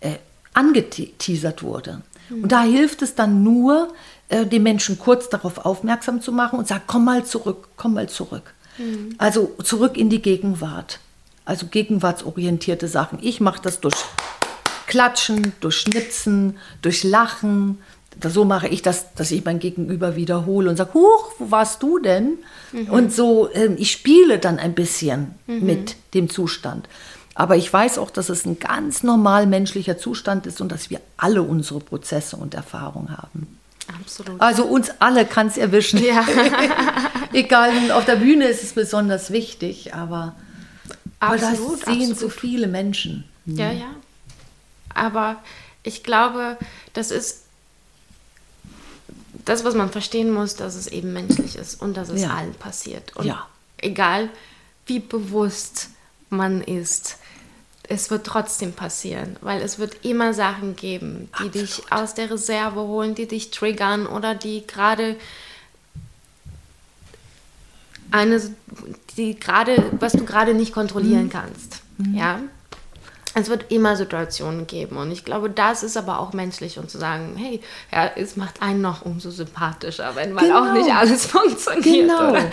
äh, 0.00 0.16
angeteasert 0.54 1.62
wurde. 1.62 2.02
Mhm. 2.28 2.44
Und 2.44 2.52
da 2.52 2.62
hilft 2.62 3.02
es 3.02 3.14
dann 3.14 3.42
nur, 3.42 3.92
äh, 4.28 4.46
den 4.46 4.62
Menschen 4.62 4.98
kurz 4.98 5.28
darauf 5.28 5.58
aufmerksam 5.58 6.22
zu 6.22 6.32
machen 6.32 6.58
und 6.58 6.66
sagen, 6.66 6.84
komm 6.86 7.04
mal 7.04 7.24
zurück, 7.24 7.68
komm 7.76 7.94
mal 7.94 8.08
zurück. 8.08 8.54
Mhm. 8.78 9.14
Also 9.18 9.54
zurück 9.62 9.96
in 9.96 10.08
die 10.08 10.22
Gegenwart. 10.22 11.00
Also 11.44 11.66
gegenwartsorientierte 11.66 12.88
Sachen. 12.88 13.18
Ich 13.20 13.40
mache 13.40 13.60
das 13.62 13.80
durch 13.80 13.96
Klatschen, 14.86 15.52
durch 15.60 15.76
Schnipsen, 15.76 16.58
durch 16.82 17.04
Lachen. 17.04 17.78
So 18.20 18.44
mache 18.44 18.68
ich 18.68 18.82
das, 18.82 19.14
dass 19.14 19.30
ich 19.30 19.44
mein 19.44 19.58
Gegenüber 19.58 20.16
wiederhole 20.16 20.68
und 20.70 20.76
sage, 20.76 20.94
huch, 20.94 21.32
wo 21.38 21.50
warst 21.50 21.82
du 21.82 21.98
denn? 21.98 22.38
Mhm. 22.72 22.90
Und 22.90 23.12
so, 23.12 23.48
äh, 23.48 23.74
ich 23.76 23.92
spiele 23.92 24.38
dann 24.38 24.58
ein 24.58 24.74
bisschen 24.74 25.34
mhm. 25.46 25.64
mit 25.64 25.96
dem 26.14 26.28
Zustand. 26.28 26.88
Aber 27.34 27.56
ich 27.56 27.72
weiß 27.72 27.98
auch, 27.98 28.10
dass 28.10 28.28
es 28.28 28.44
ein 28.44 28.58
ganz 28.58 29.02
normal 29.02 29.46
menschlicher 29.46 29.96
Zustand 29.96 30.46
ist 30.46 30.60
und 30.60 30.70
dass 30.70 30.90
wir 30.90 31.00
alle 31.16 31.42
unsere 31.42 31.80
Prozesse 31.80 32.36
und 32.36 32.54
Erfahrungen 32.54 33.16
haben. 33.16 33.58
Absolut. 34.00 34.40
Also 34.40 34.64
uns 34.64 34.90
alle 34.98 35.24
kann 35.24 35.46
es 35.46 35.56
erwischen. 35.56 36.02
Ja. 36.04 36.26
Egal, 37.32 37.90
auf 37.92 38.04
der 38.04 38.16
Bühne 38.16 38.46
ist 38.46 38.62
es 38.62 38.72
besonders 38.74 39.32
wichtig, 39.32 39.94
aber, 39.94 40.34
absolut, 41.20 41.86
das 41.86 41.94
sehen 41.94 42.14
so 42.14 42.28
viele 42.28 42.66
Menschen. 42.66 43.24
Mhm. 43.46 43.56
Ja, 43.56 43.72
ja. 43.72 43.90
Aber 44.94 45.36
ich 45.82 46.04
glaube, 46.04 46.58
das 46.92 47.10
ist 47.10 47.41
das, 49.44 49.64
was 49.64 49.74
man 49.74 49.90
verstehen 49.90 50.30
muss, 50.30 50.56
dass 50.56 50.74
es 50.74 50.86
eben 50.86 51.12
menschlich 51.12 51.56
ist 51.56 51.80
und 51.80 51.96
dass 51.96 52.08
es 52.08 52.22
ja. 52.22 52.30
allen 52.30 52.54
passiert. 52.54 53.16
Und 53.16 53.26
ja. 53.26 53.46
egal, 53.78 54.28
wie 54.86 55.00
bewusst 55.00 55.88
man 56.28 56.62
ist, 56.62 57.18
es 57.88 58.10
wird 58.10 58.26
trotzdem 58.26 58.72
passieren, 58.72 59.36
weil 59.40 59.60
es 59.60 59.78
wird 59.78 60.04
immer 60.04 60.34
Sachen 60.34 60.76
geben, 60.76 61.28
die 61.40 61.46
Absolut. 61.46 61.54
dich 61.54 61.82
aus 61.90 62.14
der 62.14 62.30
Reserve 62.30 62.80
holen, 62.80 63.14
die 63.14 63.26
dich 63.26 63.50
triggern 63.50 64.06
oder 64.06 64.34
die 64.34 64.66
gerade 64.66 65.16
eine, 68.10 68.40
die 69.16 69.38
gerade, 69.38 69.90
was 69.98 70.12
du 70.12 70.24
gerade 70.24 70.54
nicht 70.54 70.72
kontrollieren 70.72 71.24
mhm. 71.24 71.30
kannst. 71.30 71.82
Mhm. 71.98 72.14
Ja 72.14 72.40
es 73.34 73.48
wird 73.48 73.70
immer 73.70 73.96
Situationen 73.96 74.66
geben 74.66 74.96
und 74.96 75.10
ich 75.10 75.24
glaube, 75.24 75.48
das 75.48 75.82
ist 75.82 75.96
aber 75.96 76.20
auch 76.20 76.32
menschlich 76.32 76.78
und 76.78 76.90
zu 76.90 76.98
sagen, 76.98 77.34
hey, 77.36 77.60
ja, 77.92 78.10
es 78.16 78.36
macht 78.36 78.60
einen 78.60 78.80
noch 78.80 79.04
umso 79.04 79.30
sympathischer, 79.30 80.14
wenn 80.14 80.32
mal 80.32 80.44
genau. 80.44 80.60
auch 80.60 80.72
nicht 80.72 80.94
alles 80.94 81.26
funktioniert. 81.26 81.84
Genau. 81.84 82.30
Oder? 82.30 82.50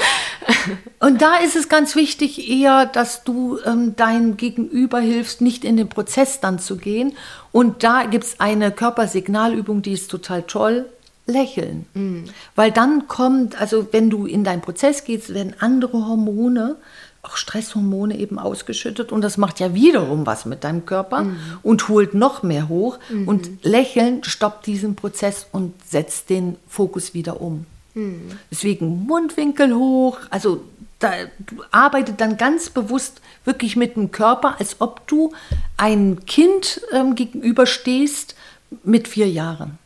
Und 1.00 1.22
da 1.22 1.38
ist 1.38 1.56
es 1.56 1.70
ganz 1.70 1.96
wichtig 1.96 2.50
eher, 2.50 2.86
dass 2.86 3.24
du 3.24 3.58
ähm, 3.66 3.96
dein 3.96 4.36
Gegenüber 4.36 5.00
hilfst, 5.00 5.40
nicht 5.40 5.64
in 5.64 5.78
den 5.78 5.88
Prozess 5.88 6.42
dann 6.42 6.60
zu 6.60 6.76
gehen. 6.76 7.16
Und 7.54 7.84
da 7.84 8.04
gibt 8.04 8.26
es 8.26 8.40
eine 8.40 8.72
Körpersignalübung, 8.72 9.82
die 9.82 9.94
ist 9.94 10.12
total 10.12 10.44
toll. 10.44 10.86
Lächeln. 11.30 11.86
Mhm. 11.94 12.26
Weil 12.56 12.72
dann 12.72 13.08
kommt, 13.08 13.60
also 13.62 13.88
wenn 13.92 14.10
du 14.10 14.26
in 14.26 14.44
deinen 14.44 14.62
Prozess 14.62 15.04
gehst, 15.04 15.34
werden 15.34 15.54
andere 15.60 16.08
Hormone 16.08 16.76
auch 17.22 17.36
Stresshormone 17.36 18.18
eben 18.18 18.40
ausgeschüttet 18.40 19.12
und 19.12 19.22
das 19.22 19.38
macht 19.38 19.60
ja 19.60 19.74
wiederum 19.74 20.26
was 20.26 20.46
mit 20.46 20.64
deinem 20.64 20.86
Körper 20.86 21.24
mhm. 21.24 21.38
und 21.64 21.90
holt 21.90 22.14
noch 22.14 22.44
mehr 22.44 22.70
hoch. 22.70 22.98
Mhm. 23.10 23.28
Und 23.28 23.64
Lächeln 23.64 24.24
stoppt 24.24 24.66
diesen 24.66 24.96
Prozess 24.96 25.46
und 25.52 25.74
setzt 25.86 26.30
den 26.30 26.56
Fokus 26.68 27.14
wieder 27.14 27.42
um. 27.42 27.66
Mhm. 27.94 28.32
Deswegen 28.50 29.06
Mundwinkel 29.06 29.76
hoch, 29.76 30.18
also 30.30 30.64
da, 31.00 31.12
du 31.40 31.64
arbeitest 31.72 32.20
dann 32.20 32.38
ganz 32.38 32.70
bewusst 32.70 33.22
wirklich 33.46 33.76
mit 33.76 33.96
dem 33.96 34.12
Körper, 34.12 34.60
als 34.60 34.78
ob 34.80 35.08
du 35.08 35.34
ein 35.78 36.26
Kind 36.26 36.82
ähm, 36.92 37.16
gegenüberstehst 37.16 38.36
mit 38.84 39.08
vier 39.08 39.30
Jahren. 39.30 39.78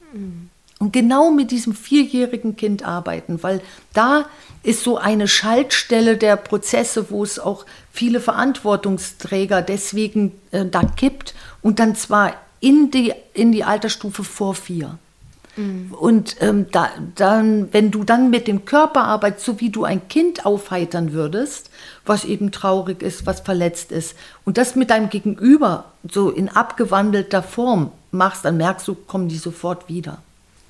Und 0.80 0.92
genau 0.92 1.32
mit 1.32 1.52
diesem 1.52 1.74
vierjährigen 1.74 2.56
Kind 2.56 2.84
arbeiten, 2.84 3.42
weil 3.42 3.62
da 3.94 4.26
ist 4.64 4.84
so 4.84 4.98
eine 4.98 5.28
Schaltstelle 5.28 6.18
der 6.18 6.38
Prozesse, 6.38 7.10
wo 7.10 7.24
es 7.24 7.38
auch 7.38 7.66
viele 7.92 8.22
Verantwortungsträger 8.22 9.62
deswegen 9.62 10.32
äh, 10.52 10.66
da 10.66 10.82
gibt 10.82 11.36
und 11.62 11.80
dann 11.80 11.96
zwar 11.96 12.34
in 12.62 12.90
die, 12.90 13.14
in 13.34 13.52
die 13.52 13.66
Altersstufe 13.66 14.24
vor 14.24 14.56
vier. 14.56 14.98
Mhm. 15.58 15.94
Und 15.94 16.38
ähm, 16.40 16.68
da, 16.72 16.90
dann, 17.16 17.74
wenn 17.74 17.92
du 17.92 18.06
dann 18.06 18.30
mit 18.30 18.48
dem 18.48 18.64
Körper 18.64 19.04
arbeitest, 19.04 19.46
so 19.46 19.60
wie 19.60 19.70
du 19.70 19.84
ein 19.84 20.08
Kind 20.08 20.46
aufheitern 20.46 21.12
würdest, 21.12 21.70
was 22.06 22.24
eben 22.24 22.52
traurig 22.52 23.04
ist, 23.04 23.26
was 23.26 23.42
verletzt 23.42 23.92
ist, 23.92 24.16
und 24.46 24.58
das 24.58 24.76
mit 24.76 24.90
deinem 24.90 25.10
Gegenüber 25.10 25.92
so 26.10 26.32
in 26.32 26.48
abgewandelter 26.48 27.44
Form 27.44 27.92
machst, 28.12 28.46
dann 28.46 28.58
merkst 28.58 28.88
du, 28.88 28.96
kommen 28.96 29.28
die 29.28 29.38
sofort 29.38 29.90
wieder. 29.90 30.20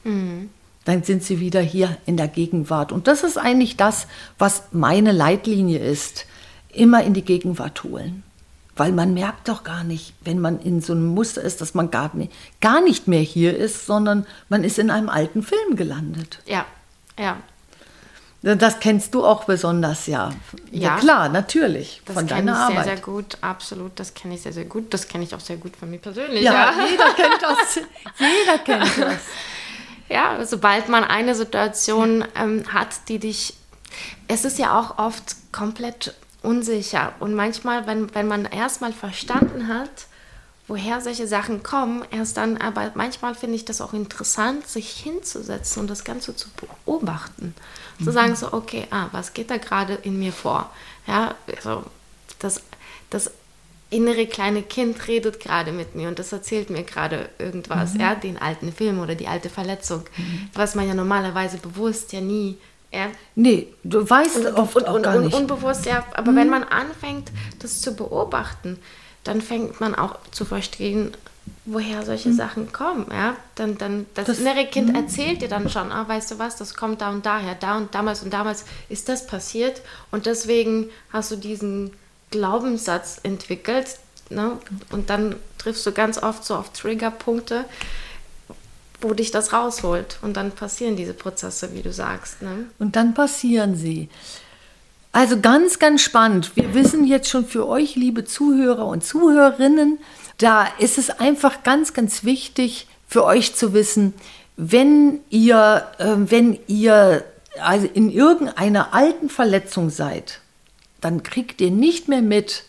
Mhm 0.04 0.50
dann 0.86 1.04
sind 1.04 1.24
sie 1.24 1.40
wieder 1.40 1.62
hier 1.62 1.98
in 2.06 2.18
der 2.18 2.28
Gegenwart. 2.28 2.92
Und 2.92 3.08
das 3.08 3.24
ist 3.24 3.38
eigentlich 3.38 3.78
das, 3.78 4.08
was 4.38 4.64
meine 4.72 5.12
Leitlinie 5.12 5.80
ist. 5.80 6.26
Immer 6.72 7.04
in 7.04 7.14
die 7.14 7.22
Gegenwart 7.22 7.84
holen. 7.84 8.24
Weil 8.76 8.92
man 8.92 9.14
merkt 9.14 9.48
doch 9.48 9.64
gar 9.64 9.84
nicht, 9.84 10.14
wenn 10.22 10.40
man 10.40 10.60
in 10.60 10.82
so 10.82 10.94
einem 10.94 11.06
Muster 11.06 11.42
ist, 11.42 11.62
dass 11.62 11.76
man 11.76 11.92
gar 11.92 12.16
nicht, 12.16 12.32
gar 12.60 12.82
nicht 12.82 13.08
mehr 13.08 13.22
hier 13.22 13.56
ist, 13.56 13.86
sondern 13.86 14.26
man 14.50 14.64
ist 14.64 14.80
in 14.80 14.90
einem 14.90 15.10
alten 15.10 15.44
Film 15.44 15.76
gelandet. 15.76 16.40
Ja, 16.48 16.66
ja. 17.20 17.38
Das 18.42 18.80
kennst 18.82 19.14
du 19.14 19.24
auch 19.24 19.46
besonders, 19.46 20.06
ja. 20.08 20.34
Ja, 20.70 20.82
ja 20.82 20.98
klar, 20.98 21.30
natürlich. 21.30 22.02
Das 22.06 22.16
von 22.16 22.28
deiner 22.28 22.58
Arbeit. 22.58 22.78
Das 22.78 22.84
sehr, 22.84 22.96
sehr 22.96 23.06
gut, 23.06 23.38
absolut. 23.40 23.92
Das 23.96 24.14
kenne 24.14 24.36
ich 24.36 24.42
sehr, 24.42 24.52
sehr 24.52 24.66
gut. 24.66 24.94
Das 24.94 25.08
kenne 25.08 25.24
ich 25.24 25.34
auch 25.34 25.40
sehr 25.40 25.56
gut 25.56 25.78
von 25.78 25.90
mir 25.90 26.00
persönlich. 26.00 26.44
Ja, 26.44 26.52
ja. 26.52 26.86
jeder 26.90 27.14
kennt 27.14 27.42
das. 27.42 27.76
jeder 28.20 28.58
kennt 28.58 28.98
das. 28.98 29.22
Ja, 30.14 30.46
sobald 30.46 30.90
man 30.90 31.04
eine 31.04 31.34
Situation 31.34 32.24
ähm, 32.36 32.72
hat, 32.72 33.10
die 33.10 33.18
dich. 33.18 33.56
Es 34.28 34.46
ist 34.46 34.60
ja 34.60 34.80
auch 34.80 35.00
oft 35.00 35.52
komplett 35.52 36.14
unsicher. 36.44 37.14
Und 37.20 37.34
manchmal, 37.34 37.88
wenn, 37.88 38.14
wenn 38.14 38.28
man 38.28 38.46
erstmal 38.46 38.94
verstanden 38.94 39.68
hat, 39.68 40.06
woher 40.68 41.02
solche 41.02 41.26
Sachen 41.26 41.64
kommen, 41.64 42.06
erst 42.12 42.38
dann, 42.38 42.58
aber 42.58 42.92
manchmal 42.94 43.34
finde 43.34 43.56
ich 43.56 43.66
das 43.66 43.82
auch 43.82 43.94
interessant, 43.94 44.68
sich 44.68 44.92
hinzusetzen 44.92 45.82
und 45.82 45.90
das 45.90 46.04
Ganze 46.04 46.36
zu 46.36 46.48
beobachten. 46.86 47.56
Mhm. 47.98 48.04
Zu 48.04 48.12
sagen 48.12 48.36
so, 48.36 48.54
okay, 48.54 48.86
ah, 48.92 49.08
was 49.14 49.34
geht 49.34 49.50
da 49.50 49.58
gerade 49.58 49.96
in 49.96 50.20
mir 50.20 50.32
vor? 50.32 50.70
Ja, 51.08 51.34
also 51.56 51.86
das, 52.38 52.62
das 53.10 53.32
innere 53.94 54.26
kleine 54.28 54.64
Kind 54.64 55.08
redet 55.08 55.40
gerade 55.40 55.72
mit 55.72 55.96
mir 55.96 56.08
und 56.08 56.20
das 56.20 56.32
erzählt 56.32 56.70
mir 56.70 56.84
gerade 56.84 57.30
irgendwas, 57.40 57.94
mhm. 57.94 58.00
ja, 58.00 58.16
den 58.16 58.38
alten 58.38 58.72
Film 58.72 59.00
oder 59.00 59.16
die 59.16 59.28
alte 59.28 59.50
Verletzung, 59.50 60.04
mhm. 60.18 60.50
was 60.54 60.76
man 60.76 60.88
ja 60.88 60.94
normalerweise 60.94 61.58
bewusst 61.58 62.14
ja 62.14 62.22
nie. 62.22 62.58
Ja. 62.92 63.08
Nee, 63.36 63.68
du 63.84 64.08
weißt 64.08 64.38
und, 64.38 64.54
oft 64.54 64.76
und, 64.76 64.88
auch 64.88 64.96
und, 64.96 65.04
gar 65.04 65.20
nicht. 65.20 65.34
Unbewusst, 65.34 65.86
ja, 65.86 66.06
aber 66.14 66.32
mhm. 66.32 66.36
wenn 66.36 66.50
man 66.50 66.64
anfängt, 66.64 67.32
das 67.60 67.82
zu 67.82 67.96
beobachten, 67.96 68.78
dann 69.24 69.42
fängt 69.42 69.80
man 69.80 69.96
auch 69.96 70.18
zu 70.32 70.46
verstehen, 70.46 71.12
woher 71.66 72.06
solche 72.06 72.30
mhm. 72.30 72.36
Sachen 72.36 72.72
kommen. 72.72 73.08
Ja? 73.12 73.36
Dann, 73.56 73.78
dann, 73.78 74.06
das, 74.14 74.26
das 74.26 74.40
innere 74.40 74.66
Kind 74.66 74.90
mhm. 74.90 74.96
erzählt 74.96 75.42
dir 75.42 75.48
dann 75.48 75.70
schon, 75.70 75.92
ah, 75.92 76.08
weißt 76.08 76.32
du 76.32 76.40
was, 76.40 76.56
das 76.56 76.76
kommt 76.76 77.02
da 77.02 77.10
und 77.10 77.26
daher, 77.26 77.56
da 77.56 77.78
und 77.78 77.96
damals 77.96 78.22
und 78.22 78.34
damals 78.34 78.66
ist 78.90 79.10
das 79.10 79.28
passiert 79.28 79.82
und 80.12 80.26
deswegen 80.26 80.90
hast 81.12 81.32
du 81.32 81.36
diesen 81.36 81.92
Glaubenssatz 82.34 83.20
entwickelt. 83.22 84.00
Ne? 84.30 84.58
Und 84.92 85.10
dann 85.10 85.36
triffst 85.60 85.86
du 85.86 85.92
ganz 85.92 86.22
oft 86.22 86.44
so 86.44 86.56
auf 86.56 86.74
Triggerpunkte, 86.74 87.66
wo 89.02 89.14
dich 89.14 89.30
das 89.30 89.54
rausholt. 89.54 90.18
Und 90.24 90.36
dann 90.36 90.52
passieren 90.52 90.96
diese 90.96 91.14
Prozesse, 91.14 91.74
wie 91.74 91.84
du 91.84 91.94
sagst. 91.94 92.42
Ne? 92.42 92.66
Und 92.80 92.96
dann 92.96 93.14
passieren 93.14 93.76
sie. 93.76 94.10
Also 95.12 95.40
ganz, 95.40 95.78
ganz 95.78 96.02
spannend. 96.02 96.56
Wir 96.56 96.74
wissen 96.74 97.06
jetzt 97.06 97.30
schon 97.30 97.46
für 97.46 97.68
euch, 97.68 97.96
liebe 97.96 98.26
Zuhörer 98.26 98.88
und 98.88 99.04
Zuhörerinnen, 99.04 100.00
da 100.40 100.66
ist 100.80 100.98
es 100.98 101.12
einfach 101.12 101.62
ganz, 101.62 101.94
ganz 101.94 102.24
wichtig 102.24 102.88
für 103.08 103.24
euch 103.24 103.54
zu 103.54 103.76
wissen, 103.76 104.16
wenn 104.58 105.20
ihr, 105.30 105.86
äh, 106.00 106.16
wenn 106.18 106.58
ihr 106.66 107.24
also 107.62 107.88
in 107.94 108.10
irgendeiner 108.10 108.96
alten 108.96 109.30
Verletzung 109.30 109.92
seid, 109.92 110.40
dann 111.04 111.24
kriegt 111.24 111.62
ihr 111.62 111.72
nicht 111.72 112.08
mehr 112.08 112.22
mit, 112.22 112.64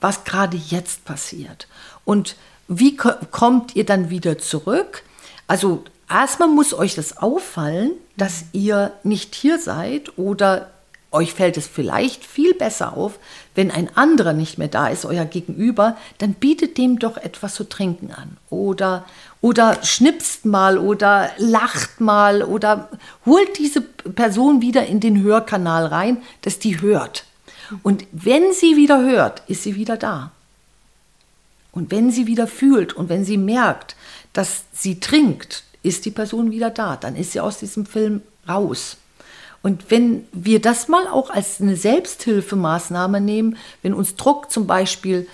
was 0.00 0.24
gerade 0.24 0.56
jetzt 0.56 1.04
passiert. 1.04 1.66
Und 2.04 2.36
wie 2.68 2.96
kommt 2.96 3.76
ihr 3.76 3.84
dann 3.84 4.10
wieder 4.10 4.38
zurück? 4.38 5.02
Also 5.46 5.84
erstmal 6.08 6.48
muss 6.48 6.74
euch 6.74 6.94
das 6.94 7.16
auffallen, 7.16 7.92
dass 8.16 8.44
ihr 8.52 8.92
nicht 9.02 9.34
hier 9.34 9.58
seid 9.58 10.18
oder 10.18 10.70
euch 11.10 11.32
fällt 11.32 11.56
es 11.56 11.66
vielleicht 11.66 12.24
viel 12.24 12.52
besser 12.52 12.94
auf, 12.94 13.18
wenn 13.54 13.70
ein 13.70 13.96
anderer 13.96 14.34
nicht 14.34 14.58
mehr 14.58 14.68
da 14.68 14.88
ist, 14.88 15.06
euer 15.06 15.24
Gegenüber, 15.24 15.96
dann 16.18 16.34
bietet 16.34 16.76
dem 16.76 16.98
doch 16.98 17.16
etwas 17.16 17.54
zu 17.54 17.64
trinken 17.64 18.12
an. 18.12 18.36
Oder, 18.50 19.06
oder 19.40 19.82
schnipst 19.82 20.44
mal 20.44 20.76
oder 20.76 21.30
lacht 21.38 22.00
mal 22.00 22.42
oder 22.42 22.90
holt 23.24 23.56
diese 23.58 23.80
Person 23.80 24.60
wieder 24.60 24.84
in 24.86 25.00
den 25.00 25.22
Hörkanal 25.22 25.86
rein, 25.86 26.18
dass 26.42 26.58
die 26.58 26.82
hört. 26.82 27.24
Und 27.82 28.06
wenn 28.12 28.52
sie 28.52 28.76
wieder 28.76 29.02
hört, 29.02 29.42
ist 29.46 29.62
sie 29.62 29.76
wieder 29.76 29.96
da. 29.96 30.30
Und 31.72 31.90
wenn 31.90 32.10
sie 32.10 32.26
wieder 32.26 32.46
fühlt 32.46 32.92
und 32.94 33.08
wenn 33.08 33.24
sie 33.24 33.36
merkt, 33.36 33.96
dass 34.32 34.64
sie 34.72 35.00
trinkt, 35.00 35.64
ist 35.82 36.04
die 36.04 36.10
Person 36.10 36.50
wieder 36.50 36.70
da. 36.70 36.96
Dann 36.96 37.16
ist 37.16 37.32
sie 37.32 37.40
aus 37.40 37.58
diesem 37.58 37.86
Film 37.86 38.22
raus. 38.48 38.96
Und 39.62 39.90
wenn 39.90 40.26
wir 40.32 40.60
das 40.60 40.88
mal 40.88 41.06
auch 41.08 41.30
als 41.30 41.60
eine 41.60 41.76
Selbsthilfemaßnahme 41.76 43.20
nehmen, 43.20 43.56
wenn 43.82 43.94
uns 43.94 44.16
Druck 44.16 44.50
zum 44.50 44.66
Beispiel, 44.66 45.28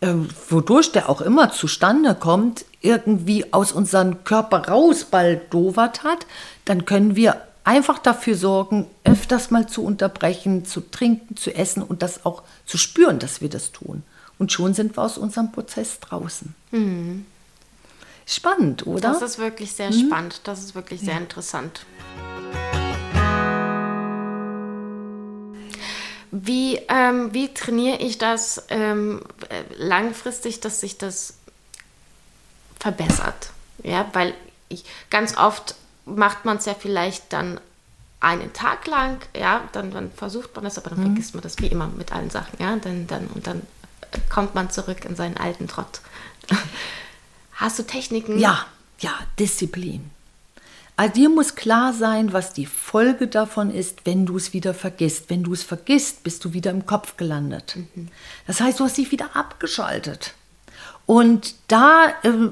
äh, 0.00 0.14
wodurch 0.48 0.92
der 0.92 1.08
auch 1.08 1.20
immer 1.20 1.50
zustande 1.52 2.14
kommt, 2.14 2.64
irgendwie 2.82 3.52
aus 3.52 3.72
unserem 3.72 4.24
Körper 4.24 4.68
rausbaldowert 4.68 6.02
hat, 6.02 6.26
dann 6.64 6.84
können 6.84 7.16
wir 7.16 7.42
einfach 7.64 7.98
dafür 7.98 8.36
sorgen, 8.36 8.86
öfters 9.04 9.50
mal 9.50 9.68
zu 9.68 9.84
unterbrechen, 9.84 10.64
zu 10.64 10.80
trinken, 10.80 11.36
zu 11.36 11.54
essen 11.54 11.82
und 11.82 12.02
das 12.02 12.24
auch 12.24 12.42
zu 12.66 12.78
spüren, 12.78 13.18
dass 13.18 13.40
wir 13.40 13.48
das 13.48 13.72
tun. 13.72 14.02
Und 14.38 14.52
schon 14.52 14.72
sind 14.74 14.96
wir 14.96 15.02
aus 15.02 15.18
unserem 15.18 15.52
Prozess 15.52 16.00
draußen. 16.00 16.54
Mhm. 16.70 17.26
Spannend, 18.26 18.86
oder? 18.86 19.12
Das 19.12 19.22
ist 19.22 19.38
wirklich 19.38 19.72
sehr 19.72 19.90
mhm. 19.90 20.06
spannend. 20.06 20.40
Das 20.44 20.60
ist 20.60 20.74
wirklich 20.74 21.00
sehr 21.00 21.14
ja. 21.14 21.20
interessant. 21.20 21.84
Wie, 26.30 26.76
ähm, 26.88 27.34
wie 27.34 27.52
trainiere 27.52 27.98
ich 27.98 28.18
das 28.18 28.64
ähm, 28.68 29.22
langfristig, 29.76 30.60
dass 30.60 30.80
sich 30.80 30.96
das 30.96 31.34
verbessert? 32.78 33.50
Ja, 33.82 34.08
weil 34.12 34.34
ich, 34.68 34.84
ganz 35.10 35.36
oft 35.36 35.74
macht 36.14 36.44
man 36.44 36.58
es 36.58 36.66
ja 36.66 36.74
vielleicht 36.74 37.32
dann 37.32 37.60
einen 38.20 38.52
Tag 38.52 38.86
lang, 38.86 39.18
ja, 39.34 39.68
dann, 39.72 39.90
dann 39.90 40.10
versucht 40.12 40.54
man 40.54 40.64
das, 40.64 40.78
aber 40.78 40.90
dann 40.90 41.00
mhm. 41.00 41.06
vergisst 41.06 41.34
man 41.34 41.42
das 41.42 41.58
wie 41.58 41.68
immer 41.68 41.88
mit 41.88 42.12
allen 42.12 42.30
Sachen, 42.30 42.56
ja, 42.58 42.76
dann, 42.76 43.06
dann, 43.06 43.26
und 43.28 43.46
dann 43.46 43.62
kommt 44.28 44.54
man 44.54 44.70
zurück 44.70 45.04
in 45.04 45.16
seinen 45.16 45.36
alten 45.36 45.68
Trott. 45.68 46.00
Hast 47.54 47.78
du 47.78 47.82
Techniken? 47.82 48.38
Ja, 48.38 48.66
ja, 48.98 49.12
Disziplin. 49.38 50.10
Also 50.96 51.14
dir 51.14 51.30
muss 51.30 51.54
klar 51.54 51.94
sein, 51.94 52.34
was 52.34 52.52
die 52.52 52.66
Folge 52.66 53.26
davon 53.26 53.70
ist, 53.70 54.04
wenn 54.04 54.26
du 54.26 54.36
es 54.36 54.52
wieder 54.52 54.74
vergisst. 54.74 55.30
Wenn 55.30 55.42
du 55.42 55.54
es 55.54 55.62
vergisst, 55.62 56.24
bist 56.24 56.44
du 56.44 56.52
wieder 56.52 56.70
im 56.70 56.84
Kopf 56.84 57.16
gelandet. 57.16 57.76
Mhm. 57.76 58.08
Das 58.46 58.60
heißt, 58.60 58.80
du 58.80 58.84
hast 58.84 58.98
dich 58.98 59.10
wieder 59.10 59.34
abgeschaltet. 59.34 60.34
Und 61.06 61.54
da 61.68 62.08
äh, 62.22 62.50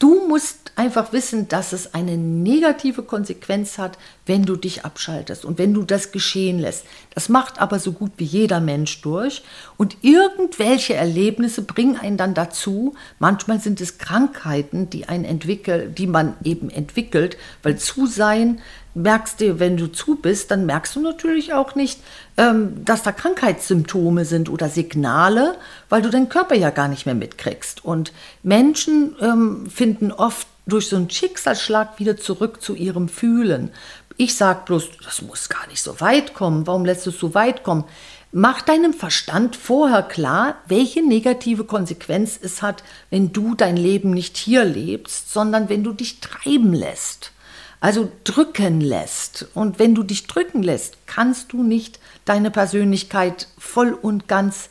Du 0.00 0.26
musst 0.26 0.72
einfach 0.76 1.12
wissen, 1.12 1.48
dass 1.48 1.74
es 1.74 1.92
eine 1.92 2.16
negative 2.16 3.02
Konsequenz 3.02 3.76
hat, 3.76 3.98
wenn 4.24 4.44
du 4.44 4.56
dich 4.56 4.82
abschaltest 4.82 5.44
und 5.44 5.58
wenn 5.58 5.74
du 5.74 5.82
das 5.82 6.10
geschehen 6.10 6.58
lässt. 6.58 6.86
Das 7.12 7.28
macht 7.28 7.60
aber 7.60 7.78
so 7.78 7.92
gut 7.92 8.12
wie 8.16 8.24
jeder 8.24 8.60
Mensch 8.60 9.02
durch. 9.02 9.42
Und 9.76 9.98
irgendwelche 10.00 10.94
Erlebnisse 10.94 11.60
bringen 11.60 11.98
einen 11.98 12.16
dann 12.16 12.32
dazu. 12.32 12.94
Manchmal 13.18 13.60
sind 13.60 13.78
es 13.82 13.98
Krankheiten, 13.98 14.88
die 14.88 15.06
einen 15.06 15.26
entwickelt, 15.26 15.98
die 15.98 16.06
man 16.06 16.34
eben 16.44 16.70
entwickelt, 16.70 17.36
weil 17.62 17.76
zu 17.76 18.06
sein 18.06 18.62
merkst 18.94 19.40
du, 19.40 19.58
wenn 19.58 19.76
du 19.76 19.86
zu 19.86 20.16
bist, 20.16 20.50
dann 20.50 20.66
merkst 20.66 20.96
du 20.96 21.00
natürlich 21.00 21.52
auch 21.52 21.74
nicht, 21.74 22.00
ähm, 22.36 22.84
dass 22.84 23.02
da 23.02 23.12
Krankheitssymptome 23.12 24.24
sind 24.24 24.48
oder 24.48 24.68
Signale, 24.68 25.56
weil 25.88 26.02
du 26.02 26.10
deinen 26.10 26.28
Körper 26.28 26.54
ja 26.54 26.70
gar 26.70 26.88
nicht 26.88 27.06
mehr 27.06 27.14
mitkriegst. 27.14 27.84
Und 27.84 28.12
Menschen 28.42 29.16
ähm, 29.20 29.66
finden 29.68 30.12
oft 30.12 30.46
durch 30.66 30.88
so 30.88 30.96
einen 30.96 31.10
Schicksalsschlag 31.10 31.98
wieder 31.98 32.16
zurück 32.16 32.62
zu 32.62 32.74
ihrem 32.74 33.08
Fühlen. 33.08 33.70
Ich 34.16 34.36
sage 34.36 34.60
bloß, 34.66 34.90
das 35.04 35.22
muss 35.22 35.48
gar 35.48 35.66
nicht 35.68 35.82
so 35.82 36.00
weit 36.00 36.34
kommen. 36.34 36.66
Warum 36.66 36.84
lässt 36.84 37.06
du 37.06 37.10
es 37.10 37.18
so 37.18 37.34
weit 37.34 37.62
kommen? 37.62 37.84
Mach 38.32 38.60
deinem 38.60 38.92
Verstand 38.92 39.56
vorher 39.56 40.02
klar, 40.02 40.56
welche 40.68 41.02
negative 41.02 41.64
Konsequenz 41.64 42.38
es 42.40 42.62
hat, 42.62 42.84
wenn 43.08 43.32
du 43.32 43.56
dein 43.56 43.76
Leben 43.76 44.10
nicht 44.10 44.36
hier 44.36 44.64
lebst, 44.64 45.32
sondern 45.32 45.68
wenn 45.68 45.82
du 45.82 45.92
dich 45.92 46.20
treiben 46.20 46.72
lässt 46.72 47.32
also 47.80 48.10
drücken 48.24 48.80
lässt. 48.80 49.48
Und 49.54 49.78
wenn 49.78 49.94
du 49.94 50.02
dich 50.02 50.26
drücken 50.26 50.62
lässt, 50.62 50.96
kannst 51.06 51.52
du 51.52 51.62
nicht 51.62 51.98
deine 52.24 52.50
Persönlichkeit 52.50 53.48
voll 53.58 53.92
und 53.92 54.28
ganz 54.28 54.68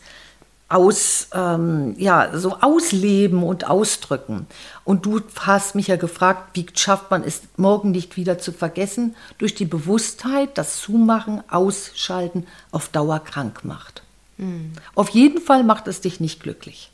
aus, 0.70 1.30
ähm, 1.34 1.95
ja, 1.97 2.38
so 2.38 2.57
ausleben 2.62 3.41
und 3.41 3.68
ausdrücken. 3.68 4.45
Und 4.84 5.05
du 5.05 5.20
hast 5.39 5.74
mich 5.74 5.88
ja 5.88 5.95
gefragt, 5.95 6.51
wie 6.53 6.68
schafft 6.76 7.10
man 7.10 7.24
es, 7.24 7.41
morgen 7.57 7.89
nicht 7.89 8.18
wieder 8.18 8.38
zu 8.38 8.51
vergessen? 8.51 9.16
Durch 9.39 9.55
die 9.55 9.66
Bewusstheit, 9.66 10.57
das 10.60 10.80
Zumachen, 10.80 11.43
Ausschalten 11.49 12.45
auf 12.72 12.89
Dauer 12.89 13.20
krank 13.20 13.66
macht. 13.66 14.03
Mhm. 14.38 14.74
Auf 14.93 15.10
jeden 15.10 15.41
Fall 15.41 15.64
macht 15.64 15.88
es 15.88 16.01
dich 16.01 16.20
nicht 16.20 16.43
glücklich. 16.43 16.91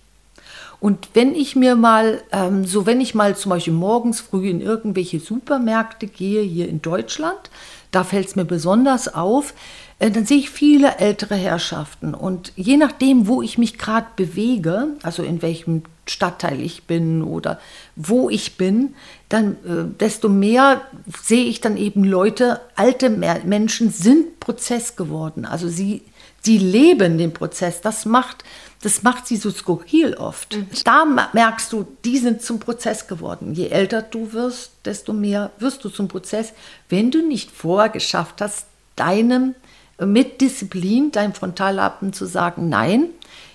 Und 0.80 1.10
wenn 1.14 1.36
ich 1.36 1.56
mir 1.56 1.76
mal, 1.76 2.22
ähm, 2.32 2.66
so 2.66 2.86
wenn 2.86 3.02
ich 3.02 3.16
mal 3.16 3.36
zum 3.36 3.52
Beispiel 3.52 3.74
morgens 3.74 4.20
früh 4.20 4.50
in 4.50 4.62
irgendwelche 4.62 5.20
Supermärkte 5.20 6.08
gehe 6.08 6.42
hier 6.42 6.68
in 6.68 6.82
Deutschland, 6.82 7.50
da 7.92 8.04
fällt 8.04 8.28
es 8.28 8.36
mir 8.36 8.46
besonders 8.46 9.14
auf, 9.14 9.54
äh, 10.00 10.12
dann 10.12 10.26
sehe 10.26 10.38
ich 10.38 10.50
viele 10.50 10.98
ältere 10.98 11.36
Herrschaften. 11.36 12.14
Und 12.14 12.52
je 12.56 12.78
nachdem, 12.78 13.28
wo 13.28 13.42
ich 13.42 13.58
mich 13.58 13.78
gerade 13.78 14.08
bewege, 14.16 14.90
also 15.02 15.24
in 15.24 15.42
welchem 15.42 15.84
Stadtteil 16.08 16.62
ich 16.62 16.84
bin 16.84 17.24
oder 17.24 17.60
wo 17.96 18.30
ich 18.30 18.58
bin, 18.58 18.94
dann 19.30 19.54
äh, 19.66 19.86
desto 20.00 20.30
mehr 20.30 20.82
sehe 21.24 21.46
ich 21.46 21.62
dann 21.62 21.78
eben 21.78 22.04
Leute, 22.04 22.62
alte 22.76 23.10
Menschen 23.10 23.90
sind 23.90 24.40
Prozess 24.40 24.96
geworden. 24.96 25.46
Also 25.46 25.68
sie, 25.68 26.04
sie 26.46 26.58
leben 26.58 27.18
den 27.18 27.34
Prozess. 27.34 27.82
Das 27.82 28.06
macht 28.06 28.44
das 28.86 29.02
macht 29.02 29.26
sie 29.26 29.38
so 29.38 29.50
skurril 29.50 30.14
oft. 30.14 30.56
Mhm. 30.56 30.68
Da 30.84 31.06
merkst 31.34 31.74
du, 31.74 31.88
die 32.06 32.20
sind 32.20 32.44
zum 32.44 32.60
Prozess 32.60 33.08
geworden. 33.08 33.56
Je 33.56 33.70
älter 33.70 34.04
du 34.04 34.32
wirst, 34.32 34.74
desto 34.86 35.12
mehr 35.12 35.50
wirst 35.58 35.84
du 35.84 35.90
zum 35.90 36.08
Prozess, 36.08 36.54
wenn 36.88 37.10
du 37.10 37.28
nicht 37.28 37.50
vorher 37.50 37.90
geschafft 37.90 38.42
hast, 38.42 38.68
deinem 38.96 39.56
mit 40.00 40.40
Disziplin, 40.40 41.12
deinem 41.12 41.34
Frontallappen 41.34 42.14
zu 42.14 42.28
sagen, 42.28 42.70
nein, 42.70 43.08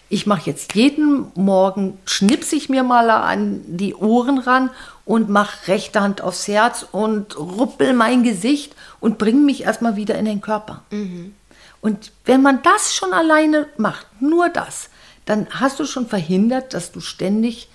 ich 0.09 0.26
mache 0.26 0.51
jetzt 0.51 0.74
jeden 0.74 1.30
Morgen, 1.36 1.97
schnipse 2.07 2.57
ich 2.57 2.68
mir 2.68 2.82
mal 2.82 3.09
an 3.11 3.61
die 3.68 3.95
Ohren 3.95 4.38
ran 4.38 4.70
und 5.05 5.28
mache 5.28 5.68
rechte 5.68 6.01
Hand 6.01 6.22
aufs 6.22 6.49
Herz 6.49 6.84
und 6.91 7.38
ruppel 7.38 7.93
mein 7.93 8.24
Gesicht 8.24 8.74
und 8.99 9.18
bringe 9.18 9.43
mich 9.43 9.62
erstmal 9.62 9.95
wieder 9.95 10.18
in 10.18 10.24
den 10.24 10.41
Körper. 10.41 10.82
Mhm. 10.91 11.34
Und 11.81 12.12
wenn 12.24 12.43
man 12.43 12.62
das 12.62 12.95
schon 12.95 13.12
alleine 13.12 13.68
macht, 13.76 14.07
nur 14.20 14.49
das, 14.49 14.91
dann 15.24 15.49
hast 15.51 15.81
du 15.81 15.85
schon 15.85 16.07
verhindert, 16.09 16.74
dass 16.74 16.93
du 16.93 17.01
ständig 17.01 17.68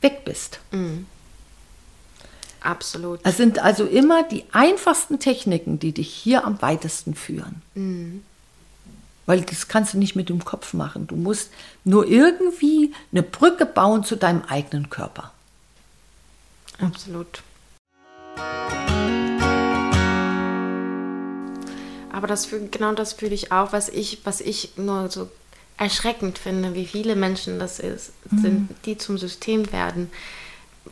weg 0.00 0.24
bist. 0.24 0.60
Mhm. 0.70 1.06
Absolut. 2.60 3.20
Es 3.24 3.36
sind 3.36 3.58
also 3.58 3.84
immer 3.84 4.22
die 4.22 4.44
einfachsten 4.52 5.18
Techniken, 5.18 5.78
die 5.78 5.92
dich 5.92 6.12
hier 6.12 6.44
am 6.44 6.60
weitesten 6.62 7.14
führen. 7.14 7.62
Mhm. 7.74 8.24
Weil 9.26 9.42
das 9.42 9.68
kannst 9.68 9.94
du 9.94 9.98
nicht 9.98 10.16
mit 10.16 10.28
dem 10.28 10.44
Kopf 10.44 10.72
machen. 10.72 11.06
Du 11.06 11.16
musst 11.16 11.50
nur 11.84 12.06
irgendwie 12.06 12.94
eine 13.12 13.22
Brücke 13.22 13.66
bauen 13.66 14.04
zu 14.04 14.16
deinem 14.16 14.42
eigenen 14.42 14.90
Körper. 14.90 15.32
Absolut. 16.78 17.42
Aber 22.14 22.28
das 22.28 22.48
genau 22.70 22.92
das 22.92 23.14
fühle 23.14 23.34
ich 23.34 23.50
auch, 23.50 23.72
was 23.72 23.88
ich, 23.88 24.20
was 24.22 24.40
ich 24.40 24.76
nur 24.76 25.10
so 25.10 25.28
erschreckend 25.76 26.38
finde, 26.38 26.72
wie 26.74 26.86
viele 26.86 27.16
Menschen 27.16 27.58
das 27.58 27.80
ist, 27.80 28.12
mhm. 28.30 28.38
sind, 28.38 28.68
die 28.84 28.96
zum 28.96 29.18
System 29.18 29.72
werden. 29.72 30.12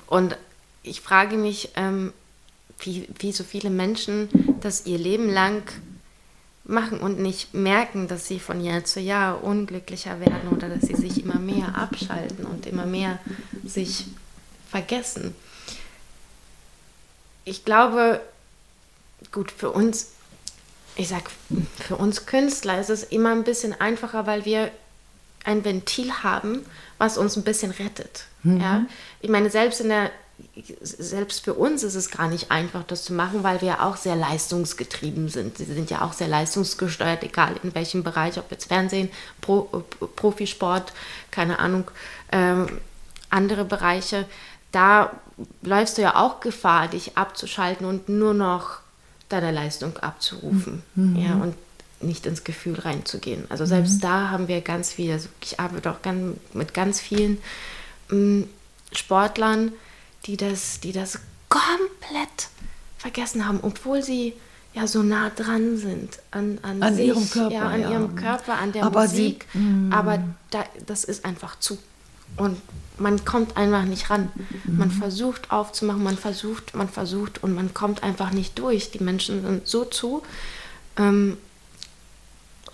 Und 0.09 0.37
ich 0.83 1.01
frage 1.01 1.37
mich, 1.37 1.70
ähm, 1.77 2.12
wie, 2.81 3.09
wie 3.20 3.31
so 3.31 3.45
viele 3.45 3.70
Menschen 3.70 4.31
das 4.62 4.85
ihr 4.85 4.99
Leben 4.99 5.31
lang 5.31 5.62
machen 6.64 6.99
und 6.99 7.20
nicht 7.20 7.55
merken, 7.55 8.09
dass 8.09 8.27
sie 8.27 8.41
von 8.41 8.61
Jahr 8.61 8.83
zu 8.83 8.99
Jahr 8.99 9.45
unglücklicher 9.45 10.18
werden 10.18 10.49
oder 10.51 10.68
dass 10.68 10.89
sie 10.89 10.97
sich 10.97 11.23
immer 11.23 11.39
mehr 11.39 11.77
abschalten 11.77 12.47
und 12.47 12.66
immer 12.66 12.87
mehr 12.87 13.20
sich 13.64 14.07
vergessen. 14.68 15.37
Ich 17.45 17.64
glaube, 17.64 18.20
gut, 19.31 19.53
für 19.53 19.70
uns 19.70 20.09
ich 20.97 21.09
sag, 21.09 21.30
für 21.78 21.97
uns 21.97 22.26
Künstler 22.26 22.80
ist 22.80 22.90
es 22.90 23.05
immer 23.05 23.32
ein 23.32 23.45
bisschen 23.45 23.78
einfacher, 23.80 24.26
weil 24.26 24.45
wir 24.45 24.70
ein 25.45 25.64
Ventil 25.64 26.12
haben, 26.22 26.64
was 26.99 27.18
uns 27.18 27.36
ein 27.36 27.45
bisschen 27.45 27.72
rettet. 27.72 28.26
Mhm. 28.43 28.61
Ja? 28.61 28.86
Ich 29.20 29.30
meine, 29.30 29.51
selbst 29.51 29.80
in 29.80 29.88
der 29.88 30.11
selbst 30.82 31.45
für 31.45 31.55
uns 31.55 31.82
ist 31.82 31.95
es 31.95 32.11
gar 32.11 32.28
nicht 32.28 32.51
einfach, 32.51 32.82
das 32.84 33.05
zu 33.05 33.12
machen, 33.12 33.43
weil 33.43 33.61
wir 33.61 33.82
auch 33.82 33.97
sehr 33.97 34.16
leistungsgetrieben 34.16 35.28
sind. 35.28 35.59
Sie 35.59 35.64
sind 35.64 35.90
ja 35.90 36.03
auch 36.03 36.12
sehr 36.12 36.28
leistungsgesteuert, 36.28 37.22
egal 37.22 37.55
in 37.62 37.74
welchem 37.74 38.03
Bereich, 38.03 38.38
ob 38.38 38.51
jetzt 38.51 38.66
Fernsehen, 38.66 39.09
Pro, 39.40 39.84
Profisport, 40.16 40.93
keine 41.30 41.59
Ahnung, 41.59 41.90
ähm, 42.32 42.80
andere 43.30 43.64
Bereiche. 43.64 44.26
Da 44.72 45.12
läufst 45.62 45.99
du 45.99 46.03
ja 46.03 46.16
auch 46.16 46.40
Gefahr, 46.40 46.88
dich 46.88 47.16
abzuschalten 47.16 47.86
und 47.86 48.09
nur 48.09 48.34
noch 48.34 48.82
deine 49.33 49.51
Leistung 49.51 49.97
abzurufen. 49.99 50.83
Mhm. 50.95 51.16
Ja, 51.16 51.35
und 51.35 51.55
nicht 52.01 52.26
ins 52.26 52.45
Gefühl 52.45 52.78
reinzugehen. 52.78 53.45
Also 53.49 53.64
selbst 53.64 53.97
mhm. 53.97 54.01
da 54.01 54.30
haben 54.30 54.49
wir 54.49 54.61
ganz 54.61 54.93
viel, 54.93 55.12
also 55.12 55.28
ich 55.41 55.61
arbeite 55.61 55.91
auch 55.91 56.03
ganz, 56.03 56.37
mit 56.53 56.74
ganz 56.74 57.01
vielen 57.01 57.39
ähm, 58.11 58.49
Sportlern, 58.93 59.72
die 60.26 60.37
das, 60.37 60.80
die 60.80 60.93
das 60.93 61.20
komplett 61.49 62.49
vergessen 62.99 63.47
haben, 63.47 63.61
obwohl 63.62 64.03
sie 64.03 64.35
ja 64.74 64.87
so 64.87 65.03
nah 65.03 65.30
dran 65.30 65.76
sind 65.76 66.18
an, 66.30 66.59
an, 66.62 66.83
an 66.83 66.95
sich, 66.95 67.09
ihrem 67.09 67.30
Körper, 67.30 67.55
ja, 67.55 67.68
an 67.68 67.80
ja. 67.80 67.91
ihrem 67.91 68.16
Körper, 68.16 68.55
an 68.55 68.72
der 68.72 68.85
aber 68.85 69.03
Musik. 69.03 69.47
Sie, 69.53 69.59
mm. 69.59 69.93
aber 69.93 70.22
da, 70.51 70.64
das 70.87 71.05
ist 71.05 71.24
einfach 71.24 71.59
zu. 71.59 71.78
Und 72.37 72.57
man 73.03 73.24
kommt 73.24 73.57
einfach 73.57 73.84
nicht 73.84 74.11
ran. 74.11 74.30
Mhm. 74.64 74.78
Man 74.78 74.90
versucht 74.90 75.50
aufzumachen, 75.50 76.03
man 76.03 76.16
versucht, 76.16 76.74
man 76.74 76.88
versucht 76.88 77.42
und 77.42 77.55
man 77.55 77.74
kommt 77.74 78.03
einfach 78.03 78.32
nicht 78.32 78.59
durch. 78.59 78.90
Die 78.90 79.03
Menschen 79.03 79.42
sind 79.42 79.68
so 79.68 79.84
zu. 79.84 80.22
Ähm, 80.96 81.36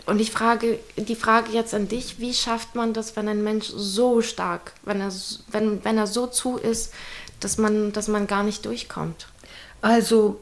und 0.06 0.20
ich 0.20 0.30
frage, 0.30 0.78
die 0.96 1.16
Frage 1.16 1.52
jetzt 1.52 1.74
an 1.74 1.88
dich, 1.88 2.18
wie 2.18 2.32
schafft 2.32 2.74
man 2.74 2.94
das, 2.94 3.16
wenn 3.16 3.28
ein 3.28 3.44
Mensch 3.44 3.66
so 3.66 4.22
stark, 4.22 4.72
wenn 4.84 5.00
er, 5.00 5.12
wenn, 5.50 5.84
wenn 5.84 5.98
er 5.98 6.06
so 6.06 6.26
zu 6.26 6.56
ist, 6.56 6.92
dass 7.40 7.58
man, 7.58 7.92
dass 7.92 8.08
man 8.08 8.26
gar 8.26 8.42
nicht 8.42 8.64
durchkommt? 8.64 9.26
Also 9.82 10.40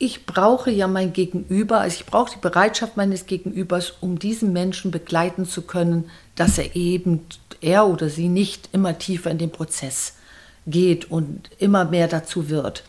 ich 0.00 0.26
brauche 0.26 0.70
ja 0.70 0.86
mein 0.86 1.12
Gegenüber, 1.12 1.80
also 1.80 1.96
ich 1.96 2.06
brauche 2.06 2.32
die 2.32 2.40
Bereitschaft 2.40 2.96
meines 2.96 3.26
Gegenübers, 3.26 3.94
um 4.00 4.18
diesen 4.18 4.52
Menschen 4.52 4.90
begleiten 4.90 5.44
zu 5.46 5.62
können, 5.62 6.10
dass 6.34 6.58
er 6.58 6.76
eben, 6.76 7.26
er 7.60 7.86
oder 7.86 8.08
sie 8.08 8.28
nicht 8.28 8.70
immer 8.72 8.98
tiefer 8.98 9.30
in 9.30 9.38
den 9.38 9.50
Prozess 9.50 10.14
geht 10.66 11.10
und 11.10 11.50
immer 11.58 11.84
mehr 11.84 12.08
dazu 12.08 12.48
wird. 12.48 12.84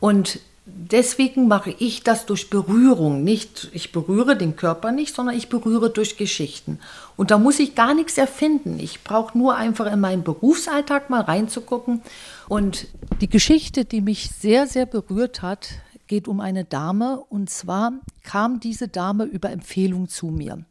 Und 0.00 0.40
deswegen 0.66 1.48
mache 1.48 1.74
ich 1.78 2.02
das 2.02 2.26
durch 2.26 2.50
Berührung. 2.50 3.22
Nicht, 3.24 3.68
ich 3.72 3.92
berühre 3.92 4.36
den 4.36 4.56
Körper 4.56 4.92
nicht, 4.92 5.14
sondern 5.14 5.36
ich 5.36 5.48
berühre 5.48 5.90
durch 5.90 6.16
Geschichten. 6.16 6.78
Und 7.16 7.30
da 7.30 7.38
muss 7.38 7.58
ich 7.58 7.74
gar 7.74 7.94
nichts 7.94 8.18
erfinden. 8.18 8.78
Ich 8.78 9.04
brauche 9.04 9.36
nur 9.36 9.56
einfach 9.56 9.90
in 9.92 10.00
meinen 10.00 10.24
Berufsalltag 10.24 11.10
mal 11.10 11.22
reinzugucken. 11.22 12.02
Und 12.48 12.86
die 13.20 13.28
Geschichte, 13.28 13.84
die 13.84 14.00
mich 14.00 14.30
sehr, 14.30 14.66
sehr 14.66 14.86
berührt 14.86 15.42
hat, 15.42 15.68
geht 16.06 16.28
um 16.28 16.40
eine 16.40 16.64
Dame. 16.64 17.22
Und 17.28 17.50
zwar 17.50 17.92
kam 18.22 18.60
diese 18.60 18.88
Dame 18.88 19.24
über 19.24 19.50
Empfehlung 19.50 20.08
zu 20.08 20.26
mir. 20.26 20.64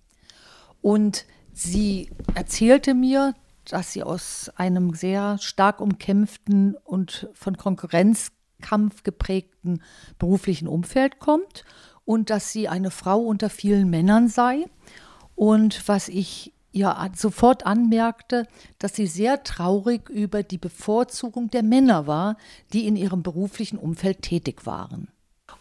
Und 0.82 1.26
sie 1.54 2.10
erzählte 2.34 2.93
mir, 2.93 3.36
dass 3.66 3.93
sie 3.93 4.03
aus 4.03 4.51
einem 4.55 4.93
sehr 4.93 5.38
stark 5.39 5.82
umkämpften 5.82 6.76
und 6.84 7.30
von 7.34 7.57
Konkurrenz 7.57 8.32
kampfgeprägten 8.61 9.82
beruflichen 10.18 10.68
Umfeld 10.68 11.20
kommt 11.20 11.66
und 12.05 12.30
dass 12.30 12.51
sie 12.51 12.68
eine 12.68 12.91
Frau 12.91 13.20
unter 13.20 13.49
vielen 13.49 13.89
Männern 13.89 14.28
sei. 14.28 14.66
Und 15.36 15.88
was 15.88 16.09
ich 16.09 16.53
ihr 16.72 16.95
sofort 17.16 17.66
anmerkte, 17.66 18.47
dass 18.80 18.95
sie 18.95 19.07
sehr 19.07 19.43
traurig 19.43 20.09
über 20.09 20.43
die 20.43 20.57
Bevorzugung 20.57 21.49
der 21.49 21.64
Männer 21.64 22.07
war, 22.07 22.38
die 22.74 22.88
in 22.88 22.95
ihrem 22.95 23.22
beruflichen 23.24 23.78
Umfeld 23.78 24.24
tätig 24.24 24.66
waren. 24.66 25.07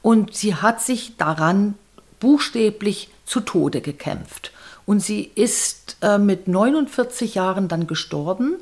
Und 0.00 0.34
sie 0.34 0.54
hat 0.54 0.80
sich 0.80 1.16
daran 1.16 1.74
buchstäblich 2.18 3.10
zu 3.24 3.40
Tode 3.40 3.80
gekämpft. 3.80 4.52
Und 4.86 5.00
sie 5.00 5.30
ist 5.34 5.96
äh, 6.02 6.18
mit 6.18 6.48
49 6.48 7.34
Jahren 7.34 7.68
dann 7.68 7.86
gestorben 7.86 8.56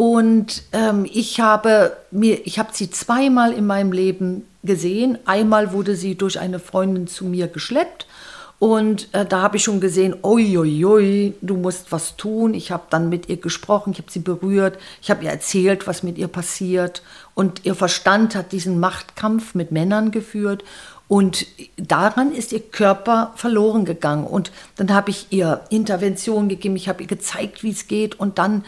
und 0.00 0.62
ähm, 0.72 1.06
ich 1.12 1.40
habe 1.40 1.94
mir, 2.10 2.46
ich 2.46 2.58
habe 2.58 2.70
sie 2.72 2.90
zweimal 2.90 3.52
in 3.52 3.66
meinem 3.66 3.92
Leben 3.92 4.46
gesehen. 4.62 5.18
Einmal 5.26 5.72
wurde 5.72 5.94
sie 5.94 6.14
durch 6.14 6.40
eine 6.40 6.58
Freundin 6.58 7.06
zu 7.06 7.26
mir 7.26 7.48
geschleppt. 7.48 8.06
Und 8.58 9.12
äh, 9.12 9.26
da 9.26 9.42
habe 9.42 9.58
ich 9.58 9.64
schon 9.64 9.78
gesehen, 9.78 10.16
oi, 10.22 11.34
du 11.42 11.54
musst 11.54 11.92
was 11.92 12.16
tun. 12.16 12.54
Ich 12.54 12.70
habe 12.70 12.84
dann 12.88 13.10
mit 13.10 13.28
ihr 13.28 13.36
gesprochen, 13.36 13.92
ich 13.92 13.98
habe 13.98 14.10
sie 14.10 14.20
berührt, 14.20 14.78
ich 15.02 15.10
habe 15.10 15.24
ihr 15.24 15.30
erzählt, 15.30 15.86
was 15.86 16.02
mit 16.02 16.16
ihr 16.16 16.28
passiert. 16.28 17.02
Und 17.34 17.66
ihr 17.66 17.74
Verstand 17.74 18.34
hat 18.34 18.52
diesen 18.52 18.80
Machtkampf 18.80 19.54
mit 19.54 19.70
Männern 19.70 20.12
geführt. 20.12 20.64
Und 21.10 21.48
daran 21.76 22.30
ist 22.30 22.52
ihr 22.52 22.60
Körper 22.60 23.32
verloren 23.34 23.84
gegangen. 23.84 24.24
Und 24.24 24.52
dann 24.76 24.94
habe 24.94 25.10
ich 25.10 25.26
ihr 25.30 25.62
Intervention 25.68 26.48
gegeben, 26.48 26.76
ich 26.76 26.88
habe 26.88 27.02
ihr 27.02 27.08
gezeigt, 27.08 27.64
wie 27.64 27.70
es 27.70 27.88
geht. 27.88 28.20
Und 28.20 28.38
dann 28.38 28.64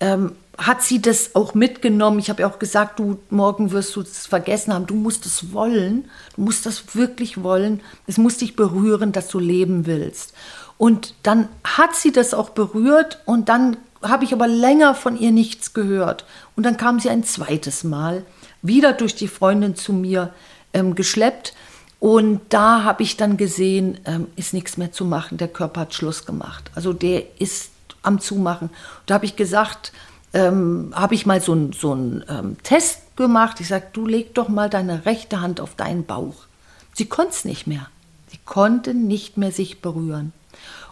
ähm, 0.00 0.32
hat 0.58 0.82
sie 0.82 1.00
das 1.00 1.34
auch 1.34 1.54
mitgenommen. 1.54 2.18
Ich 2.18 2.28
habe 2.28 2.42
ja 2.42 2.50
auch 2.50 2.58
gesagt, 2.58 2.98
du 2.98 3.18
morgen 3.30 3.70
wirst 3.70 3.96
du 3.96 4.02
es 4.02 4.26
vergessen 4.26 4.74
haben. 4.74 4.86
Du 4.86 4.94
musst 4.94 5.24
es 5.24 5.54
wollen. 5.54 6.04
Du 6.34 6.42
musst 6.42 6.66
das 6.66 6.94
wirklich 6.94 7.42
wollen. 7.42 7.80
Es 8.06 8.18
muss 8.18 8.36
dich 8.36 8.56
berühren, 8.56 9.12
dass 9.12 9.28
du 9.28 9.38
leben 9.38 9.86
willst. 9.86 10.34
Und 10.76 11.14
dann 11.22 11.48
hat 11.64 11.96
sie 11.96 12.12
das 12.12 12.34
auch 12.34 12.50
berührt 12.50 13.22
und 13.24 13.48
dann 13.48 13.78
habe 14.02 14.24
ich 14.24 14.34
aber 14.34 14.46
länger 14.46 14.94
von 14.94 15.18
ihr 15.18 15.30
nichts 15.30 15.72
gehört. 15.72 16.26
Und 16.56 16.66
dann 16.66 16.76
kam 16.76 17.00
sie 17.00 17.08
ein 17.08 17.24
zweites 17.24 17.84
Mal 17.84 18.22
wieder 18.60 18.92
durch 18.92 19.14
die 19.14 19.28
Freundin 19.28 19.76
zu 19.76 19.94
mir 19.94 20.34
ähm, 20.74 20.94
geschleppt. 20.94 21.54
Und 22.06 22.42
da 22.50 22.84
habe 22.84 23.02
ich 23.02 23.16
dann 23.16 23.36
gesehen, 23.36 23.98
ähm, 24.04 24.28
ist 24.36 24.54
nichts 24.54 24.76
mehr 24.76 24.92
zu 24.92 25.04
machen. 25.04 25.38
Der 25.38 25.48
Körper 25.48 25.80
hat 25.80 25.92
Schluss 25.92 26.24
gemacht. 26.24 26.70
Also 26.76 26.92
der 26.92 27.24
ist 27.40 27.72
am 28.02 28.20
Zumachen. 28.20 28.70
Da 29.06 29.14
habe 29.14 29.24
ich 29.24 29.34
gesagt, 29.34 29.92
ähm, 30.32 30.92
habe 30.94 31.16
ich 31.16 31.26
mal 31.26 31.40
so 31.40 31.50
einen 31.50 31.72
so 31.72 31.92
ähm, 31.94 32.58
Test 32.62 33.16
gemacht. 33.16 33.58
Ich 33.58 33.66
sage, 33.66 33.86
du 33.92 34.06
leg 34.06 34.36
doch 34.36 34.48
mal 34.48 34.70
deine 34.70 35.04
rechte 35.04 35.40
Hand 35.40 35.60
auf 35.60 35.74
deinen 35.74 36.06
Bauch. 36.06 36.36
Sie 36.94 37.06
konnte 37.06 37.32
es 37.32 37.44
nicht 37.44 37.66
mehr. 37.66 37.88
Sie 38.30 38.38
konnte 38.44 38.94
nicht 38.94 39.36
mehr 39.36 39.50
sich 39.50 39.82
berühren. 39.82 40.32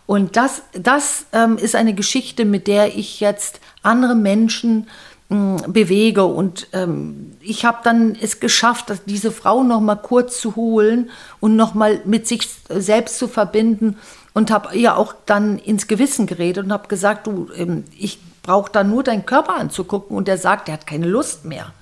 Und 0.06 0.36
das, 0.36 0.62
das 0.72 1.26
ähm, 1.32 1.58
ist 1.58 1.76
eine 1.76 1.94
Geschichte, 1.94 2.44
mit 2.44 2.66
der 2.66 2.98
ich 2.98 3.20
jetzt 3.20 3.60
andere 3.82 4.16
Menschen 4.16 4.88
bewege. 5.29 6.25
Und 6.25 6.68
ähm, 6.72 7.33
ich 7.41 7.64
habe 7.64 7.79
dann 7.83 8.16
es 8.20 8.41
geschafft, 8.41 8.91
dass 8.91 9.05
diese 9.05 9.33
Frau 9.33 9.62
noch 9.62 9.81
mal 9.81 9.97
kurz 9.97 10.41
zu 10.41 10.57
holen 10.57 11.11
und 11.41 11.57
noch 11.57 11.75
mal 11.75 12.01
mit 12.05 12.29
sich 12.29 12.49
selbst 12.68 13.18
zu 13.18 13.29
verbinden 13.29 13.97
und 14.35 14.51
habe 14.51 14.77
ihr 14.77 14.97
auch 14.97 15.14
dann 15.27 15.59
ins 15.59 15.87
Gewissen 15.87 16.27
geredet 16.27 16.64
und 16.64 16.72
habe 16.72 16.89
gesagt, 16.89 17.27
du, 17.27 17.49
ähm, 17.57 17.85
ich 17.99 18.18
braucht 18.43 18.77
da 18.77 18.85
nur 18.85 19.03
deinen 19.03 19.25
Körper 19.25 19.57
anzugucken 19.57 20.16
und 20.16 20.29
der 20.29 20.39
sagt, 20.39 20.68
der 20.68 20.75
hat 20.75 20.87
keine 20.87 21.07
Lust 21.07 21.45
mehr. 21.45 21.72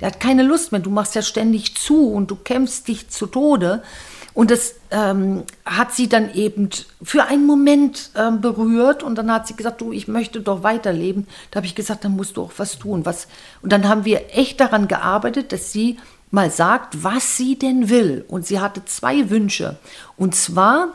Der 0.00 0.08
hat 0.08 0.20
keine 0.20 0.42
Lust 0.42 0.72
mehr. 0.72 0.80
Du 0.80 0.90
machst 0.90 1.14
ja 1.14 1.22
ständig 1.22 1.76
zu 1.76 2.10
und 2.10 2.30
du 2.30 2.36
kämpfst 2.36 2.88
dich 2.88 3.08
zu 3.08 3.26
Tode. 3.26 3.82
Und 4.32 4.50
das 4.50 4.76
ähm, 4.90 5.44
hat 5.64 5.92
sie 5.92 6.08
dann 6.08 6.32
eben 6.34 6.70
für 7.02 7.24
einen 7.24 7.46
Moment 7.46 8.10
ähm, 8.14 8.40
berührt 8.40 9.02
und 9.02 9.16
dann 9.16 9.32
hat 9.32 9.46
sie 9.46 9.56
gesagt, 9.56 9.80
du, 9.80 9.92
ich 9.92 10.08
möchte 10.08 10.40
doch 10.40 10.62
weiterleben. 10.62 11.26
Da 11.50 11.56
habe 11.56 11.66
ich 11.66 11.74
gesagt, 11.74 12.04
dann 12.04 12.16
musst 12.16 12.36
du 12.36 12.42
auch 12.42 12.52
was 12.56 12.78
tun. 12.78 13.04
Was. 13.04 13.26
Und 13.62 13.72
dann 13.72 13.88
haben 13.88 14.04
wir 14.04 14.36
echt 14.36 14.60
daran 14.60 14.88
gearbeitet, 14.88 15.52
dass 15.52 15.72
sie 15.72 15.98
mal 16.30 16.50
sagt, 16.50 17.02
was 17.02 17.36
sie 17.36 17.58
denn 17.58 17.88
will. 17.90 18.24
Und 18.28 18.46
sie 18.46 18.60
hatte 18.60 18.84
zwei 18.84 19.30
Wünsche. 19.30 19.78
Und 20.16 20.34
zwar 20.34 20.88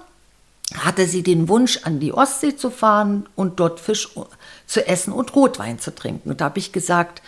hatte 0.79 1.05
sie 1.05 1.21
den 1.21 1.47
Wunsch, 1.47 1.79
an 1.83 1.99
die 1.99 2.13
Ostsee 2.13 2.55
zu 2.55 2.69
fahren 2.69 3.27
und 3.35 3.59
dort 3.59 3.79
Fisch 3.79 4.09
zu 4.65 4.87
essen 4.87 5.13
und 5.13 5.35
Rotwein 5.35 5.79
zu 5.79 5.93
trinken. 5.93 6.31
Und 6.31 6.41
da 6.41 6.45
habe 6.45 6.59
ich 6.59 6.71
gesagt, 6.71 7.21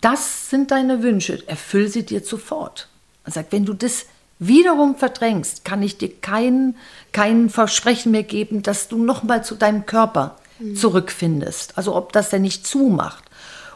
das 0.00 0.50
sind 0.50 0.70
deine 0.70 1.02
Wünsche, 1.02 1.46
erfüll 1.46 1.88
sie 1.88 2.04
dir 2.04 2.20
sofort. 2.20 2.88
Er 3.24 3.32
sagt, 3.32 3.52
wenn 3.52 3.64
du 3.64 3.74
das 3.74 4.06
wiederum 4.46 4.96
verdrängst, 4.96 5.64
kann 5.64 5.82
ich 5.82 5.98
dir 5.98 6.10
kein, 6.20 6.76
kein 7.12 7.50
Versprechen 7.50 8.12
mehr 8.12 8.22
geben, 8.22 8.62
dass 8.62 8.88
du 8.88 9.02
nochmal 9.02 9.44
zu 9.44 9.54
deinem 9.54 9.86
Körper 9.86 10.36
mhm. 10.58 10.76
zurückfindest. 10.76 11.76
Also 11.76 11.94
ob 11.94 12.12
das 12.12 12.30
denn 12.30 12.42
nicht 12.42 12.66
zumacht. 12.66 13.24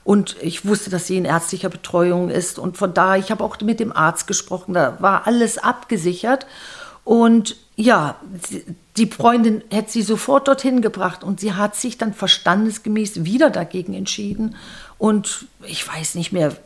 Und 0.05 0.37
ich 0.41 0.65
wusste, 0.65 0.89
dass 0.89 1.07
sie 1.07 1.19
in 1.19 1.27
ärztlicher 1.27 1.69
Betreuung 1.69 2.31
ist. 2.31 2.59
Und 2.59 2.79
von 2.79 2.95
daher, 2.95 3.19
ich 3.19 3.31
habe 3.31 3.45
auch 3.45 3.61
mit 3.61 3.79
dem 3.79 3.93
Arzt 3.93 4.27
gesprochen, 4.27 4.73
da 4.73 4.97
war 5.01 5.27
alles 5.27 5.59
abgesichert. 5.59 6.47
Und 7.05 7.57
ja, 7.77 8.17
die 8.97 9.07
Freundin 9.07 9.63
hätte 9.71 9.93
sie 9.93 10.03
sofort 10.03 10.49
dorthin 10.49 10.83
gebracht 10.83 11.23
und 11.25 11.41
sie 11.41 11.55
hat 11.55 11.77
sich 11.77 11.97
dann 11.97 12.13
verstandesgemäß 12.13 13.25
wieder 13.25 13.51
dagegen 13.51 13.95
entschieden. 13.95 14.57
Und 14.99 15.47
ich 15.63 15.87
weiß 15.87 16.17
nicht 16.17 16.33
mehr, 16.33 16.57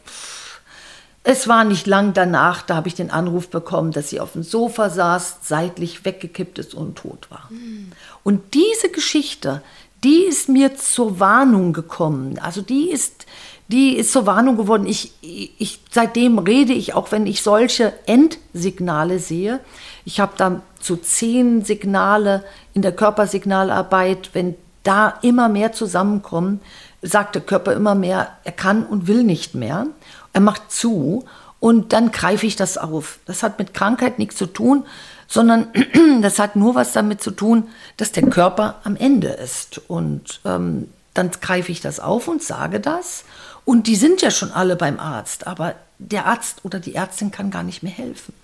es 1.25 1.47
war 1.47 1.65
nicht 1.65 1.87
lang 1.87 2.15
danach, 2.15 2.63
da 2.63 2.75
habe 2.75 2.89
ich 2.89 2.95
den 2.95 3.11
Anruf 3.11 3.49
bekommen, 3.49 3.93
dass 3.93 4.11
sie 4.11 4.19
auf 4.19 4.33
dem 4.33 4.43
Sofa 4.43 4.91
saß, 4.91 5.39
seitlich 5.43 6.05
weggekippt 6.05 6.59
ist 6.59 6.75
und 6.75 6.97
tot 6.97 7.31
war. 7.31 7.49
Mhm. 7.51 7.93
Und 8.25 8.55
diese 8.55 8.91
Geschichte, 8.91 9.63
die 10.03 10.25
ist 10.25 10.49
mir 10.49 10.77
zur 10.77 11.21
Warnung 11.21 11.73
gekommen. 11.73 12.41
Also 12.43 12.61
die 12.61 12.91
ist, 12.91 13.27
die 13.69 13.97
ist 13.97 14.11
zur 14.11 14.27
Warnung 14.27 14.57
geworden. 14.57 14.87
Ich, 14.87 15.13
ich, 15.21 15.81
seitdem 15.91 16.39
rede 16.39 16.73
ich, 16.73 16.95
auch 16.95 17.13
wenn 17.13 17.27
ich 17.27 17.43
solche 17.43 17.93
Endsignale 18.07 19.21
sehe. 19.21 19.61
Ich 20.05 20.19
habe 20.19 20.33
da 20.37 20.61
so 20.81 20.97
zehn 20.97 21.65
Signale 21.65 22.43
in 22.75 22.83
der 22.83 22.93
Körpersignalarbeit, 22.93 24.31
wenn 24.33 24.57
da 24.83 25.15
immer 25.23 25.49
mehr 25.49 25.73
zusammenkommen, 25.73 26.61
sagt 27.03 27.37
der 27.37 27.43
Körper 27.43 27.73
immer 27.73 27.95
mehr, 27.95 28.37
er 28.43 28.53
kann 28.53 28.85
und 28.85 29.07
will 29.07 29.23
nicht 29.23 29.55
mehr. 29.55 29.87
Er 30.33 30.41
macht 30.41 30.71
zu 30.73 31.25
und 31.61 31.93
dann 31.93 32.11
greife 32.11 32.47
ich 32.47 32.57
das 32.57 32.79
auf. 32.79 33.19
Das 33.25 33.43
hat 33.43 33.59
mit 33.59 33.75
Krankheit 33.75 34.19
nichts 34.19 34.37
zu 34.37 34.47
tun, 34.47 34.85
sondern 35.29 35.69
das 36.23 36.39
hat 36.39 36.57
nur 36.57 36.75
was 36.75 36.93
damit 36.93 37.23
zu 37.23 37.31
tun, 37.31 37.69
dass 37.97 38.13
der 38.13 38.29
Körper 38.29 38.81
am 38.85 38.97
Ende 38.97 39.29
ist. 39.29 39.81
Und 39.89 40.41
ähm, 40.45 40.89
dann 41.15 41.31
greife 41.31 41.71
ich 41.71 41.81
das 41.81 42.01
auf 42.01 42.29
und 42.29 42.43
sage 42.43 42.81
das. 42.81 43.25
Und 43.65 43.87
die 43.87 43.97
sind 43.97 44.23
ja 44.23 44.31
schon 44.31 44.51
alle 44.51 44.77
beim 44.77 44.99
Arzt, 44.99 45.47
aber 45.47 45.75
der 45.99 46.27
Arzt 46.27 46.65
oder 46.65 46.81
die 46.81 46.95
Ärztin 46.95 47.31
kann 47.31 47.51
gar 47.51 47.63
nicht 47.63 47.83
mehr 47.83 47.93
helfen. 47.93 48.35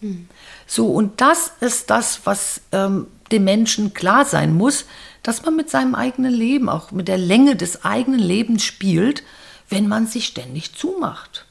Hm. 0.00 0.28
So, 0.66 0.88
und 0.88 1.20
das 1.20 1.52
ist 1.60 1.90
das, 1.90 2.20
was 2.24 2.60
ähm, 2.72 3.06
dem 3.32 3.44
Menschen 3.44 3.94
klar 3.94 4.24
sein 4.24 4.54
muss, 4.54 4.86
dass 5.22 5.44
man 5.44 5.56
mit 5.56 5.70
seinem 5.70 5.94
eigenen 5.94 6.32
Leben, 6.32 6.68
auch 6.68 6.90
mit 6.90 7.08
der 7.08 7.18
Länge 7.18 7.56
des 7.56 7.84
eigenen 7.84 8.20
Lebens 8.20 8.64
spielt, 8.64 9.22
wenn 9.70 9.88
man 9.88 10.06
sich 10.06 10.26
ständig 10.26 10.74
zumacht. 10.74 11.46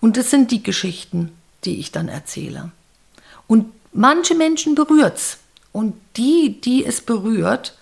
Und 0.00 0.16
das 0.16 0.30
sind 0.30 0.50
die 0.50 0.62
Geschichten, 0.62 1.32
die 1.64 1.78
ich 1.78 1.92
dann 1.92 2.08
erzähle. 2.08 2.70
Und 3.46 3.66
manche 3.92 4.34
Menschen 4.34 4.74
berührt's. 4.74 5.38
Und 5.72 5.94
die, 6.16 6.60
die 6.60 6.84
es 6.84 7.00
berührt, 7.00 7.76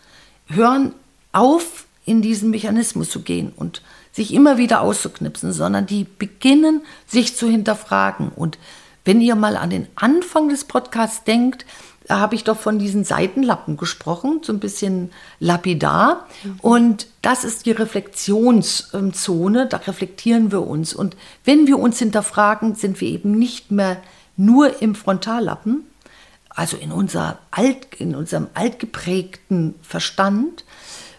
hören 0.46 0.94
auf, 1.32 1.86
in 2.04 2.22
diesen 2.22 2.50
Mechanismus 2.50 3.10
zu 3.10 3.20
gehen 3.20 3.52
und 3.54 3.82
sich 4.12 4.32
immer 4.32 4.56
wieder 4.56 4.80
auszuknipsen, 4.80 5.52
sondern 5.52 5.86
die 5.86 6.04
beginnen, 6.04 6.80
sich 7.06 7.36
zu 7.36 7.48
hinterfragen. 7.48 8.30
Und 8.30 8.58
wenn 9.04 9.20
ihr 9.20 9.34
mal 9.34 9.56
an 9.56 9.70
den 9.70 9.86
Anfang 9.94 10.48
des 10.48 10.64
Podcasts 10.64 11.24
denkt, 11.24 11.66
habe 12.08 12.34
ich 12.34 12.44
doch 12.44 12.58
von 12.58 12.78
diesen 12.78 13.04
Seitenlappen 13.04 13.76
gesprochen, 13.76 14.40
so 14.42 14.52
ein 14.52 14.60
bisschen 14.60 15.10
lapidar. 15.40 16.26
Mhm. 16.42 16.58
Und 16.62 17.06
das 17.22 17.44
ist 17.44 17.66
die 17.66 17.72
Reflexionszone, 17.72 19.66
da 19.66 19.76
reflektieren 19.78 20.50
wir 20.50 20.66
uns. 20.66 20.94
Und 20.94 21.16
wenn 21.44 21.66
wir 21.66 21.78
uns 21.78 21.98
hinterfragen, 21.98 22.74
sind 22.74 23.00
wir 23.00 23.08
eben 23.08 23.32
nicht 23.32 23.70
mehr 23.70 23.98
nur 24.36 24.80
im 24.80 24.94
Frontallappen, 24.94 25.84
also 26.48 26.76
in, 26.76 26.92
unser 26.92 27.38
alt, 27.50 27.94
in 27.98 28.14
unserem 28.14 28.48
altgeprägten 28.54 29.74
Verstand, 29.82 30.64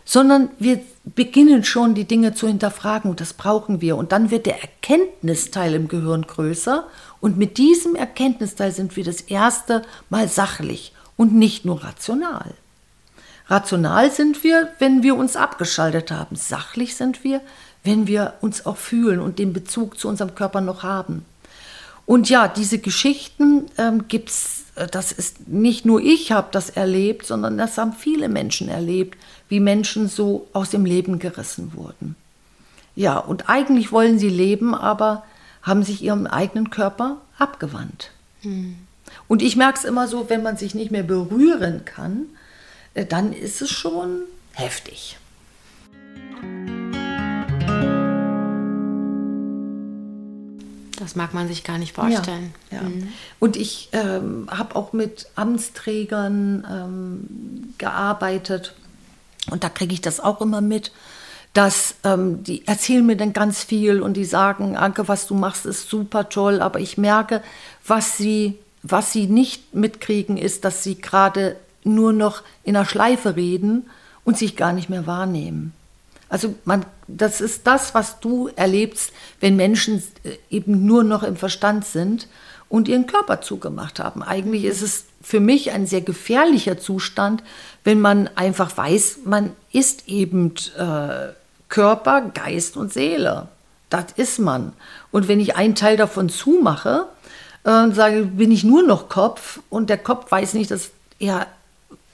sondern 0.05 0.49
wir 0.57 0.81
beginnen 1.05 1.63
schon 1.63 1.93
die 1.93 2.05
Dinge 2.05 2.33
zu 2.33 2.47
hinterfragen 2.47 3.11
und 3.11 3.21
das 3.21 3.33
brauchen 3.33 3.79
wir. 3.79 3.95
Und 3.95 4.11
dann 4.11 4.31
wird 4.31 4.47
der 4.47 4.61
Erkenntnisteil 4.61 5.75
im 5.75 5.87
Gehirn 5.87 6.23
größer 6.23 6.87
und 7.21 7.37
mit 7.37 7.57
diesem 7.57 7.95
Erkenntnisteil 7.95 8.71
sind 8.71 8.95
wir 8.95 9.03
das 9.03 9.21
erste 9.21 9.83
Mal 10.09 10.27
sachlich 10.27 10.93
und 11.17 11.33
nicht 11.33 11.65
nur 11.65 11.83
rational. 11.83 12.53
Rational 13.47 14.11
sind 14.11 14.43
wir, 14.43 14.69
wenn 14.79 15.03
wir 15.03 15.15
uns 15.15 15.35
abgeschaltet 15.35 16.11
haben. 16.11 16.35
Sachlich 16.35 16.95
sind 16.95 17.23
wir, 17.23 17.41
wenn 17.83 18.07
wir 18.07 18.35
uns 18.41 18.65
auch 18.65 18.77
fühlen 18.77 19.19
und 19.19 19.39
den 19.39 19.53
Bezug 19.53 19.99
zu 19.99 20.07
unserem 20.07 20.35
Körper 20.35 20.61
noch 20.61 20.83
haben. 20.83 21.25
Und 22.05 22.29
ja, 22.29 22.47
diese 22.47 22.79
Geschichten 22.79 23.65
ähm, 23.77 24.07
gibt 24.07 24.29
es, 24.29 24.63
äh, 24.75 24.87
das 24.87 25.11
ist 25.11 25.47
nicht 25.47 25.85
nur 25.85 26.01
ich 26.01 26.31
habe 26.31 26.47
das 26.51 26.69
erlebt, 26.69 27.25
sondern 27.25 27.57
das 27.57 27.77
haben 27.77 27.93
viele 27.93 28.29
Menschen 28.29 28.69
erlebt, 28.69 29.17
wie 29.47 29.59
Menschen 29.59 30.07
so 30.07 30.47
aus 30.53 30.69
dem 30.69 30.85
Leben 30.85 31.19
gerissen 31.19 31.73
wurden. 31.75 32.15
Ja, 32.95 33.17
und 33.17 33.49
eigentlich 33.49 33.91
wollen 33.91 34.19
sie 34.19 34.29
leben, 34.29 34.75
aber 34.75 35.23
haben 35.61 35.83
sich 35.83 36.01
ihrem 36.01 36.27
eigenen 36.27 36.69
Körper 36.69 37.17
abgewandt. 37.37 38.11
Hm. 38.41 38.77
Und 39.27 39.41
ich 39.41 39.55
merke 39.55 39.79
es 39.79 39.85
immer 39.85 40.07
so, 40.07 40.29
wenn 40.29 40.43
man 40.43 40.57
sich 40.57 40.75
nicht 40.75 40.91
mehr 40.91 41.03
berühren 41.03 41.85
kann, 41.85 42.25
äh, 42.93 43.05
dann 43.05 43.33
ist 43.33 43.61
es 43.61 43.69
schon 43.69 44.21
heftig. 44.53 45.17
Das 50.99 51.15
mag 51.15 51.33
man 51.33 51.47
sich 51.47 51.63
gar 51.63 51.77
nicht 51.77 51.93
vorstellen. 51.93 52.53
Ja, 52.71 52.77
ja. 52.77 52.83
Mhm. 52.83 53.07
Und 53.39 53.55
ich 53.55 53.89
ähm, 53.93 54.47
habe 54.51 54.75
auch 54.75 54.93
mit 54.93 55.27
Amtsträgern 55.35 56.67
ähm, 56.69 57.73
gearbeitet 57.77 58.75
und 59.49 59.63
da 59.63 59.69
kriege 59.69 59.93
ich 59.93 60.01
das 60.01 60.19
auch 60.19 60.41
immer 60.41 60.61
mit 60.61 60.91
dass 61.53 61.95
ähm, 62.03 62.43
die 62.43 62.67
erzählen 62.67 63.05
mir 63.05 63.17
dann 63.17 63.33
ganz 63.33 63.63
viel 63.63 64.01
und 64.01 64.13
die 64.15 64.25
sagen, 64.25 64.77
Anke, 64.77 65.07
was 65.07 65.27
du 65.27 65.33
machst, 65.33 65.65
ist 65.65 65.89
super 65.89 66.29
toll, 66.29 66.61
aber 66.61 66.79
ich 66.79 66.97
merke, 66.97 67.41
was 67.85 68.17
sie, 68.17 68.59
was 68.83 69.11
sie 69.11 69.27
nicht 69.27 69.73
mitkriegen, 69.73 70.37
ist, 70.37 70.63
dass 70.63 70.83
sie 70.83 71.01
gerade 71.01 71.55
nur 71.83 72.13
noch 72.13 72.43
in 72.63 72.75
einer 72.75 72.85
Schleife 72.85 73.35
reden 73.35 73.89
und 74.23 74.37
sich 74.37 74.55
gar 74.55 74.73
nicht 74.73 74.89
mehr 74.89 75.07
wahrnehmen. 75.07 75.73
Also 76.29 76.53
man, 76.65 76.85
das 77.07 77.41
ist 77.41 77.65
das, 77.65 77.95
was 77.95 78.19
du 78.19 78.49
erlebst, 78.55 79.11
wenn 79.39 79.55
Menschen 79.55 80.03
äh, 80.23 80.37
eben 80.51 80.85
nur 80.85 81.03
noch 81.03 81.23
im 81.23 81.35
Verstand 81.35 81.85
sind 81.85 82.27
und 82.69 82.87
ihren 82.87 83.07
Körper 83.07 83.41
zugemacht 83.41 83.99
haben. 83.99 84.21
Eigentlich 84.21 84.65
ist 84.65 84.83
es 84.83 85.05
für 85.21 85.39
mich 85.39 85.71
ein 85.71 85.87
sehr 85.87 86.01
gefährlicher 86.01 86.77
Zustand, 86.77 87.43
wenn 87.83 87.99
man 87.99 88.29
einfach 88.35 88.77
weiß, 88.77 89.19
man 89.25 89.51
ist 89.71 90.07
eben 90.07 90.53
äh, 90.77 91.29
Körper, 91.69 92.21
Geist 92.33 92.77
und 92.77 92.91
Seele. 92.91 93.47
Das 93.89 94.05
ist 94.15 94.39
man. 94.39 94.73
Und 95.11 95.27
wenn 95.27 95.39
ich 95.39 95.55
einen 95.55 95.75
Teil 95.75 95.97
davon 95.97 96.29
zumache, 96.29 97.05
äh, 97.63 97.91
sage, 97.91 98.23
bin 98.23 98.51
ich 98.51 98.63
nur 98.63 98.83
noch 98.83 99.09
Kopf 99.09 99.59
und 99.69 99.89
der 99.89 99.97
Kopf 99.97 100.31
weiß 100.31 100.53
nicht, 100.53 100.71
dass 100.71 100.91
er 101.19 101.47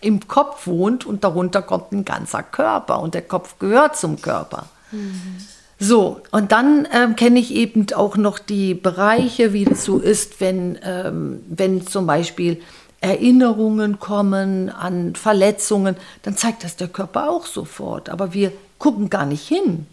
im 0.02 0.28
Kopf 0.28 0.68
wohnt 0.68 1.06
und 1.06 1.24
darunter 1.24 1.62
kommt 1.62 1.92
ein 1.92 2.06
ganzer 2.06 2.44
Körper 2.44 3.00
und 3.00 3.14
der 3.14 3.24
Kopf 3.24 3.58
gehört 3.60 3.98
zum 3.98 4.22
Körper. 4.22 4.68
Mhm. 4.92 5.38
So, 5.80 6.22
und 6.32 6.52
dann 6.52 6.88
ähm, 6.94 7.16
kenne 7.16 7.40
ich 7.40 7.54
eben 7.54 7.88
auch 7.94 8.16
noch 8.16 8.40
die 8.40 8.74
Bereiche, 8.74 9.52
wie 9.52 9.66
es 9.66 9.84
so 9.84 9.98
ist, 9.98 10.40
wenn, 10.40 10.80
ähm, 10.84 11.44
wenn 11.50 11.86
zum 11.86 12.08
Beispiel 12.08 12.62
Erinnerungen 13.02 14.00
kommen 14.00 14.70
an 14.70 15.16
Verletzungen, 15.16 15.98
dann 16.24 16.38
zeigt 16.38 16.64
das 16.64 16.78
der 16.78 16.88
Körper 16.88 17.30
auch 17.30 17.46
sofort. 17.46 18.10
Aber 18.10 18.34
wir 18.34 18.54
gucken 18.80 19.10
gar 19.10 19.26
nicht 19.26 19.48
hin. 19.48 19.88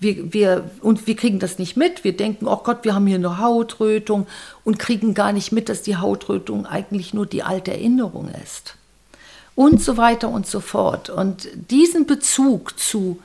Wir, 0.00 0.32
wir, 0.32 0.70
und 0.80 1.06
wir 1.06 1.16
kriegen 1.16 1.40
das 1.40 1.58
nicht 1.58 1.76
mit. 1.76 2.04
Wir 2.04 2.16
denken, 2.16 2.46
oh 2.46 2.60
Gott, 2.62 2.84
wir 2.84 2.94
haben 2.94 3.06
hier 3.06 3.16
eine 3.16 3.38
Hautrötung 3.38 4.26
und 4.64 4.78
kriegen 4.78 5.14
gar 5.14 5.32
nicht 5.32 5.50
mit, 5.50 5.68
dass 5.68 5.82
die 5.82 5.96
Hautrötung 5.96 6.66
eigentlich 6.66 7.14
nur 7.14 7.26
die 7.26 7.42
alte 7.42 7.72
Erinnerung 7.72 8.30
ist. 8.44 8.76
Und 9.56 9.82
so 9.82 9.96
weiter 9.96 10.28
und 10.28 10.46
so 10.46 10.60
fort. 10.60 11.10
Und 11.10 11.48
diesen 11.68 12.06
Bezug 12.06 12.78
zu 12.78 13.18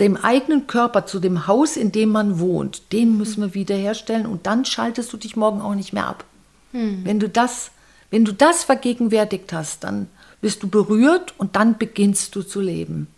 dem 0.00 0.16
eigenen 0.16 0.66
Körper, 0.66 1.06
zu 1.06 1.20
dem 1.20 1.46
Haus, 1.46 1.76
in 1.76 1.92
dem 1.92 2.08
man 2.08 2.40
wohnt, 2.40 2.90
den 2.92 3.18
müssen 3.18 3.42
wir 3.42 3.54
wiederherstellen 3.54 4.26
und 4.26 4.46
dann 4.46 4.64
schaltest 4.64 5.12
du 5.12 5.18
dich 5.18 5.36
morgen 5.36 5.60
auch 5.60 5.74
nicht 5.74 5.92
mehr 5.92 6.06
ab. 6.06 6.24
Hm. 6.72 7.04
Wenn 7.04 7.20
du 7.20 7.28
das, 7.28 7.70
wenn 8.10 8.24
du 8.24 8.32
das 8.32 8.64
vergegenwärtigt 8.64 9.52
hast, 9.52 9.84
dann 9.84 10.08
bist 10.40 10.62
du 10.62 10.68
berührt 10.68 11.34
und 11.38 11.54
dann 11.54 11.76
beginnst 11.76 12.34
du 12.34 12.42
zu 12.42 12.60
leben. 12.60 13.08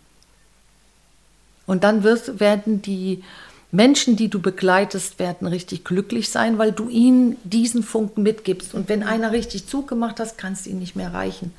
Und 1.65 1.83
dann 1.83 2.03
wirst, 2.03 2.39
werden 2.39 2.81
die 2.81 3.23
Menschen, 3.71 4.15
die 4.15 4.29
du 4.29 4.39
begleitest, 4.39 5.17
werden 5.17 5.47
richtig 5.47 5.83
glücklich 5.83 6.29
sein, 6.29 6.57
weil 6.57 6.71
du 6.71 6.89
ihnen 6.89 7.37
diesen 7.43 7.81
Funken 7.81 8.21
mitgibst. 8.21 8.73
Und 8.73 8.87
wenn 8.87 9.01
einer 9.01 9.31
richtig 9.31 9.67
zugemacht 9.67 10.19
hat, 10.19 10.37
kannst 10.37 10.65
du 10.65 10.69
ihn 10.69 10.79
nicht 10.79 10.95
mehr 10.95 11.07
erreichen. 11.07 11.53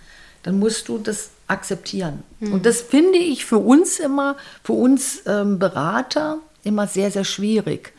Dann 0.44 0.58
musst 0.58 0.88
du 0.88 0.98
das 0.98 1.30
akzeptieren. 1.48 2.22
Mhm. 2.38 2.52
Und 2.52 2.66
das 2.66 2.82
finde 2.82 3.18
ich 3.18 3.44
für 3.44 3.58
uns 3.58 3.98
immer, 3.98 4.36
für 4.62 4.74
uns 4.74 5.22
ähm, 5.26 5.58
Berater, 5.58 6.38
immer 6.62 6.86
sehr, 6.86 7.10
sehr 7.10 7.24
schwierig. 7.24 7.92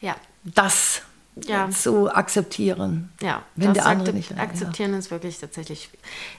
Ja. 0.00 0.14
Das 0.44 1.02
ja. 1.36 1.70
zu 1.70 2.14
akzeptieren. 2.14 3.12
Ja, 3.20 3.42
wenn 3.56 3.74
der 3.74 3.86
andere 3.86 4.12
nicht. 4.12 4.38
Akzeptieren 4.38 4.92
ja. 4.92 4.98
ist 4.98 5.10
wirklich 5.10 5.38
tatsächlich. 5.38 5.90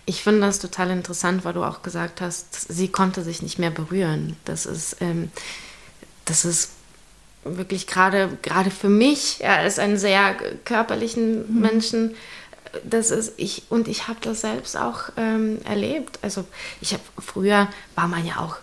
Ich 0.05 0.23
finde 0.23 0.41
das 0.41 0.59
total 0.59 0.89
interessant, 0.91 1.45
weil 1.45 1.53
du 1.53 1.63
auch 1.63 1.81
gesagt 1.81 2.21
hast, 2.21 2.71
sie 2.71 2.87
konnte 2.87 3.23
sich 3.23 3.41
nicht 3.41 3.59
mehr 3.59 3.71
berühren. 3.71 4.37
Das 4.45 4.65
ist, 4.65 4.97
ähm, 5.01 5.31
das 6.25 6.45
ist 6.45 6.71
wirklich 7.43 7.87
gerade 7.87 8.37
gerade 8.41 8.71
für 8.71 8.89
mich 8.89 9.39
ja, 9.39 9.57
als 9.57 9.79
einen 9.79 9.97
sehr 9.97 10.35
körperlichen 10.63 11.53
mhm. 11.53 11.61
Menschen. 11.61 12.15
Das 12.83 13.11
ist 13.11 13.33
ich 13.37 13.63
und 13.69 13.87
ich 13.87 14.07
habe 14.07 14.19
das 14.21 14.41
selbst 14.41 14.77
auch 14.77 15.09
ähm, 15.17 15.59
erlebt. 15.65 16.19
Also 16.21 16.45
ich 16.81 16.93
habe 16.93 17.03
früher 17.19 17.67
war 17.95 18.07
man 18.07 18.25
ja 18.25 18.37
auch 18.37 18.57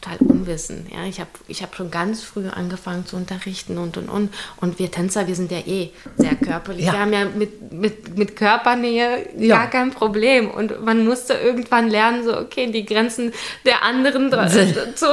total 0.00 0.18
unwissen. 0.18 0.86
Ja, 0.92 1.04
ich 1.04 1.20
habe 1.20 1.30
ich 1.48 1.62
hab 1.62 1.74
schon 1.74 1.90
ganz 1.90 2.22
früh 2.22 2.48
angefangen 2.48 3.06
zu 3.06 3.16
unterrichten 3.16 3.78
und 3.78 3.96
und 3.96 4.08
und. 4.08 4.34
Und 4.56 4.78
wir 4.78 4.90
Tänzer, 4.90 5.26
wir 5.26 5.34
sind 5.34 5.50
ja 5.50 5.58
eh 5.58 5.90
sehr 6.16 6.34
körperlich. 6.34 6.86
Ja. 6.86 6.92
Wir 6.92 7.00
haben 7.00 7.12
ja 7.12 7.24
mit, 7.24 7.72
mit, 7.72 8.16
mit 8.16 8.36
Körpernähe 8.36 9.28
ja. 9.38 9.56
gar 9.56 9.70
kein 9.70 9.90
Problem. 9.90 10.50
Und 10.50 10.84
man 10.84 11.04
musste 11.04 11.34
irgendwann 11.34 11.88
lernen, 11.88 12.24
so, 12.24 12.36
okay, 12.36 12.70
die 12.70 12.84
Grenzen 12.84 13.32
der 13.64 13.82
anderen 13.82 14.30
zu. 14.94 15.06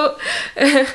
Äh, 0.55 0.85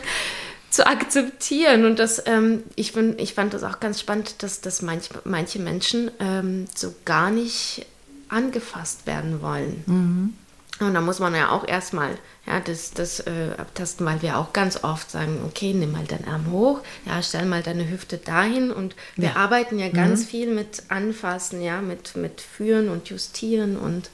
zu 0.70 0.86
akzeptieren. 0.86 1.84
Und 1.84 1.98
das, 1.98 2.22
ähm, 2.26 2.62
ich, 2.76 2.92
bin, 2.92 3.18
ich 3.18 3.34
fand 3.34 3.52
das 3.54 3.64
auch 3.64 3.80
ganz 3.80 3.98
spannend, 3.98 4.44
dass, 4.44 4.60
dass 4.60 4.82
manch, 4.82 5.08
manche 5.24 5.58
Menschen 5.58 6.12
ähm, 6.20 6.66
so 6.72 6.94
gar 7.04 7.32
nicht 7.32 7.86
angefasst 8.28 9.04
werden 9.06 9.42
wollen. 9.42 9.82
Mhm. 9.86 10.34
Und 10.80 10.94
da 10.94 11.00
muss 11.00 11.18
man 11.18 11.34
ja 11.34 11.50
auch 11.50 11.66
erstmal 11.66 12.16
ja, 12.46 12.58
das, 12.60 12.92
das 12.92 13.20
äh, 13.20 13.50
abtasten, 13.58 14.06
weil 14.06 14.22
wir 14.22 14.38
auch 14.38 14.52
ganz 14.52 14.82
oft 14.82 15.10
sagen, 15.10 15.40
okay, 15.46 15.74
nimm 15.74 15.92
mal 15.92 16.04
deinen 16.04 16.26
Arm 16.26 16.50
hoch, 16.50 16.80
ja, 17.04 17.22
stell 17.22 17.44
mal 17.44 17.62
deine 17.62 17.88
Hüfte 17.88 18.16
dahin. 18.16 18.70
Und 18.70 18.96
wir 19.16 19.30
ja. 19.30 19.36
arbeiten 19.36 19.78
ja 19.78 19.88
ganz 19.90 20.20
mhm. 20.20 20.26
viel 20.26 20.54
mit 20.54 20.84
Anfassen, 20.88 21.60
ja, 21.60 21.82
mit, 21.82 22.16
mit 22.16 22.40
Führen 22.40 22.88
und 22.88 23.08
Justieren. 23.08 23.76
Und 23.76 24.10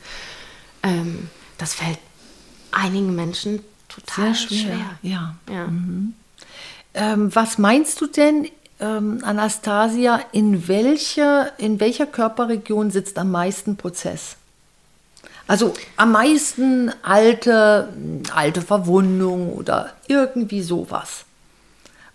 ähm, 0.83 1.31
das 1.59 1.75
fällt 1.75 1.99
einigen 2.73 3.14
Menschen 3.14 3.61
total 3.89 4.35
Sehr 4.35 4.49
schwer. 4.49 4.59
schwer. 4.59 4.99
Ja. 5.03 5.37
ja. 5.49 5.67
Mhm. 5.69 6.14
Ähm, 6.95 7.35
was 7.35 7.59
meinst 7.59 8.01
du 8.01 8.07
denn, 8.07 8.49
ähm, 8.81 9.21
Anastasia, 9.23 10.21
in, 10.33 10.69
welche, 10.69 11.53
in 11.59 11.81
welcher 11.81 12.07
Körperregion 12.07 12.91
sitzt 12.91 13.19
am 13.19 13.31
meisten 13.31 13.77
Prozess? 13.77 14.37
Also 15.47 15.74
am 15.97 16.12
meisten 16.12 16.92
alte, 17.03 17.92
alte 18.34 18.62
Verwundung 18.62 19.53
oder 19.53 19.92
irgendwie 20.09 20.62
sowas. 20.62 21.24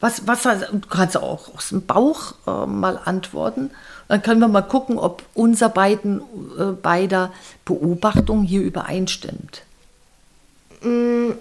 Was, 0.01 0.27
was, 0.27 0.43
du 0.43 0.82
kannst 0.89 1.15
auch 1.15 1.55
aus 1.55 1.69
dem 1.69 1.86
Bauch 1.86 2.34
äh, 2.47 2.65
mal 2.65 2.99
antworten. 3.05 3.69
Dann 4.07 4.21
können 4.21 4.41
wir 4.41 4.47
mal 4.47 4.63
gucken, 4.63 4.97
ob 4.97 5.23
unser 5.36 5.69
beiden, 5.69 6.21
äh, 6.57 6.71
beider 6.71 7.32
Beobachtung 7.63 8.43
hier 8.43 8.61
übereinstimmt. 8.61 9.61
Mm, 10.82 11.34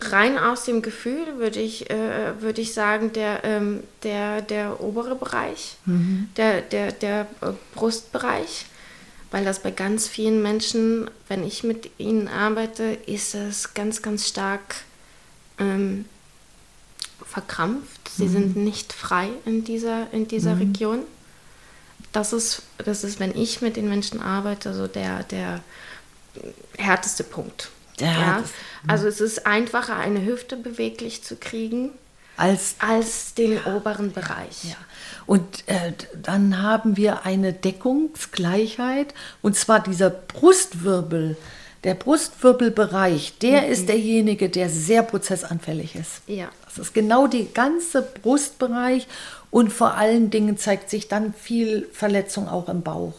rein 0.00 0.38
aus 0.38 0.64
dem 0.64 0.82
Gefühl 0.82 1.38
würde 1.38 1.60
ich, 1.60 1.90
äh, 1.90 2.40
würde 2.40 2.62
ich 2.62 2.74
sagen, 2.74 3.12
der, 3.12 3.44
ähm, 3.44 3.82
der, 4.02 4.40
der 4.40 4.80
obere 4.80 5.14
Bereich, 5.14 5.76
mhm. 5.84 6.30
der, 6.36 6.62
der, 6.62 6.92
der 6.92 7.26
äh, 7.42 7.52
Brustbereich, 7.74 8.66
weil 9.30 9.44
das 9.44 9.62
bei 9.62 9.70
ganz 9.70 10.08
vielen 10.08 10.42
Menschen, 10.42 11.10
wenn 11.28 11.44
ich 11.46 11.64
mit 11.64 11.90
ihnen 11.98 12.28
arbeite, 12.28 12.84
ist 13.06 13.34
es 13.34 13.74
ganz, 13.74 14.02
ganz 14.02 14.28
stark 14.28 14.76
ähm, 15.58 16.04
verkrampft. 17.24 18.08
Sie 18.08 18.26
mhm. 18.26 18.32
sind 18.32 18.56
nicht 18.56 18.92
frei 18.92 19.28
in 19.44 19.64
dieser, 19.64 20.12
in 20.12 20.28
dieser 20.28 20.54
mhm. 20.54 20.60
Region. 20.60 20.98
Das 22.12 22.32
ist, 22.32 22.62
das 22.78 23.04
ist, 23.04 23.20
wenn 23.20 23.36
ich 23.36 23.60
mit 23.60 23.76
den 23.76 23.88
Menschen 23.88 24.22
arbeite, 24.22 24.74
so 24.74 24.86
der, 24.86 25.22
der 25.24 25.62
härteste 26.78 27.24
Punkt. 27.24 27.70
Ja, 27.98 28.12
ja. 28.12 28.40
Das, 28.40 28.50
also 28.86 29.08
es 29.08 29.20
ist 29.20 29.46
einfacher, 29.46 29.96
eine 29.96 30.24
Hüfte 30.24 30.56
beweglich 30.56 31.24
zu 31.24 31.36
kriegen 31.36 31.90
als, 32.36 32.76
als 32.78 33.34
den 33.34 33.54
ja, 33.54 33.74
oberen 33.74 34.12
Bereich. 34.12 34.64
Ja. 34.64 34.76
Und 35.26 35.64
äh, 35.66 35.92
dann 36.22 36.62
haben 36.62 36.96
wir 36.96 37.24
eine 37.26 37.52
Deckungsgleichheit, 37.52 39.12
und 39.42 39.56
zwar 39.56 39.80
dieser 39.80 40.10
Brustwirbel. 40.10 41.36
Der 41.84 41.94
Brustwirbelbereich, 41.94 43.38
der 43.38 43.62
mhm. 43.62 43.72
ist 43.72 43.88
derjenige, 43.88 44.48
der 44.48 44.68
sehr 44.68 45.02
prozessanfällig 45.02 45.94
ist. 45.94 46.22
Ja. 46.26 46.48
Das 46.64 46.78
ist 46.78 46.94
genau 46.94 47.26
der 47.26 47.44
ganze 47.44 48.02
Brustbereich 48.02 49.06
und 49.50 49.72
vor 49.72 49.94
allen 49.94 50.30
Dingen 50.30 50.58
zeigt 50.58 50.90
sich 50.90 51.08
dann 51.08 51.32
viel 51.32 51.88
Verletzung 51.92 52.48
auch 52.48 52.68
im 52.68 52.82
Bauch. 52.82 53.14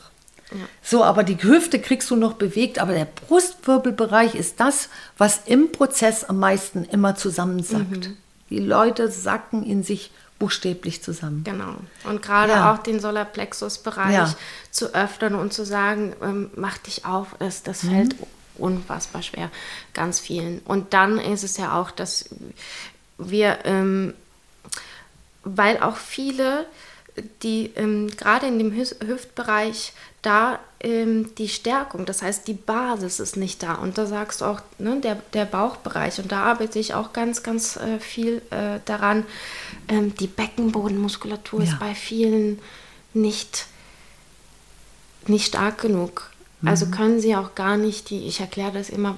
Ja. 0.52 0.58
So, 0.82 1.04
aber 1.04 1.24
die 1.24 1.42
Hüfte 1.42 1.80
kriegst 1.80 2.10
du 2.10 2.16
noch 2.16 2.34
bewegt, 2.34 2.80
aber 2.80 2.94
der 2.94 3.06
Brustwirbelbereich 3.06 4.36
ist 4.36 4.60
das, 4.60 4.90
was 5.18 5.42
im 5.46 5.72
Prozess 5.72 6.24
am 6.24 6.40
meisten 6.40 6.86
immer 6.86 7.16
zusammensackt. 7.16 8.10
Mhm. 8.10 8.18
Die 8.50 8.60
Leute 8.60 9.12
sacken 9.12 9.66
in 9.66 9.84
sich 9.84 10.12
buchstäblich 10.40 11.02
zusammen. 11.02 11.44
Genau. 11.44 11.76
Und 12.04 12.22
gerade 12.22 12.54
ja. 12.54 12.74
auch 12.74 12.80
den 12.80 13.00
Solarplexus-Bereich 13.00 14.14
ja. 14.14 14.36
zu 14.72 14.94
öffnen 14.94 15.36
und 15.36 15.54
zu 15.54 15.66
sagen, 15.66 16.16
ähm, 16.22 16.52
mach 16.56 16.78
dich 16.78 17.06
auf, 17.06 17.36
das, 17.40 17.64
das 17.64 17.84
mhm. 17.84 17.90
fällt 17.90 18.16
unfassbar 18.56 19.24
schwer, 19.24 19.50
ganz 19.94 20.20
vielen. 20.20 20.60
Und 20.60 20.94
dann 20.94 21.20
ist 21.20 21.44
es 21.44 21.58
ja 21.58 21.80
auch, 21.80 21.92
dass 21.92 22.30
wir, 23.18 23.60
ähm, 23.66 24.14
weil 25.44 25.80
auch 25.80 25.98
viele, 25.98 26.66
die 27.42 27.72
ähm, 27.76 28.10
gerade 28.16 28.48
in 28.48 28.60
dem 28.60 28.74
Hüftbereich 28.74 29.94
da 30.22 30.60
ähm, 30.80 31.34
die 31.36 31.48
Stärkung, 31.48 32.06
das 32.06 32.22
heißt 32.22 32.48
die 32.48 32.54
Basis 32.54 33.20
ist 33.20 33.38
nicht 33.38 33.64
da. 33.64 33.76
Und 33.76 33.98
da 33.98 34.06
sagst 34.06 34.42
du 34.42 34.46
auch, 34.46 34.62
ne, 34.78 35.00
der, 35.02 35.16
der 35.34 35.46
Bauchbereich, 35.46 36.20
und 36.20 36.32
da 36.32 36.44
arbeite 36.44 36.80
ich 36.80 36.94
auch 36.94 37.14
ganz, 37.14 37.44
ganz 37.44 37.78
äh, 37.78 38.00
viel 38.00 38.42
äh, 38.52 38.80
daran, 38.86 39.26
ähm, 39.88 40.16
die 40.16 40.28
Beckenbodenmuskulatur 40.28 41.62
ja. 41.62 41.72
ist 41.72 41.80
bei 41.80 41.96
vielen 41.96 42.60
nicht, 43.14 43.68
nicht 45.28 45.48
stark 45.48 45.80
genug. 45.82 46.32
Also 46.64 46.86
mhm. 46.86 46.92
Also 46.92 46.98
können 46.98 47.20
sie 47.20 47.36
auch 47.36 47.56
gar 47.56 47.78
nicht 47.78 48.10
die, 48.10 48.28
ich 48.28 48.40
erkläre 48.40 48.72
das 48.72 48.90
immer, 48.90 49.18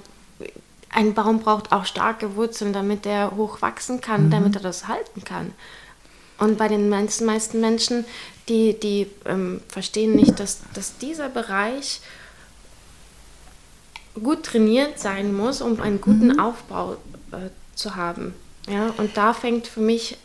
ein 0.89 1.13
Baum 1.13 1.39
braucht 1.39 1.72
auch 1.72 1.86
starke 1.86 2.36
Wurzeln, 2.36 2.74
damit 2.74 3.05
er 3.05 3.36
hoch 3.36 3.61
wachsen 3.61 4.01
kann, 4.01 4.26
mhm. 4.26 4.32
damit 4.32 4.55
er 4.55 4.61
das 4.61 4.88
halten 4.88 5.24
kann. 5.24 5.53
Und 6.38 6.57
bei 6.57 6.67
den 6.67 6.89
meisten, 6.89 7.26
meisten 7.26 7.59
Menschen 7.59 8.05
die, 8.49 8.80
die 8.80 9.07
ähm, 9.26 9.61
verstehen 9.67 10.15
nicht, 10.15 10.39
dass, 10.39 10.61
dass 10.74 10.97
dieser 10.97 11.30
Bereich 11.30 12.01
gut 14.15 14.43
trainiert 14.43 14.99
sein 14.99 15.36
muss, 15.36 15.61
um 15.61 15.80
einen 15.80 16.01
guten 16.01 16.30
mhm. 16.30 16.39
Aufbau 16.39 16.97
äh, 17.32 17.49
zu 17.76 17.95
haben. 17.95 18.34
Ja, 18.67 18.93
und 18.97 19.15
da 19.15 19.34
fängt 19.34 19.67
für 19.67 19.80
mich, 19.80 20.17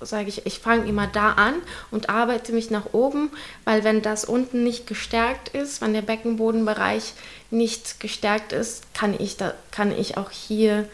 sage 0.00 0.28
ich, 0.28 0.46
ich 0.46 0.58
fange 0.58 0.88
immer 0.88 1.06
da 1.06 1.32
an 1.32 1.54
und 1.90 2.08
arbeite 2.08 2.52
mich 2.52 2.70
nach 2.70 2.92
oben, 2.92 3.30
weil 3.64 3.84
wenn 3.84 4.02
das 4.02 4.24
unten 4.24 4.62
nicht 4.62 4.86
gestärkt 4.86 5.50
ist, 5.50 5.80
wenn 5.80 5.92
der 5.92 6.02
Beckenbodenbereich 6.02 7.14
nicht 7.50 8.00
gestärkt 8.00 8.52
ist, 8.52 8.94
kann 8.94 9.14
ich, 9.18 9.36
da, 9.36 9.54
kann 9.70 9.92
ich 9.92 10.16
auch 10.16 10.30
hier 10.30 10.88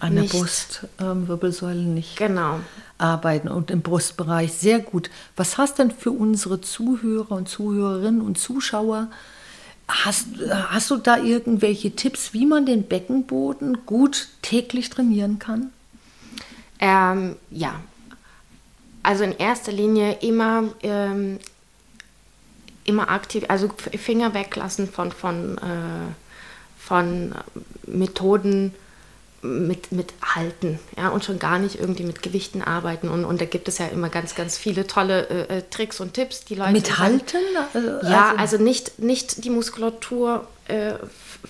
an 0.00 0.16
der 0.16 0.22
Brustwirbelsäule 0.22 1.80
ähm, 1.80 1.94
nicht 1.94 2.16
genau. 2.16 2.60
arbeiten 2.98 3.48
und 3.48 3.70
im 3.70 3.82
Brustbereich 3.82 4.52
sehr 4.52 4.78
gut. 4.78 5.10
Was 5.36 5.58
hast 5.58 5.78
denn 5.78 5.90
für 5.90 6.10
unsere 6.10 6.60
Zuhörer 6.60 7.32
und 7.32 7.48
Zuhörerinnen 7.48 8.22
und 8.22 8.38
Zuschauer? 8.38 9.08
Hast, 9.88 10.26
hast 10.68 10.90
du 10.90 10.96
da 10.96 11.18
irgendwelche 11.18 11.90
Tipps, 11.96 12.32
wie 12.32 12.46
man 12.46 12.64
den 12.64 12.84
Beckenboden 12.84 13.84
gut 13.86 14.28
täglich 14.40 14.88
trainieren 14.88 15.38
kann? 15.38 15.72
Ähm, 16.78 17.36
ja, 17.50 17.74
also 19.02 19.24
in 19.24 19.36
erster 19.36 19.72
Linie 19.72 20.18
immer, 20.20 20.64
ähm, 20.82 21.38
immer 22.84 23.10
aktiv, 23.10 23.44
also 23.48 23.68
Finger 23.96 24.34
weglassen 24.34 24.88
von, 24.88 25.12
von, 25.12 25.58
äh, 25.58 26.12
von 26.78 27.34
Methoden, 27.86 28.74
mit, 29.42 29.90
mit 29.90 30.12
halten, 30.22 30.78
ja, 30.98 31.08
und 31.08 31.24
schon 31.24 31.38
gar 31.38 31.58
nicht 31.58 31.78
irgendwie 31.78 32.02
mit 32.02 32.22
Gewichten 32.22 32.60
arbeiten. 32.62 33.08
Und, 33.08 33.24
und 33.24 33.40
da 33.40 33.46
gibt 33.46 33.68
es 33.68 33.78
ja 33.78 33.86
immer 33.86 34.10
ganz, 34.10 34.34
ganz 34.34 34.58
viele 34.58 34.86
tolle 34.86 35.28
äh, 35.28 35.58
äh 35.58 35.62
Tricks 35.70 36.00
und 36.00 36.12
Tipps, 36.12 36.44
die 36.44 36.56
Leute. 36.56 36.72
Mit 36.72 36.98
halten? 36.98 37.38
Also, 37.72 37.88
ja, 38.06 38.34
also 38.36 38.58
nicht, 38.58 38.98
nicht 38.98 39.44
die 39.44 39.50
Muskulatur 39.50 40.46
äh, 40.68 40.92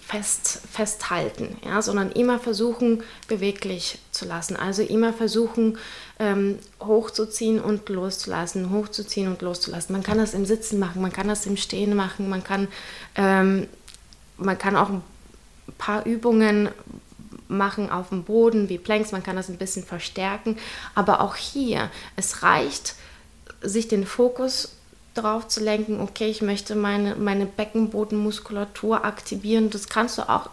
fest, 0.06 0.60
festhalten, 0.70 1.56
ja, 1.64 1.82
sondern 1.82 2.12
immer 2.12 2.38
versuchen, 2.38 3.02
beweglich 3.26 3.98
zu 4.12 4.24
lassen. 4.24 4.56
Also 4.56 4.82
immer 4.82 5.12
versuchen, 5.12 5.76
ähm, 6.20 6.58
hochzuziehen 6.80 7.60
und 7.60 7.88
loszulassen, 7.88 8.70
hochzuziehen 8.70 9.26
und 9.26 9.40
loszulassen. 9.42 9.92
Man 9.94 10.02
kann 10.02 10.18
das 10.18 10.34
im 10.34 10.44
Sitzen 10.44 10.78
machen, 10.78 11.00
man 11.00 11.12
kann 11.12 11.26
das 11.26 11.46
im 11.46 11.56
Stehen 11.56 11.96
machen, 11.96 12.28
man 12.28 12.44
kann, 12.44 12.68
ähm, 13.16 13.66
man 14.36 14.58
kann 14.58 14.76
auch 14.76 14.90
ein 14.90 15.02
paar 15.78 16.04
Übungen 16.04 16.68
machen 17.48 17.90
auf 17.90 18.10
dem 18.10 18.22
Boden 18.22 18.68
wie 18.68 18.78
Planks, 18.78 19.12
man 19.12 19.22
kann 19.22 19.34
das 19.34 19.48
ein 19.48 19.56
bisschen 19.56 19.82
verstärken, 19.82 20.58
aber 20.94 21.22
auch 21.22 21.36
hier, 21.36 21.90
es 22.16 22.42
reicht, 22.42 22.94
sich 23.62 23.88
den 23.88 24.06
Fokus 24.06 24.76
darauf 25.14 25.48
zu 25.48 25.60
lenken, 25.64 26.00
okay, 26.00 26.28
ich 26.28 26.42
möchte 26.42 26.74
meine, 26.74 27.16
meine 27.16 27.46
Beckenbodenmuskulatur 27.46 29.04
aktivieren. 29.04 29.70
Das 29.70 29.88
kannst 29.88 30.18
du 30.18 30.28
auch 30.28 30.50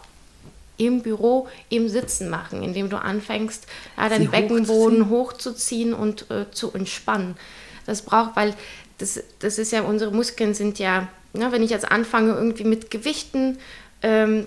im 0.78 1.02
Büro 1.02 1.48
im 1.68 1.88
Sitzen 1.88 2.30
machen, 2.30 2.62
indem 2.62 2.88
du 2.88 2.96
anfängst, 2.96 3.66
ja, 3.96 4.08
deinen 4.08 4.30
Beckenboden 4.30 5.10
hochzuziehen, 5.10 5.92
hochzuziehen 5.92 5.94
und 5.94 6.30
äh, 6.30 6.50
zu 6.50 6.72
entspannen. 6.72 7.36
Das 7.84 8.02
braucht, 8.02 8.36
weil 8.36 8.54
das, 8.98 9.20
das 9.38 9.58
ist 9.58 9.72
ja, 9.72 9.82
unsere 9.82 10.12
Muskeln 10.12 10.54
sind 10.54 10.78
ja, 10.78 11.08
ja, 11.34 11.52
wenn 11.52 11.62
ich 11.62 11.70
jetzt 11.70 11.90
anfange, 11.90 12.32
irgendwie 12.32 12.64
mit 12.64 12.90
Gewichten 12.90 13.58
ähm, 14.02 14.46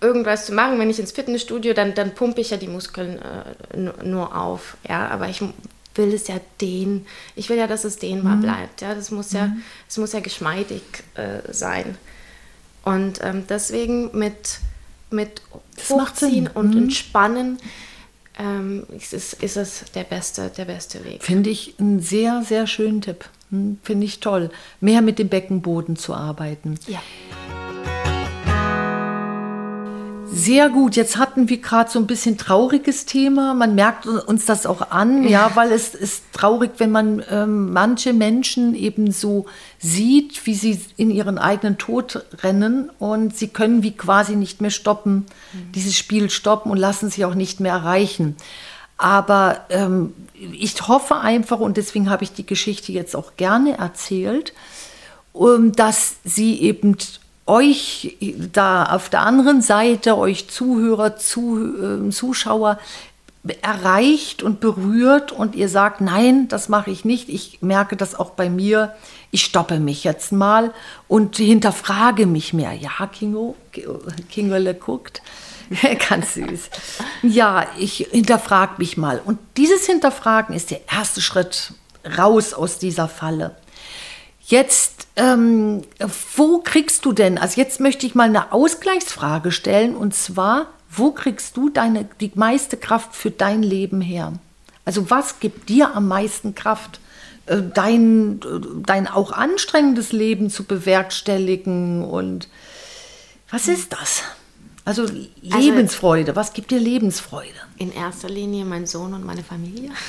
irgendwas 0.00 0.46
zu 0.46 0.52
machen, 0.52 0.78
wenn 0.78 0.90
ich 0.90 0.98
ins 0.98 1.12
Fitnessstudio, 1.12 1.72
dann, 1.72 1.94
dann 1.94 2.14
pumpe 2.14 2.40
ich 2.40 2.50
ja 2.50 2.56
die 2.56 2.68
Muskeln 2.68 3.18
äh, 3.18 4.04
nur 4.04 4.36
auf. 4.36 4.76
Ja, 4.88 5.08
aber 5.08 5.28
ich 5.28 5.42
will 5.94 6.12
es 6.12 6.28
ja 6.28 6.36
dehnen. 6.60 7.06
Ich 7.34 7.48
will 7.48 7.56
ja, 7.56 7.66
dass 7.66 7.84
es 7.84 7.96
dehnbar 7.96 8.36
mhm. 8.36 8.42
bleibt. 8.42 8.80
Ja, 8.82 8.94
das 8.94 9.10
muss 9.10 9.32
ja, 9.32 9.46
mhm. 9.46 9.62
es 9.88 9.96
muss 9.96 10.12
ja 10.12 10.20
geschmeidig 10.20 10.82
äh, 11.14 11.40
sein. 11.52 11.96
Und 12.84 13.20
ähm, 13.22 13.44
deswegen 13.48 14.16
mit, 14.16 14.60
mit 15.10 15.42
Hochziehen 15.88 16.48
und 16.48 16.74
mhm. 16.74 16.84
Entspannen 16.84 17.58
ähm, 18.38 18.86
ist, 18.96 19.14
es, 19.14 19.32
ist 19.32 19.56
es 19.56 19.84
der 19.94 20.04
beste, 20.04 20.50
der 20.50 20.64
beste 20.64 21.04
Weg. 21.04 21.22
Finde 21.22 21.50
ich 21.50 21.74
einen 21.78 22.00
sehr, 22.00 22.42
sehr 22.42 22.66
schönen 22.66 23.00
Tipp. 23.00 23.24
Hm, 23.50 23.78
Finde 23.82 24.06
ich 24.06 24.20
toll. 24.20 24.50
Mehr 24.80 25.02
mit 25.02 25.18
dem 25.18 25.28
Beckenboden 25.28 25.96
zu 25.96 26.14
arbeiten. 26.14 26.78
Ja. 26.86 27.00
Sehr 30.32 30.68
gut. 30.68 30.96
Jetzt 30.96 31.16
hatten 31.16 31.48
wir 31.48 31.58
gerade 31.58 31.90
so 31.90 31.98
ein 31.98 32.06
bisschen 32.06 32.38
trauriges 32.38 33.06
Thema. 33.06 33.54
Man 33.54 33.74
merkt 33.74 34.06
uns 34.06 34.46
das 34.46 34.66
auch 34.66 34.90
an, 34.90 35.26
ja, 35.28 35.52
weil 35.54 35.72
es 35.72 35.94
ist 35.94 36.24
traurig, 36.32 36.72
wenn 36.78 36.90
man 36.90 37.22
ähm, 37.30 37.72
manche 37.72 38.12
Menschen 38.12 38.74
eben 38.74 39.12
so 39.12 39.46
sieht, 39.78 40.46
wie 40.46 40.54
sie 40.54 40.80
in 40.96 41.10
ihren 41.10 41.38
eigenen 41.38 41.78
Tod 41.78 42.24
rennen 42.42 42.90
und 42.98 43.36
sie 43.36 43.48
können 43.48 43.82
wie 43.82 43.96
quasi 43.96 44.36
nicht 44.36 44.60
mehr 44.60 44.70
stoppen, 44.70 45.26
mhm. 45.52 45.72
dieses 45.72 45.96
Spiel 45.96 46.30
stoppen 46.30 46.70
und 46.70 46.78
lassen 46.78 47.10
sich 47.10 47.24
auch 47.24 47.34
nicht 47.34 47.60
mehr 47.60 47.72
erreichen. 47.72 48.36
Aber 48.98 49.66
ähm, 49.68 50.14
ich 50.34 50.88
hoffe 50.88 51.16
einfach, 51.16 51.60
und 51.60 51.76
deswegen 51.76 52.08
habe 52.10 52.24
ich 52.24 52.32
die 52.32 52.46
Geschichte 52.46 52.92
jetzt 52.92 53.14
auch 53.14 53.36
gerne 53.36 53.78
erzählt, 53.78 54.52
um, 55.32 55.72
dass 55.72 56.16
sie 56.24 56.60
eben 56.62 56.96
euch 57.46 58.16
da 58.52 58.84
auf 58.86 59.08
der 59.08 59.20
anderen 59.20 59.62
Seite, 59.62 60.16
euch 60.18 60.48
Zuhörer, 60.48 61.16
zu, 61.16 62.06
äh, 62.08 62.10
Zuschauer, 62.10 62.78
erreicht 63.62 64.42
und 64.42 64.60
berührt 64.60 65.30
und 65.30 65.54
ihr 65.54 65.68
sagt, 65.68 66.00
nein, 66.00 66.48
das 66.48 66.68
mache 66.68 66.90
ich 66.90 67.04
nicht. 67.04 67.28
Ich 67.28 67.62
merke 67.62 67.96
das 67.96 68.14
auch 68.14 68.30
bei 68.30 68.50
mir. 68.50 68.94
Ich 69.30 69.44
stoppe 69.44 69.78
mich 69.78 70.04
jetzt 70.04 70.32
mal 70.32 70.72
und 71.08 71.36
hinterfrage 71.36 72.26
mich 72.26 72.52
mehr. 72.52 72.72
Ja, 72.72 73.06
Kingo, 73.12 73.54
Kingole 74.30 74.74
guckt. 74.74 75.22
Ganz 76.08 76.34
süß. 76.34 76.70
Ja, 77.22 77.66
ich 77.78 78.08
hinterfrage 78.10 78.74
mich 78.78 78.96
mal. 78.96 79.20
Und 79.24 79.38
dieses 79.56 79.86
Hinterfragen 79.86 80.54
ist 80.54 80.70
der 80.70 80.80
erste 80.90 81.20
Schritt 81.20 81.72
raus 82.18 82.54
aus 82.54 82.78
dieser 82.78 83.08
Falle. 83.08 83.56
Jetzt, 84.46 84.95
ähm, 85.16 85.82
wo 86.36 86.58
kriegst 86.58 87.04
du 87.04 87.12
denn, 87.12 87.38
also 87.38 87.60
jetzt 87.60 87.80
möchte 87.80 88.06
ich 88.06 88.14
mal 88.14 88.28
eine 88.28 88.52
Ausgleichsfrage 88.52 89.50
stellen 89.50 89.96
und 89.96 90.14
zwar, 90.14 90.66
wo 90.90 91.10
kriegst 91.10 91.56
du 91.56 91.70
deine, 91.70 92.06
die 92.20 92.32
meiste 92.34 92.76
Kraft 92.76 93.14
für 93.14 93.30
dein 93.30 93.62
Leben 93.62 94.00
her? 94.00 94.34
Also 94.84 95.10
was 95.10 95.40
gibt 95.40 95.68
dir 95.68 95.94
am 95.94 96.06
meisten 96.06 96.54
Kraft, 96.54 97.00
äh, 97.46 97.62
dein, 97.74 98.40
dein 98.84 99.08
auch 99.08 99.32
anstrengendes 99.32 100.12
Leben 100.12 100.50
zu 100.50 100.64
bewerkstelligen 100.64 102.04
und 102.04 102.48
was 103.50 103.68
ist 103.68 103.92
das? 103.92 104.22
Also, 104.86 105.02
also 105.02 105.18
Lebensfreude, 105.42 106.30
also, 106.30 106.40
was 106.40 106.52
gibt 106.52 106.70
dir 106.70 106.78
Lebensfreude? 106.78 107.50
In 107.76 107.92
erster 107.92 108.28
Linie 108.28 108.64
mein 108.64 108.86
Sohn 108.86 109.14
und 109.14 109.26
meine 109.26 109.42
Familie. 109.42 109.90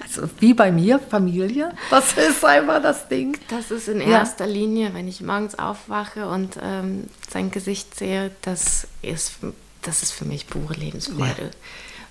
Also 0.00 0.28
wie 0.38 0.54
bei 0.54 0.70
mir, 0.72 0.98
Familie. 0.98 1.72
Was 1.90 2.12
ist 2.12 2.44
einfach 2.44 2.80
das 2.80 3.08
Ding? 3.08 3.36
Das 3.48 3.70
ist 3.70 3.88
in 3.88 4.00
erster 4.00 4.46
ja. 4.46 4.52
Linie, 4.52 4.94
wenn 4.94 5.08
ich 5.08 5.20
morgens 5.20 5.58
aufwache 5.58 6.28
und 6.28 6.58
ähm, 6.62 7.04
sein 7.28 7.50
Gesicht 7.50 7.96
sehe, 7.96 8.30
das 8.42 8.86
ist, 9.02 9.34
das 9.82 10.02
ist 10.02 10.12
für 10.12 10.24
mich 10.24 10.46
pure 10.46 10.74
Lebensfreude. 10.74 11.42
Ja. 11.42 11.50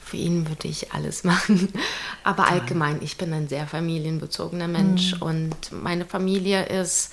Für 0.04 0.18
ihn 0.18 0.48
würde 0.48 0.68
ich 0.68 0.92
alles 0.92 1.24
machen. 1.26 1.70
Aber 2.24 2.44
ja. 2.44 2.50
allgemein, 2.50 3.00
ich 3.02 3.18
bin 3.18 3.32
ein 3.34 3.48
sehr 3.48 3.66
familienbezogener 3.66 4.68
Mensch 4.68 5.16
mhm. 5.16 5.22
und 5.22 5.72
meine 5.72 6.06
Familie 6.06 6.66
ist 6.66 7.12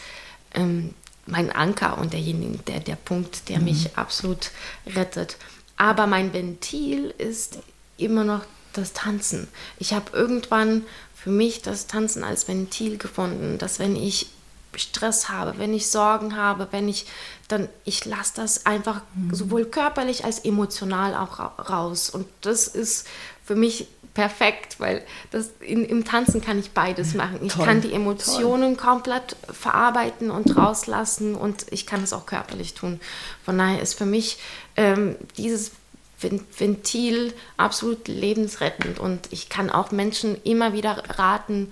ähm, 0.54 0.94
mein 1.26 1.50
Anker 1.50 1.98
und 1.98 2.12
derjenige, 2.12 2.58
der, 2.58 2.80
der 2.80 2.96
Punkt, 2.96 3.48
der 3.48 3.58
mhm. 3.58 3.64
mich 3.64 3.96
absolut 3.96 4.50
rettet. 4.86 5.36
Aber 5.76 6.06
mein 6.06 6.32
Ventil 6.32 7.14
ist 7.18 7.58
immer 7.98 8.24
noch 8.24 8.42
das 8.72 8.92
Tanzen. 8.92 9.48
Ich 9.78 9.92
habe 9.92 10.16
irgendwann 10.16 10.84
für 11.14 11.30
mich 11.30 11.62
das 11.62 11.86
Tanzen 11.86 12.24
als 12.24 12.48
Ventil 12.48 12.98
gefunden, 12.98 13.58
dass 13.58 13.78
wenn 13.78 13.96
ich 13.96 14.28
Stress 14.76 15.28
habe, 15.30 15.54
wenn 15.58 15.72
ich 15.72 15.90
Sorgen 15.90 16.36
habe, 16.36 16.68
wenn 16.70 16.88
ich 16.88 17.06
dann 17.48 17.68
ich 17.84 18.04
lasse 18.04 18.32
das 18.36 18.66
einfach 18.66 19.00
mhm. 19.14 19.34
sowohl 19.34 19.64
körperlich 19.64 20.24
als 20.24 20.40
emotional 20.40 21.14
auch 21.14 21.38
raus 21.70 22.10
und 22.10 22.26
das 22.42 22.68
ist 22.68 23.06
für 23.44 23.54
mich 23.54 23.86
perfekt, 24.16 24.80
weil 24.80 25.02
das 25.30 25.50
in, 25.60 25.84
im 25.84 26.06
Tanzen 26.06 26.40
kann 26.40 26.58
ich 26.58 26.70
beides 26.70 27.12
machen. 27.12 27.40
Ich 27.42 27.52
toll, 27.52 27.66
kann 27.66 27.82
die 27.82 27.92
Emotionen 27.92 28.78
toll. 28.78 28.86
komplett 28.86 29.36
verarbeiten 29.52 30.30
und 30.30 30.56
rauslassen 30.56 31.34
und 31.34 31.66
ich 31.70 31.86
kann 31.86 32.02
es 32.02 32.14
auch 32.14 32.24
körperlich 32.24 32.72
tun. 32.72 32.98
Von 33.44 33.58
daher 33.58 33.82
ist 33.82 33.92
für 33.92 34.06
mich 34.06 34.38
ähm, 34.76 35.16
dieses 35.36 35.72
Ventil 36.18 37.34
absolut 37.58 38.08
lebensrettend 38.08 38.98
und 38.98 39.30
ich 39.32 39.50
kann 39.50 39.68
auch 39.68 39.90
Menschen 39.90 40.42
immer 40.44 40.72
wieder 40.72 41.02
raten, 41.18 41.70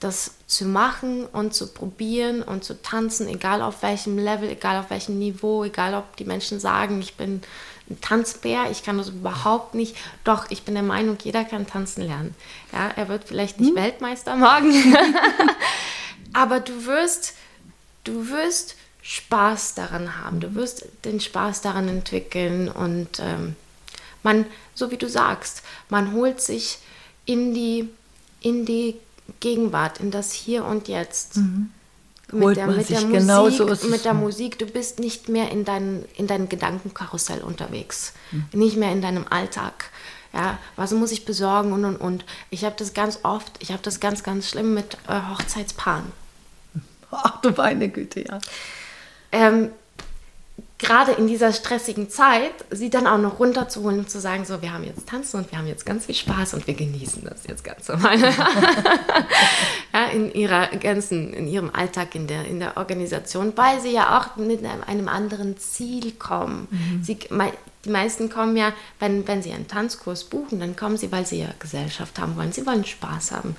das 0.00 0.32
zu 0.46 0.66
machen 0.66 1.24
und 1.26 1.54
zu 1.54 1.68
probieren 1.68 2.42
und 2.42 2.64
zu 2.64 2.80
tanzen, 2.80 3.28
egal 3.28 3.62
auf 3.62 3.82
welchem 3.82 4.18
Level, 4.18 4.50
egal 4.50 4.78
auf 4.78 4.90
welchem 4.90 5.18
Niveau, 5.18 5.64
egal 5.64 5.94
ob 5.94 6.16
die 6.16 6.24
Menschen 6.24 6.60
sagen, 6.60 7.00
ich 7.00 7.14
bin 7.14 7.42
ein 7.88 8.00
Tanzbär, 8.00 8.70
ich 8.70 8.82
kann 8.82 8.98
das 8.98 9.08
überhaupt 9.08 9.74
nicht. 9.74 9.96
Doch, 10.24 10.50
ich 10.50 10.64
bin 10.64 10.74
der 10.74 10.82
Meinung, 10.82 11.16
jeder 11.22 11.44
kann 11.44 11.66
tanzen 11.66 12.02
lernen. 12.02 12.34
Ja, 12.72 12.88
er 12.94 13.08
wird 13.08 13.24
vielleicht 13.24 13.60
nicht 13.60 13.70
hm? 13.70 13.76
Weltmeister 13.76 14.36
morgen, 14.36 14.72
aber 16.32 16.60
du 16.60 16.84
wirst, 16.84 17.34
du 18.04 18.28
wirst 18.28 18.76
Spaß 19.02 19.74
daran 19.74 20.20
haben. 20.22 20.40
Du 20.40 20.54
wirst 20.56 20.86
den 21.04 21.20
Spaß 21.20 21.60
daran 21.62 21.88
entwickeln 21.88 22.68
und 22.68 23.20
ähm, 23.20 23.54
man, 24.24 24.46
so 24.74 24.90
wie 24.90 24.96
du 24.96 25.08
sagst, 25.08 25.62
man 25.88 26.12
holt 26.12 26.40
sich 26.40 26.78
in 27.24 27.54
die, 27.54 27.88
in 28.40 28.66
die 28.66 28.96
Gegenwart, 29.40 30.00
in 30.00 30.10
das 30.10 30.32
Hier 30.32 30.64
und 30.64 30.88
Jetzt. 30.88 31.36
Mhm 31.36 31.70
mit 32.32 32.56
der, 32.56 32.66
mit 32.66 32.88
der 32.88 33.00
Musik, 33.00 33.12
genau 33.12 33.50
so 33.50 33.66
mit 33.88 34.04
der 34.04 34.14
Musik, 34.14 34.58
du 34.58 34.66
bist 34.66 34.98
nicht 34.98 35.28
mehr 35.28 35.50
in 35.50 35.64
deinem 35.64 36.04
in 36.16 36.26
dein 36.26 36.48
Gedankenkarussell 36.48 37.40
unterwegs, 37.40 38.14
mhm. 38.32 38.46
nicht 38.52 38.76
mehr 38.76 38.90
in 38.90 39.00
deinem 39.00 39.26
Alltag. 39.30 39.90
Ja, 40.32 40.58
was 40.74 40.90
muss 40.92 41.12
ich 41.12 41.24
besorgen 41.24 41.72
und 41.72 41.84
und 41.84 41.96
und. 41.96 42.24
Ich 42.50 42.64
habe 42.64 42.74
das 42.76 42.94
ganz 42.94 43.20
oft, 43.22 43.52
ich 43.60 43.70
habe 43.70 43.82
das 43.82 44.00
ganz, 44.00 44.22
ganz 44.22 44.48
schlimm 44.48 44.74
mit 44.74 44.98
äh, 45.08 45.20
Hochzeitspaaren. 45.30 46.12
Ach 47.10 47.40
du 47.40 47.50
meine 47.50 47.88
Güte, 47.88 48.24
ja. 48.26 48.40
Ähm, 49.32 49.70
gerade 50.78 51.12
in 51.12 51.26
dieser 51.26 51.52
stressigen 51.52 52.10
Zeit, 52.10 52.52
sie 52.70 52.90
dann 52.90 53.06
auch 53.06 53.18
noch 53.18 53.38
runterzuholen 53.38 54.00
und 54.00 54.10
zu 54.10 54.20
sagen, 54.20 54.44
so, 54.44 54.60
wir 54.60 54.74
haben 54.74 54.84
jetzt 54.84 55.08
Tanzen 55.08 55.38
und 55.38 55.50
wir 55.50 55.58
haben 55.58 55.66
jetzt 55.66 55.86
ganz 55.86 56.04
viel 56.04 56.14
Spaß 56.14 56.52
und 56.54 56.66
wir 56.66 56.74
genießen 56.74 57.24
das 57.24 57.46
jetzt 57.46 57.64
ganz 57.64 57.88
normal. 57.88 58.18
ja, 59.94 60.06
in 60.12 60.32
ihrer 60.34 60.66
ganzen, 60.68 61.32
in 61.32 61.48
ihrem 61.48 61.70
Alltag, 61.70 62.14
in 62.14 62.26
der, 62.26 62.44
in 62.44 62.60
der 62.60 62.76
Organisation, 62.76 63.54
weil 63.56 63.80
sie 63.80 63.92
ja 63.92 64.18
auch 64.18 64.36
mit 64.36 64.64
einem 64.64 65.08
anderen 65.08 65.56
Ziel 65.56 66.12
kommen. 66.12 66.68
Mhm. 66.70 67.02
Sie, 67.02 67.18
die 67.84 67.90
meisten 67.90 68.28
kommen 68.28 68.56
ja, 68.56 68.74
wenn, 68.98 69.26
wenn 69.26 69.42
sie 69.42 69.52
einen 69.52 69.68
Tanzkurs 69.68 70.24
buchen, 70.24 70.60
dann 70.60 70.76
kommen 70.76 70.98
sie, 70.98 71.10
weil 71.10 71.24
sie 71.24 71.40
ja 71.40 71.48
Gesellschaft 71.58 72.18
haben 72.18 72.36
wollen. 72.36 72.52
Sie 72.52 72.66
wollen 72.66 72.84
Spaß 72.84 73.32
haben. 73.32 73.56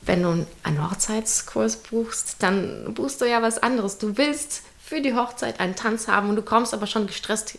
Wenn 0.00 0.22
du 0.22 0.46
einen 0.62 0.90
Hochzeitskurs 0.90 1.76
buchst, 1.76 2.36
dann 2.38 2.94
buchst 2.94 3.20
du 3.20 3.26
ja 3.26 3.42
was 3.42 3.58
anderes. 3.58 3.98
Du 3.98 4.16
willst 4.16 4.62
für 4.86 5.00
die 5.00 5.14
Hochzeit 5.14 5.58
einen 5.58 5.74
Tanz 5.74 6.06
haben 6.06 6.30
und 6.30 6.36
du 6.36 6.42
kommst 6.42 6.72
aber 6.72 6.86
schon 6.86 7.08
gestresst 7.08 7.58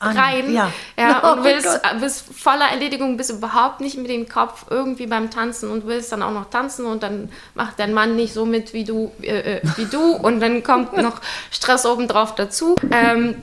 rein 0.00 0.52
ja. 0.52 0.70
Ja, 0.96 1.18
und 1.32 1.40
oh 1.40 1.44
willst, 1.44 1.80
bist 2.00 2.24
voller 2.32 2.66
Erledigung, 2.66 3.16
bist 3.16 3.30
überhaupt 3.30 3.80
nicht 3.80 3.96
mit 3.96 4.08
dem 4.08 4.28
Kopf 4.28 4.66
irgendwie 4.70 5.08
beim 5.08 5.30
Tanzen 5.30 5.68
und 5.68 5.84
willst 5.88 6.12
dann 6.12 6.22
auch 6.22 6.30
noch 6.30 6.50
tanzen 6.50 6.86
und 6.86 7.02
dann 7.02 7.28
macht 7.54 7.80
dein 7.80 7.92
Mann 7.92 8.14
nicht 8.14 8.32
so 8.32 8.46
mit 8.46 8.72
wie 8.72 8.84
du, 8.84 9.10
äh, 9.20 9.56
äh 9.56 9.60
wie 9.74 9.86
du 9.86 10.12
und 10.22 10.38
dann 10.38 10.62
kommt 10.62 10.96
noch 10.96 11.20
Stress 11.50 11.86
obendrauf 11.86 12.36
dazu. 12.36 12.76
Ähm, 12.92 13.42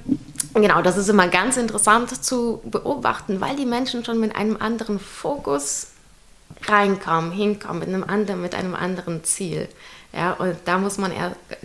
genau, 0.54 0.82
das 0.82 0.96
ist 0.96 1.10
immer 1.10 1.28
ganz 1.28 1.58
interessant 1.58 2.24
zu 2.24 2.62
beobachten, 2.64 3.42
weil 3.42 3.58
die 3.58 3.66
Menschen 3.66 4.06
schon 4.06 4.22
mit 4.22 4.38
einem 4.38 4.56
anderen 4.56 5.02
Fokus 5.02 5.88
reinkommen, 6.66 7.34
hinkommen, 7.34 7.80
mit 7.80 7.90
einem 7.90 8.06
anderen, 8.06 8.42
mit 8.42 8.56
einem 8.56 8.76
anderen 8.76 9.26
Ziel. 9.26 9.68
Ja, 10.14 10.34
und 10.34 10.58
da 10.66 10.78
muss 10.78 10.98
man 10.98 11.14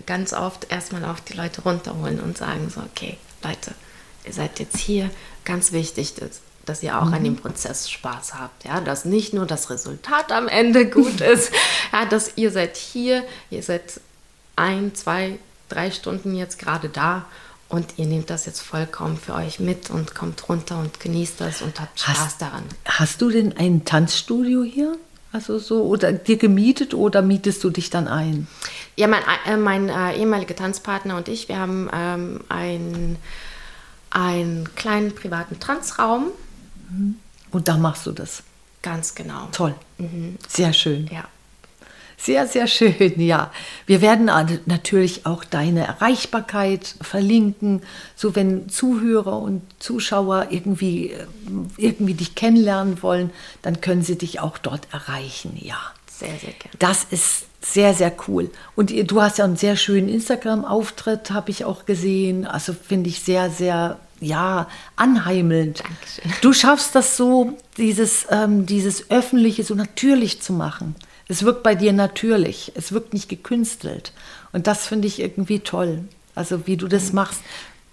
ganz 0.05 0.33
oft 0.33 0.71
erstmal 0.71 1.03
auch 1.05 1.19
die 1.19 1.33
Leute 1.33 1.61
runterholen 1.61 2.19
und 2.19 2.37
sagen 2.37 2.69
so, 2.73 2.81
okay, 2.81 3.17
Leute, 3.43 3.73
ihr 4.25 4.33
seid 4.33 4.59
jetzt 4.59 4.77
hier, 4.77 5.09
ganz 5.43 5.71
wichtig, 5.71 6.15
dass, 6.15 6.41
dass 6.65 6.83
ihr 6.83 6.99
auch 6.99 7.05
mhm. 7.05 7.13
an 7.13 7.23
dem 7.23 7.35
Prozess 7.35 7.89
Spaß 7.89 8.35
habt, 8.35 8.65
ja, 8.65 8.81
dass 8.81 9.05
nicht 9.05 9.33
nur 9.33 9.45
das 9.45 9.69
Resultat 9.69 10.31
am 10.31 10.47
Ende 10.47 10.89
gut 10.89 11.21
ist, 11.21 11.51
ja, 11.91 12.05
dass 12.05 12.33
ihr 12.35 12.51
seid 12.51 12.77
hier, 12.77 13.23
ihr 13.49 13.63
seid 13.63 13.99
ein, 14.55 14.95
zwei, 14.95 15.39
drei 15.69 15.91
Stunden 15.91 16.35
jetzt 16.35 16.59
gerade 16.59 16.89
da 16.89 17.25
und 17.69 17.97
ihr 17.97 18.05
nehmt 18.05 18.29
das 18.29 18.45
jetzt 18.45 18.61
vollkommen 18.61 19.17
für 19.17 19.33
euch 19.33 19.59
mit 19.59 19.89
und 19.89 20.15
kommt 20.15 20.47
runter 20.47 20.79
und 20.79 20.99
genießt 20.99 21.41
das 21.41 21.61
und 21.61 21.79
habt 21.79 21.99
Spaß 21.99 22.17
hast, 22.17 22.41
daran. 22.41 22.63
Hast 22.85 23.21
du 23.21 23.29
denn 23.29 23.57
ein 23.57 23.83
Tanzstudio 23.83 24.63
hier? 24.63 24.97
Also 25.31 25.59
so, 25.59 25.83
oder 25.83 26.13
dir 26.13 26.37
gemietet 26.37 26.93
oder 26.93 27.21
mietest 27.21 27.63
du 27.63 27.69
dich 27.69 27.89
dann 27.89 28.07
ein? 28.07 28.47
Ja, 28.95 29.07
mein, 29.07 29.21
äh, 29.45 29.57
mein 29.57 29.89
äh, 29.89 30.15
ehemaliger 30.15 30.55
Tanzpartner 30.55 31.17
und 31.17 31.27
ich, 31.27 31.49
wir 31.49 31.59
haben 31.59 31.89
ähm, 31.93 32.41
einen, 32.49 33.17
einen 34.09 34.73
kleinen 34.75 35.13
privaten 35.13 35.59
Tanzraum. 35.59 36.27
Mhm. 36.89 37.15
Und 37.51 37.67
da 37.67 37.77
machst 37.77 38.05
du 38.05 38.11
das. 38.11 38.43
Ganz 38.81 39.15
genau. 39.15 39.49
Toll. 39.51 39.75
Mhm. 39.97 40.37
Sehr 40.47 40.71
schön. 40.73 41.07
Ja. 41.11 41.25
Sehr, 42.19 42.47
sehr 42.47 42.65
schön, 42.65 43.21
ja. 43.21 43.51
Wir 43.85 44.01
werden 44.01 44.25
natürlich 44.65 45.27
auch 45.27 45.43
deine 45.43 45.85
Erreichbarkeit 45.85 46.95
verlinken, 46.99 47.83
so 48.15 48.35
wenn 48.35 48.69
Zuhörer 48.69 49.39
und 49.39 49.61
Zuschauer 49.79 50.47
irgendwie, 50.49 51.11
äh, 51.11 51.25
irgendwie 51.77 52.15
dich 52.15 52.33
kennenlernen 52.33 53.03
wollen, 53.03 53.29
dann 53.61 53.81
können 53.81 54.01
sie 54.01 54.17
dich 54.17 54.39
auch 54.39 54.57
dort 54.57 54.87
erreichen, 54.91 55.57
ja. 55.61 55.77
Sehr, 56.09 56.29
sehr 56.39 56.53
gerne. 56.53 56.75
Das 56.79 57.05
ist 57.11 57.45
sehr, 57.61 57.93
sehr 57.93 58.11
cool. 58.27 58.49
Und 58.75 58.91
du 58.91 59.21
hast 59.21 59.37
ja 59.37 59.45
einen 59.45 59.57
sehr 59.57 59.75
schönen 59.75 60.09
Instagram-Auftritt, 60.09 61.29
habe 61.29 61.51
ich 61.51 61.65
auch 61.65 61.85
gesehen. 61.85 62.47
Also 62.47 62.73
finde 62.73 63.09
ich 63.09 63.21
sehr, 63.21 63.51
sehr, 63.51 63.99
ja, 64.19 64.67
anheimelnd. 64.95 65.81
Dankeschön. 65.81 66.33
Du 66.41 66.53
schaffst 66.53 66.95
das 66.95 67.15
so, 67.15 67.55
dieses, 67.77 68.25
ähm, 68.31 68.65
dieses 68.65 69.11
Öffentliche 69.11 69.63
so 69.63 69.75
natürlich 69.75 70.41
zu 70.41 70.53
machen. 70.53 70.95
Es 71.27 71.43
wirkt 71.43 71.63
bei 71.63 71.75
dir 71.75 71.93
natürlich. 71.93 72.71
Es 72.75 72.91
wirkt 72.91 73.13
nicht 73.13 73.29
gekünstelt. 73.29 74.13
Und 74.53 74.67
das 74.67 74.87
finde 74.87 75.07
ich 75.07 75.19
irgendwie 75.19 75.59
toll. 75.59 76.05
Also 76.35 76.67
wie 76.67 76.77
du 76.77 76.87
das 76.87 77.13
machst. 77.13 77.41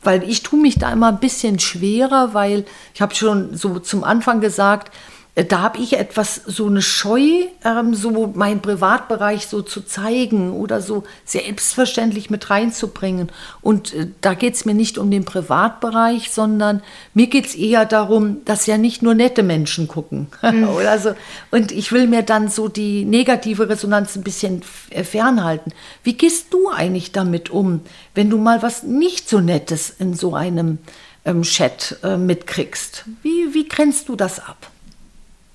Weil 0.03 0.23
ich 0.29 0.43
tue 0.43 0.61
mich 0.61 0.79
da 0.79 0.93
immer 0.93 1.09
ein 1.09 1.21
bisschen 1.21 1.59
schwerer, 1.59 2.35
weil 2.35 2.65
ich 2.95 3.01
habe 3.01 3.15
schon 3.15 3.57
so 3.57 3.79
zum 3.79 4.05
Anfang 4.05 4.41
gesagt, 4.41 4.93
da 5.35 5.63
habe 5.63 5.79
ich 5.79 5.99
etwas, 5.99 6.37
so 6.47 6.67
eine 6.69 6.81
Scheu, 6.81 7.47
ähm, 7.65 7.95
so 7.95 8.33
meinen 8.35 8.63
Privatbereich 8.63 9.49
so 9.49 9.63
zu 9.63 9.81
zeigen 9.81 10.53
oder 10.53 10.81
so 10.81 11.03
selbstverständlich 11.25 12.31
mit 12.31 12.51
reinzubringen. 12.51 13.33
Und 13.61 13.93
äh, 13.95 14.07
da 14.21 14.35
geht 14.35 14.55
es 14.55 14.65
mir 14.65 14.75
nicht 14.75 14.97
um 14.97 15.11
den 15.11 15.25
Privatbereich, 15.25 16.31
sondern 16.31 16.83
mir 17.15 17.27
geht 17.27 17.47
es 17.47 17.57
eher 17.57 17.85
darum, 17.85 18.45
dass 18.45 18.67
ja 18.67 18.79
nicht 18.79 19.03
nur 19.03 19.15
nette 19.15 19.43
Menschen 19.43 19.89
gucken. 19.89 20.29
Mhm. 20.55 20.69
oder 20.69 20.99
so. 20.99 21.15
Und 21.51 21.73
ich 21.73 21.91
will 21.91 22.07
mir 22.07 22.23
dann 22.23 22.49
so 22.49 22.69
die 22.69 23.05
negative 23.07 23.69
Resonanz 23.69 24.15
ein 24.15 24.23
bisschen 24.23 24.63
äh, 24.91 25.03
fernhalten. 25.03 25.73
Wie 26.05 26.13
gehst 26.13 26.53
du 26.53 26.71
eigentlich 26.71 27.13
damit 27.13 27.51
um, 27.51 27.81
wenn 28.15 28.31
du 28.31 28.37
mal 28.37 28.63
was 28.63 28.83
nicht 28.83 29.29
so 29.29 29.41
Nettes 29.41 29.91
in 29.99 30.15
so 30.15 30.35
einem 30.35 30.79
ähm, 31.25 31.43
Chat 31.43 31.97
äh, 32.05 32.19
mitkriegst? 32.19 33.07
Wie, 33.23 33.55
wie 33.55 33.67
grenzt 33.67 34.09
du 34.09 34.17
das 34.17 34.39
ab? 34.39 34.71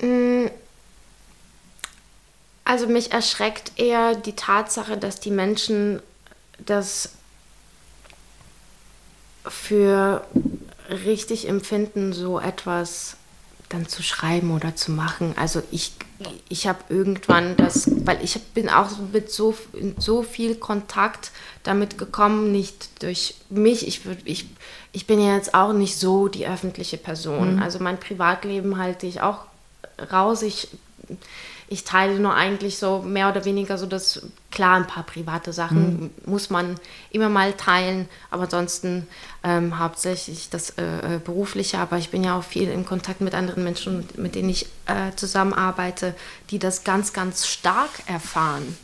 Mm. 0.02 0.48
Also 2.66 2.88
mich 2.88 3.12
erschreckt 3.12 3.72
eher 3.78 4.16
die 4.16 4.36
Tatsache, 4.36 4.98
dass 4.98 5.20
die 5.20 5.32
Menschen 5.32 6.02
das 6.60 7.14
für 9.48 10.26
richtig 10.90 11.48
empfinden, 11.48 12.14
so 12.14 12.40
etwas 12.40 13.18
dann 13.70 13.88
zu 13.88 14.02
schreiben 14.02 14.52
oder 14.52 14.76
zu 14.76 14.92
machen. 14.92 15.34
Also 15.38 15.62
ich, 15.72 15.94
ich 16.50 16.68
habe 16.68 16.80
irgendwann 16.90 17.56
das, 17.56 17.90
weil 18.06 18.24
ich 18.24 18.40
bin 18.54 18.68
auch 18.68 18.90
mit 19.14 19.32
so, 19.32 19.56
so 19.98 20.24
viel 20.24 20.56
Kontakt 20.56 21.32
damit 21.64 21.98
gekommen, 21.98 22.52
nicht 22.52 23.02
durch 23.04 23.36
mich. 23.50 23.88
Ich, 23.88 24.02
ich, 24.26 24.48
ich 24.92 25.06
bin 25.06 25.20
ja 25.20 25.36
jetzt 25.36 25.54
auch 25.54 25.74
nicht 25.74 25.98
so 25.98 26.28
die 26.28 26.48
öffentliche 26.48 26.98
Person. 26.98 27.56
Mhm. 27.56 27.62
Also 27.62 27.80
mein 27.80 28.00
Privatleben 28.00 28.78
halte 28.78 29.06
ich 29.06 29.22
auch 29.22 29.46
raus. 30.12 30.42
Ich, 30.42 30.70
ich 31.68 31.84
teile 31.84 32.20
nur 32.20 32.34
eigentlich 32.34 32.78
so 32.78 33.02
mehr 33.02 33.30
oder 33.30 33.46
weniger 33.46 33.78
so 33.78 33.86
das, 33.86 34.22
klar, 34.52 34.76
ein 34.76 34.88
paar 34.88 35.04
private 35.04 35.54
Sachen 35.54 36.02
mhm. 36.02 36.12
muss 36.26 36.50
man 36.50 36.76
immer 37.12 37.30
mal 37.30 37.54
teilen, 37.54 38.10
aber 38.32 38.44
ansonsten 38.44 39.08
ähm, 39.44 39.78
hauptsächlich 39.78 40.50
das 40.50 40.72
äh, 40.72 41.16
äh, 41.16 41.20
Berufliche. 41.20 41.78
Aber 41.78 41.98
ich 41.98 42.10
bin 42.10 42.24
ja 42.24 42.38
auch 42.38 42.44
viel 42.44 42.70
in 42.70 42.86
Kontakt 42.86 43.22
mit 43.22 43.36
anderen 43.36 43.64
Menschen, 43.64 44.08
mit 44.18 44.36
denen 44.36 44.50
ich 44.50 44.66
äh, 44.88 45.16
zusammenarbeite, 45.16 46.16
die 46.50 46.60
das 46.60 46.84
ganz, 46.84 47.14
ganz 47.14 47.48
stark 47.48 47.92
erfahren. 48.08 48.78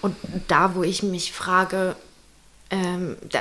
Und 0.00 0.16
da, 0.48 0.74
wo 0.74 0.82
ich 0.82 1.02
mich 1.02 1.32
frage, 1.32 1.96
ähm, 2.70 3.16
da, 3.30 3.40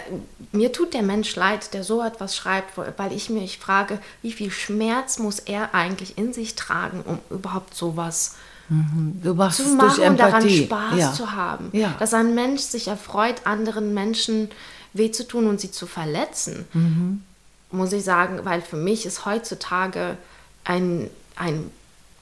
mir 0.51 0.71
tut 0.71 0.93
der 0.93 1.01
Mensch 1.01 1.35
leid, 1.35 1.73
der 1.73 1.83
so 1.83 2.03
etwas 2.03 2.35
schreibt, 2.35 2.77
weil 2.77 3.11
ich 3.13 3.29
mich 3.29 3.57
frage, 3.57 3.99
wie 4.21 4.31
viel 4.31 4.51
Schmerz 4.51 5.17
muss 5.17 5.39
er 5.39 5.73
eigentlich 5.73 6.17
in 6.17 6.33
sich 6.33 6.55
tragen, 6.55 7.01
um 7.01 7.19
überhaupt 7.29 7.73
sowas 7.73 8.35
mhm. 8.69 9.21
zu 9.51 9.63
machen 9.75 10.03
und 10.03 10.19
daran 10.19 10.49
Spaß 10.49 10.97
ja. 10.97 11.13
zu 11.13 11.31
haben. 11.31 11.69
Ja. 11.71 11.95
Dass 11.99 12.13
ein 12.13 12.35
Mensch 12.35 12.61
sich 12.61 12.87
erfreut, 12.89 13.45
anderen 13.45 13.93
Menschen 13.93 14.49
weh 14.93 15.11
zu 15.11 15.27
tun 15.27 15.47
und 15.47 15.59
sie 15.59 15.71
zu 15.71 15.87
verletzen, 15.87 16.65
mhm. 16.73 17.23
muss 17.71 17.93
ich 17.93 18.03
sagen, 18.03 18.41
weil 18.43 18.61
für 18.61 18.77
mich 18.77 19.05
ist 19.05 19.25
heutzutage 19.25 20.17
ein, 20.65 21.09
ein 21.35 21.71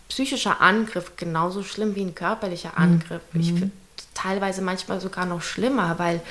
psychischer 0.08 0.62
Angriff 0.62 1.14
genauso 1.18 1.64
schlimm 1.64 1.96
wie 1.96 2.04
ein 2.04 2.16
körperlicher 2.16 2.74
mhm. 2.78 2.84
Angriff. 2.84 3.22
Mhm. 3.34 3.42
Ich 3.42 3.48
finde 3.48 3.72
teilweise 4.14 4.62
manchmal 4.62 5.02
sogar 5.02 5.26
noch 5.26 5.42
schlimmer, 5.42 5.98
weil 5.98 6.22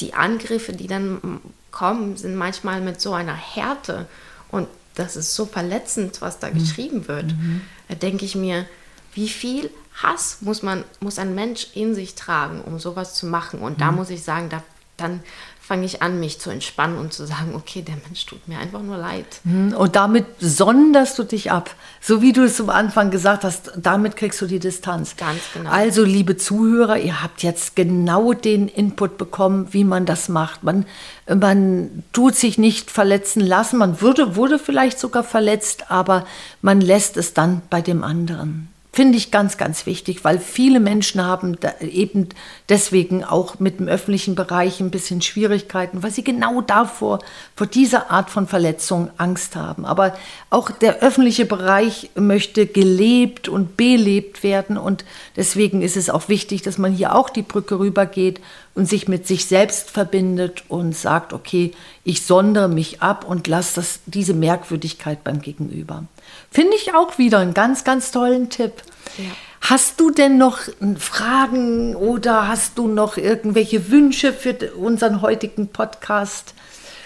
die 0.00 0.14
Angriffe, 0.14 0.72
die 0.72 0.86
dann 0.86 1.40
kommen, 1.70 2.16
sind 2.16 2.36
manchmal 2.36 2.80
mit 2.80 3.00
so 3.00 3.12
einer 3.12 3.34
Härte 3.34 4.06
und 4.50 4.68
das 4.94 5.14
ist 5.14 5.34
so 5.34 5.44
verletzend, 5.46 6.20
was 6.22 6.38
da 6.38 6.48
mhm. 6.48 6.58
geschrieben 6.58 7.08
wird. 7.08 7.26
Mhm. 7.26 7.60
Da 7.88 7.94
denke 7.94 8.24
ich 8.24 8.34
mir, 8.34 8.66
wie 9.14 9.28
viel 9.28 9.70
Hass 10.02 10.38
muss 10.40 10.62
man, 10.62 10.84
muss 11.00 11.18
ein 11.18 11.34
Mensch 11.34 11.68
in 11.74 11.94
sich 11.94 12.14
tragen, 12.14 12.60
um 12.62 12.78
sowas 12.78 13.14
zu 13.14 13.26
machen? 13.26 13.60
Und 13.60 13.74
mhm. 13.74 13.80
da 13.80 13.92
muss 13.92 14.10
ich 14.10 14.22
sagen, 14.22 14.48
da, 14.48 14.62
dann 14.96 15.20
fange 15.66 15.84
ich 15.84 16.00
an, 16.00 16.20
mich 16.20 16.38
zu 16.38 16.50
entspannen 16.50 16.96
und 16.96 17.12
zu 17.12 17.26
sagen, 17.26 17.56
okay, 17.56 17.82
der 17.82 17.96
Mensch 18.06 18.24
tut 18.24 18.46
mir 18.46 18.58
einfach 18.58 18.82
nur 18.82 18.96
leid. 18.96 19.26
Mhm. 19.42 19.72
Und 19.72 19.96
damit 19.96 20.24
sonderst 20.38 21.18
du 21.18 21.24
dich 21.24 21.50
ab. 21.50 21.74
So 22.00 22.22
wie 22.22 22.32
du 22.32 22.44
es 22.44 22.60
am 22.60 22.70
Anfang 22.70 23.10
gesagt 23.10 23.42
hast, 23.42 23.72
damit 23.76 24.14
kriegst 24.14 24.40
du 24.40 24.46
die 24.46 24.60
Distanz. 24.60 25.16
Ganz 25.16 25.40
genau. 25.52 25.68
Also, 25.68 26.04
liebe 26.04 26.36
Zuhörer, 26.36 26.98
ihr 26.98 27.20
habt 27.20 27.42
jetzt 27.42 27.74
genau 27.74 28.32
den 28.32 28.68
Input 28.68 29.18
bekommen, 29.18 29.66
wie 29.72 29.82
man 29.82 30.06
das 30.06 30.28
macht. 30.28 30.62
Man, 30.62 30.86
man 31.26 32.04
tut 32.12 32.36
sich 32.36 32.58
nicht 32.58 32.92
verletzen 32.92 33.40
lassen. 33.40 33.78
Man 33.78 34.00
würde, 34.00 34.36
wurde 34.36 34.60
vielleicht 34.60 35.00
sogar 35.00 35.24
verletzt, 35.24 35.90
aber 35.90 36.26
man 36.62 36.80
lässt 36.80 37.16
es 37.16 37.34
dann 37.34 37.62
bei 37.70 37.82
dem 37.82 38.04
anderen. 38.04 38.68
Finde 38.96 39.18
ich 39.18 39.30
ganz, 39.30 39.58
ganz 39.58 39.84
wichtig, 39.84 40.24
weil 40.24 40.38
viele 40.38 40.80
Menschen 40.80 41.22
haben 41.22 41.58
eben 41.82 42.30
deswegen 42.70 43.24
auch 43.24 43.58
mit 43.58 43.78
dem 43.78 43.88
öffentlichen 43.88 44.34
Bereich 44.34 44.80
ein 44.80 44.90
bisschen 44.90 45.20
Schwierigkeiten, 45.20 46.02
weil 46.02 46.10
sie 46.10 46.24
genau 46.24 46.62
davor, 46.62 47.18
vor 47.54 47.66
dieser 47.66 48.10
Art 48.10 48.30
von 48.30 48.46
Verletzung 48.46 49.10
Angst 49.18 49.54
haben. 49.54 49.84
Aber 49.84 50.16
auch 50.48 50.70
der 50.70 51.00
öffentliche 51.00 51.44
Bereich 51.44 52.08
möchte 52.14 52.64
gelebt 52.64 53.50
und 53.50 53.76
belebt 53.76 54.42
werden 54.42 54.78
und 54.78 55.04
deswegen 55.36 55.82
ist 55.82 55.98
es 55.98 56.08
auch 56.08 56.30
wichtig, 56.30 56.62
dass 56.62 56.78
man 56.78 56.94
hier 56.94 57.14
auch 57.14 57.28
die 57.28 57.42
Brücke 57.42 57.78
rübergeht 57.78 58.40
und 58.76 58.86
sich 58.86 59.08
mit 59.08 59.26
sich 59.26 59.46
selbst 59.46 59.90
verbindet 59.90 60.64
und 60.68 60.94
sagt, 60.94 61.32
okay, 61.32 61.72
ich 62.04 62.24
sondere 62.26 62.68
mich 62.68 63.02
ab 63.02 63.24
und 63.26 63.48
lasse 63.48 63.82
diese 64.04 64.34
Merkwürdigkeit 64.34 65.24
beim 65.24 65.40
Gegenüber. 65.40 66.04
Finde 66.50 66.76
ich 66.76 66.94
auch 66.94 67.16
wieder 67.16 67.38
einen 67.38 67.54
ganz, 67.54 67.84
ganz 67.84 68.12
tollen 68.12 68.50
Tipp. 68.50 68.74
Ja. 69.16 69.24
Hast 69.62 69.98
du 69.98 70.10
denn 70.10 70.36
noch 70.36 70.58
Fragen 70.98 71.96
oder 71.96 72.48
hast 72.48 72.76
du 72.76 72.86
noch 72.86 73.16
irgendwelche 73.16 73.90
Wünsche 73.90 74.34
für 74.34 74.54
unseren 74.74 75.22
heutigen 75.22 75.68
Podcast? 75.68 76.52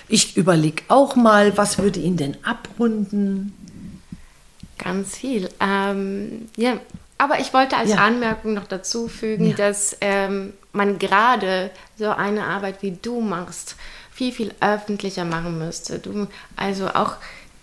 Ich 0.08 0.36
überlege 0.36 0.82
auch 0.88 1.14
mal, 1.14 1.56
was 1.56 1.78
würde 1.78 2.00
ihn 2.00 2.16
denn 2.16 2.36
abrunden? 2.42 3.54
Ganz 4.76 5.16
viel. 5.16 5.48
Ähm, 5.60 6.48
ja, 6.56 6.80
aber 7.16 7.38
ich 7.38 7.54
wollte 7.54 7.76
als 7.76 7.90
ja. 7.90 7.98
Anmerkung 7.98 8.54
noch 8.54 8.66
dazu 8.66 9.06
fügen, 9.06 9.50
ja. 9.50 9.56
dass 9.56 9.96
ähm, 10.00 10.52
man 10.72 10.98
gerade 10.98 11.70
so 11.96 12.10
eine 12.10 12.44
Arbeit 12.44 12.82
wie 12.82 12.92
du 12.92 13.20
machst, 13.20 13.76
viel, 14.12 14.32
viel 14.32 14.54
öffentlicher 14.60 15.24
machen 15.24 15.58
müsste. 15.58 15.98
Du, 15.98 16.28
also 16.56 16.88
auch 16.88 17.16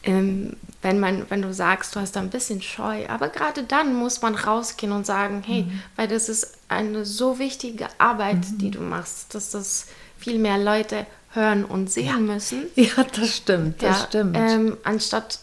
ähm, 0.03 0.55
wenn, 0.81 0.99
man, 0.99 1.25
wenn 1.29 1.41
du 1.41 1.53
sagst, 1.53 1.95
du 1.95 1.99
hast 1.99 2.15
da 2.15 2.21
ein 2.21 2.29
bisschen 2.29 2.61
Scheu. 2.61 3.07
Aber 3.09 3.29
gerade 3.29 3.63
dann 3.63 3.93
muss 3.93 4.21
man 4.21 4.35
rausgehen 4.35 4.91
und 4.91 5.05
sagen, 5.05 5.43
hey, 5.45 5.63
mhm. 5.63 5.81
weil 5.95 6.07
das 6.07 6.29
ist 6.29 6.53
eine 6.69 7.05
so 7.05 7.39
wichtige 7.39 7.87
Arbeit, 7.97 8.37
mhm. 8.37 8.57
die 8.57 8.71
du 8.71 8.81
machst, 8.81 9.35
dass 9.35 9.51
das 9.51 9.87
viel 10.17 10.39
mehr 10.39 10.57
Leute 10.57 11.05
hören 11.31 11.65
und 11.65 11.91
sehen 11.91 12.07
ja. 12.07 12.17
müssen. 12.17 12.63
Ja, 12.75 13.03
das 13.03 13.35
stimmt, 13.35 13.81
das 13.81 13.99
ja, 13.99 14.05
stimmt. 14.05 14.37
Ähm, 14.37 14.77
anstatt 14.83 15.39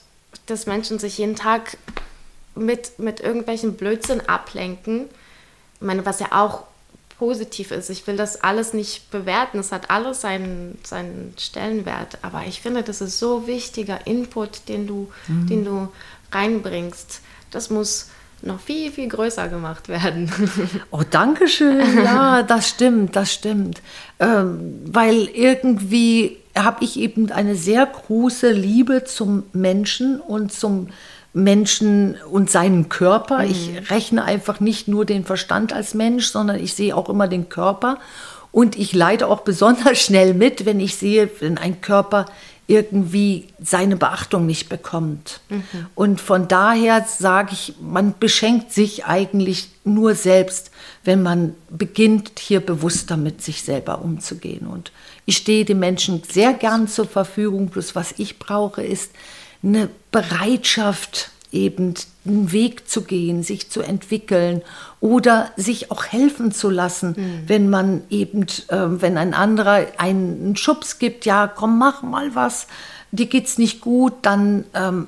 dass 0.46 0.66
Menschen 0.66 0.98
sich 0.98 1.18
jeden 1.18 1.36
Tag 1.36 1.76
mit, 2.54 2.98
mit 2.98 3.20
irgendwelchen 3.20 3.74
Blödsinn 3.76 4.20
ablenken. 4.28 5.06
Ich 5.76 5.80
meine, 5.80 6.04
was 6.06 6.20
ja 6.20 6.28
auch 6.32 6.64
positiv 7.18 7.70
ist. 7.70 7.90
Ich 7.90 8.06
will 8.06 8.16
das 8.16 8.42
alles 8.42 8.74
nicht 8.74 9.10
bewerten. 9.10 9.58
Es 9.58 9.72
hat 9.72 9.90
alles 9.90 10.20
seinen, 10.20 10.78
seinen 10.82 11.34
Stellenwert. 11.38 12.18
Aber 12.22 12.42
ich 12.46 12.60
finde, 12.60 12.82
das 12.82 13.00
ist 13.00 13.18
so 13.18 13.46
wichtiger 13.46 14.06
Input, 14.06 14.68
den 14.68 14.86
du, 14.86 15.10
mhm. 15.28 15.46
den 15.46 15.64
du 15.64 15.88
reinbringst. 16.32 17.20
Das 17.50 17.70
muss 17.70 18.10
noch 18.42 18.60
viel, 18.60 18.92
viel 18.92 19.08
größer 19.08 19.48
gemacht 19.48 19.88
werden. 19.88 20.30
Oh, 20.90 21.02
danke 21.08 21.48
schön. 21.48 22.04
Ja, 22.04 22.42
das 22.46 22.68
stimmt, 22.68 23.16
das 23.16 23.32
stimmt. 23.32 23.80
Ähm, 24.20 24.80
weil 24.86 25.28
irgendwie 25.34 26.38
habe 26.56 26.84
ich 26.84 26.98
eben 26.98 27.32
eine 27.32 27.56
sehr 27.56 27.84
große 27.86 28.52
Liebe 28.52 29.04
zum 29.04 29.44
Menschen 29.52 30.20
und 30.20 30.52
zum 30.52 30.88
Menschen 31.35 32.16
und 32.31 32.48
seinen 32.48 32.89
Körper. 32.89 33.40
Mhm. 33.40 33.51
Ich 33.51 33.90
rechne 33.90 34.24
einfach 34.24 34.61
nicht 34.61 34.89
nur 34.89 35.05
den 35.05 35.24
Verstand 35.24 35.73
als 35.73 35.93
Mensch, 35.93 36.28
sondern 36.28 36.59
ich 36.59 36.74
sehe 36.74 36.97
auch 36.97 37.09
immer 37.09 37.28
den 37.28 37.48
Körper. 37.48 37.98
Und 38.52 38.78
ich 38.78 38.93
leide 38.93 39.27
auch 39.27 39.40
besonders 39.40 39.98
schnell 40.01 40.32
mit, 40.32 40.65
wenn 40.65 40.78
ich 40.81 40.94
sehe, 40.94 41.28
wenn 41.40 41.59
ein 41.59 41.81
Körper 41.81 42.27
irgendwie 42.66 43.48
seine 43.62 43.97
Beachtung 43.97 44.47
nicht 44.47 44.69
bekommt. 44.69 45.40
Mhm. 45.51 45.65
Und 45.94 46.20
von 46.20 46.48
daher 46.48 47.05
sage 47.06 47.51
ich, 47.52 47.74
man 47.81 48.15
beschenkt 48.19 48.73
sich 48.73 49.05
eigentlich 49.05 49.69
nur 49.85 50.15
selbst, 50.15 50.70
wenn 51.02 51.23
man 51.23 51.55
beginnt, 51.69 52.39
hier 52.39 52.61
bewusster 52.61 53.19
mit 53.19 53.43
sich 53.43 53.62
selber 53.62 54.01
umzugehen. 54.01 54.66
Und 54.66 54.93
ich 55.27 55.36
stehe 55.36 55.66
den 55.66 55.78
Menschen 55.78 56.23
sehr 56.27 56.55
gern 56.55 56.89
zur 56.89 57.06
Verfügung. 57.06 57.69
Bloß 57.69 57.94
was 57.94 58.15
ich 58.16 58.39
brauche, 58.39 58.82
ist 58.82 59.11
eine 59.64 59.88
Bereitschaft, 60.10 61.30
eben 61.50 61.94
einen 62.26 62.52
Weg 62.52 62.88
zu 62.88 63.02
gehen, 63.02 63.42
sich 63.42 63.70
zu 63.70 63.80
entwickeln 63.80 64.62
oder 65.00 65.50
sich 65.56 65.90
auch 65.90 66.04
helfen 66.04 66.52
zu 66.52 66.68
lassen, 66.68 67.14
mhm. 67.16 67.42
wenn 67.46 67.70
man 67.70 68.02
eben, 68.10 68.42
äh, 68.68 69.00
wenn 69.00 69.16
ein 69.16 69.34
anderer 69.34 69.86
einen 69.98 70.56
Schubs 70.56 70.98
gibt, 70.98 71.26
ja, 71.26 71.46
komm, 71.46 71.78
mach 71.78 72.02
mal 72.02 72.34
was, 72.34 72.66
dir 73.12 73.26
geht's 73.26 73.58
nicht 73.58 73.80
gut, 73.80 74.14
dann 74.22 74.64
ähm, 74.74 75.06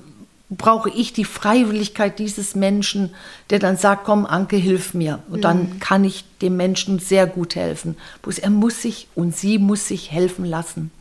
brauche 0.48 0.90
ich 0.90 1.12
die 1.12 1.24
Freiwilligkeit 1.24 2.18
dieses 2.18 2.54
Menschen, 2.54 3.14
der 3.50 3.58
dann 3.58 3.76
sagt, 3.76 4.04
komm, 4.04 4.26
Anke, 4.26 4.56
hilf 4.56 4.94
mir. 4.94 5.18
Und 5.28 5.42
dann 5.42 5.58
mhm. 5.58 5.80
kann 5.80 6.04
ich 6.04 6.24
dem 6.40 6.56
Menschen 6.56 7.00
sehr 7.00 7.26
gut 7.26 7.56
helfen. 7.56 7.96
Bloß 8.22 8.38
er 8.38 8.50
muss 8.50 8.82
sich 8.82 9.08
und 9.16 9.36
sie 9.36 9.58
muss 9.58 9.88
sich 9.88 10.12
helfen 10.12 10.44
lassen. 10.44 10.92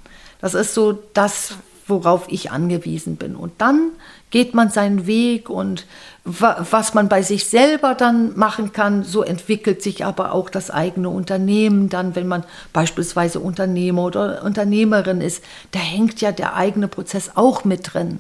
Das 0.41 0.55
ist 0.55 0.73
so 0.73 0.97
das, 1.13 1.53
worauf 1.87 2.25
ich 2.29 2.51
angewiesen 2.51 3.15
bin. 3.15 3.35
Und 3.35 3.53
dann 3.59 3.91
geht 4.31 4.53
man 4.53 4.69
seinen 4.69 5.07
Weg 5.07 5.49
und 5.49 5.85
was 6.23 6.95
man 6.95 7.07
bei 7.07 7.21
sich 7.21 7.45
selber 7.45 7.93
dann 7.93 8.35
machen 8.37 8.73
kann, 8.73 9.03
so 9.03 9.21
entwickelt 9.21 9.83
sich 9.83 10.03
aber 10.03 10.31
auch 10.31 10.49
das 10.49 10.71
eigene 10.71 11.09
Unternehmen 11.09 11.89
dann, 11.89 12.15
wenn 12.15 12.27
man 12.27 12.43
beispielsweise 12.73 13.39
Unternehmer 13.39 14.03
oder 14.03 14.43
Unternehmerin 14.43 15.21
ist, 15.21 15.43
da 15.71 15.79
hängt 15.79 16.21
ja 16.21 16.31
der 16.31 16.55
eigene 16.55 16.87
Prozess 16.87 17.31
auch 17.35 17.63
mit 17.63 17.93
drin. 17.93 18.19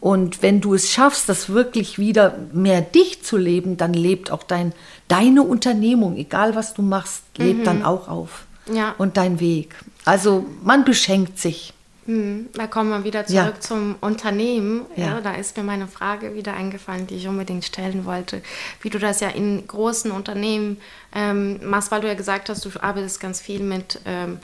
Und 0.00 0.42
wenn 0.42 0.60
du 0.60 0.74
es 0.74 0.90
schaffst, 0.90 1.28
das 1.28 1.50
wirklich 1.50 1.98
wieder 1.98 2.36
mehr 2.52 2.80
dich 2.80 3.22
zu 3.22 3.36
leben, 3.36 3.76
dann 3.76 3.92
lebt 3.92 4.30
auch 4.30 4.44
dein, 4.44 4.72
deine 5.08 5.42
Unternehmung, 5.42 6.16
egal 6.16 6.54
was 6.54 6.72
du 6.72 6.82
machst, 6.82 7.24
lebt 7.36 7.60
mhm. 7.60 7.64
dann 7.64 7.84
auch 7.84 8.08
auf. 8.08 8.46
Ja. 8.72 8.94
Und 8.96 9.16
dein 9.16 9.40
Weg. 9.40 9.74
Also 10.04 10.46
man 10.64 10.84
beschenkt 10.84 11.38
sich. 11.38 11.74
Hm, 12.10 12.48
da 12.54 12.66
kommen 12.66 12.90
wir 12.90 13.04
wieder 13.04 13.24
zurück 13.24 13.54
ja. 13.54 13.60
zum 13.60 13.94
Unternehmen. 14.00 14.84
Ja. 14.96 15.06
ja. 15.06 15.20
da 15.20 15.34
ist 15.34 15.56
mir 15.56 15.62
meine 15.62 15.86
Frage 15.86 16.34
wieder 16.34 16.54
eingefallen, 16.54 17.06
die 17.06 17.14
ich 17.14 17.28
unbedingt 17.28 17.64
stellen 17.64 18.04
wollte. 18.04 18.42
Wie 18.82 18.90
du 18.90 18.98
das 18.98 19.20
ja 19.20 19.28
in 19.28 19.64
großen 19.64 20.10
Unternehmen 20.10 20.78
ähm, 21.14 21.60
machst, 21.70 21.92
weil 21.92 22.00
du 22.00 22.08
ja 22.08 22.14
gesagt 22.14 22.48
hast, 22.48 22.64
du 22.64 22.70
arbeitest 22.80 23.20
ganz 23.20 23.40
viel 23.40 23.60
mit 23.60 24.00
ähm, 24.06 24.38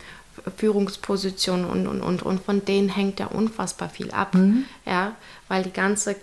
Führungspositionen 0.56 1.64
und, 1.64 1.88
und, 1.88 2.02
und, 2.02 2.22
und 2.22 2.44
von 2.44 2.64
denen 2.64 2.88
hängt 2.88 3.18
ja 3.18 3.26
unfassbar 3.26 3.88
viel 3.88 4.12
ab. 4.12 4.34
Mhm. 4.34 4.64
Ja, 4.84 5.16
weil 5.48 5.64
die 5.64 5.72
ganze 5.72 6.14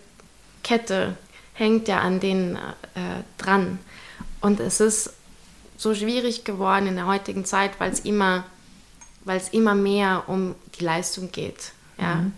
Kette 0.63 1.17
hängt 1.55 1.89
ja 1.89 1.99
an 1.99 2.21
denen 2.21 2.55
äh, 2.55 3.23
dran. 3.37 3.79
Und 4.39 4.61
es 4.61 4.79
ist 4.79 5.11
so 5.75 5.93
schwierig 5.93 6.45
geworden 6.45 6.87
in 6.87 6.95
der 6.95 7.07
heutigen 7.07 7.43
Zeit, 7.43 7.71
weil 7.79 7.91
es 7.91 7.99
immer 7.99 8.45
weil 9.25 9.37
es 9.37 9.49
immer 9.49 9.75
mehr 9.75 10.23
um 10.27 10.55
die 10.79 10.83
Leistung 10.83 11.31
geht. 11.31 11.71
Ja? 11.97 12.15
Mhm. 12.15 12.33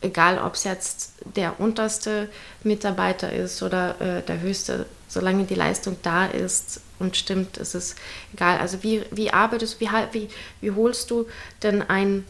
Egal, 0.00 0.38
ob 0.38 0.54
es 0.54 0.64
jetzt 0.64 1.12
der 1.34 1.58
unterste 1.58 2.28
Mitarbeiter 2.62 3.32
ist 3.32 3.62
oder 3.62 4.00
äh, 4.00 4.22
der 4.22 4.40
höchste, 4.40 4.86
solange 5.08 5.44
die 5.44 5.54
Leistung 5.54 5.96
da 6.02 6.26
ist 6.26 6.80
und 6.98 7.16
stimmt, 7.16 7.56
ist 7.56 7.74
es 7.74 7.96
egal. 8.32 8.58
Also 8.58 8.82
wie, 8.82 9.02
wie 9.10 9.32
arbeitest 9.32 9.80
du, 9.80 9.86
wie, 9.86 9.90
wie, 10.12 10.28
wie 10.60 10.70
holst 10.70 11.10
du 11.10 11.26
denn 11.62 11.82
einen 11.82 12.26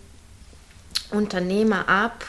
Unternehmer 1.10 1.88
ab 1.88 2.24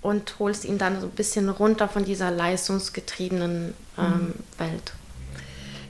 und 0.00 0.38
holst 0.38 0.64
ihn 0.64 0.78
dann 0.78 1.00
so 1.00 1.06
ein 1.06 1.12
bisschen 1.12 1.48
runter 1.48 1.88
von 1.88 2.04
dieser 2.04 2.30
leistungsgetriebenen 2.30 3.74
ähm, 3.98 4.04
mhm. 4.04 4.34
Welt? 4.58 4.92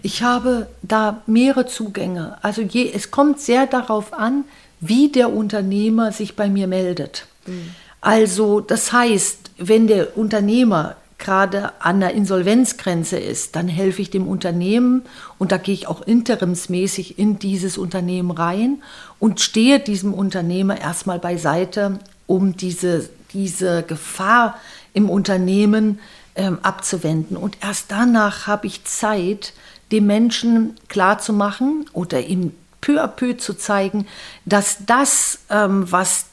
Ich 0.02 0.22
habe 0.22 0.68
da 0.82 1.22
mehrere 1.26 1.66
Zugänge. 1.66 2.38
Also 2.42 2.62
je, 2.62 2.90
es 2.92 3.10
kommt 3.10 3.40
sehr 3.40 3.66
darauf 3.66 4.12
an, 4.12 4.44
wie 4.80 5.10
der 5.10 5.32
Unternehmer 5.32 6.12
sich 6.12 6.36
bei 6.36 6.48
mir 6.48 6.66
meldet. 6.66 7.26
Mhm. 7.46 7.74
Also 8.00 8.60
das 8.60 8.92
heißt, 8.92 9.50
wenn 9.58 9.86
der 9.86 10.16
Unternehmer 10.16 10.96
gerade 11.18 11.72
an 11.80 11.98
der 11.98 12.12
Insolvenzgrenze 12.14 13.18
ist, 13.18 13.56
dann 13.56 13.66
helfe 13.66 14.02
ich 14.02 14.10
dem 14.10 14.28
Unternehmen 14.28 15.02
und 15.36 15.50
da 15.50 15.56
gehe 15.56 15.74
ich 15.74 15.88
auch 15.88 16.00
interimsmäßig 16.02 17.18
in 17.18 17.40
dieses 17.40 17.76
Unternehmen 17.76 18.30
rein 18.30 18.82
und 19.18 19.40
stehe 19.40 19.80
diesem 19.80 20.14
Unternehmer 20.14 20.80
erstmal 20.80 21.18
beiseite, 21.18 21.98
um 22.26 22.56
diese, 22.56 23.10
diese 23.32 23.82
Gefahr 23.82 24.58
im 24.94 25.10
Unternehmen 25.10 25.98
ähm, 26.36 26.58
abzuwenden. 26.62 27.36
Und 27.36 27.58
erst 27.60 27.86
danach 27.90 28.46
habe 28.46 28.68
ich 28.68 28.84
Zeit, 28.84 29.54
dem 29.92 30.06
Menschen 30.06 30.76
klarzumachen 30.88 31.86
oder 31.92 32.20
ihm 32.20 32.52
peu 32.80 33.02
à 33.02 33.08
peu 33.08 33.36
zu 33.36 33.54
zeigen, 33.54 34.06
dass 34.44 34.78
das, 34.86 35.40
ähm, 35.50 35.90
was 35.90 36.26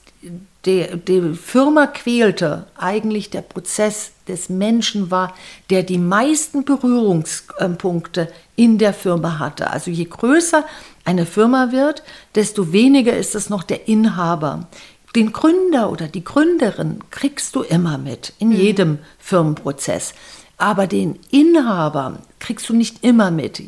die, 0.65 0.88
die 1.07 1.34
Firma 1.36 1.88
quälte, 1.88 2.65
eigentlich 2.77 3.30
der 3.30 3.41
Prozess 3.41 4.11
des 4.27 4.49
Menschen 4.49 5.11
war, 5.11 5.36
der 5.69 5.84
die 5.84 5.99
meisten 5.99 6.65
Berührungspunkte 6.65 8.32
in 8.56 8.77
der 8.77 8.94
Firma 8.94 9.38
hatte. 9.40 9.69
Also 9.69 9.91
je 9.91 10.06
größer 10.06 10.65
eine 11.03 11.26
Firma 11.26 11.72
wird, 11.72 12.03
desto 12.34 12.72
weniger 12.72 13.15
ist 13.15 13.36
es 13.36 13.49
noch 13.49 13.64
der 13.64 13.88
Inhaber. 13.88 14.68
Den 15.15 15.32
Gründer 15.32 15.91
oder 15.91 16.07
die 16.07 16.23
Gründerin 16.23 16.99
kriegst 17.10 17.56
du 17.56 17.61
immer 17.61 17.98
mit 17.98 18.34
in 18.40 18.49
mhm. 18.49 18.56
jedem 18.56 18.99
Firmenprozess. 19.19 20.14
Aber 20.57 20.88
den 20.88 21.19
Inhaber 21.32 22.19
kriegst 22.40 22.69
du 22.69 22.73
nicht 22.73 23.03
immer 23.03 23.32
mit. 23.32 23.61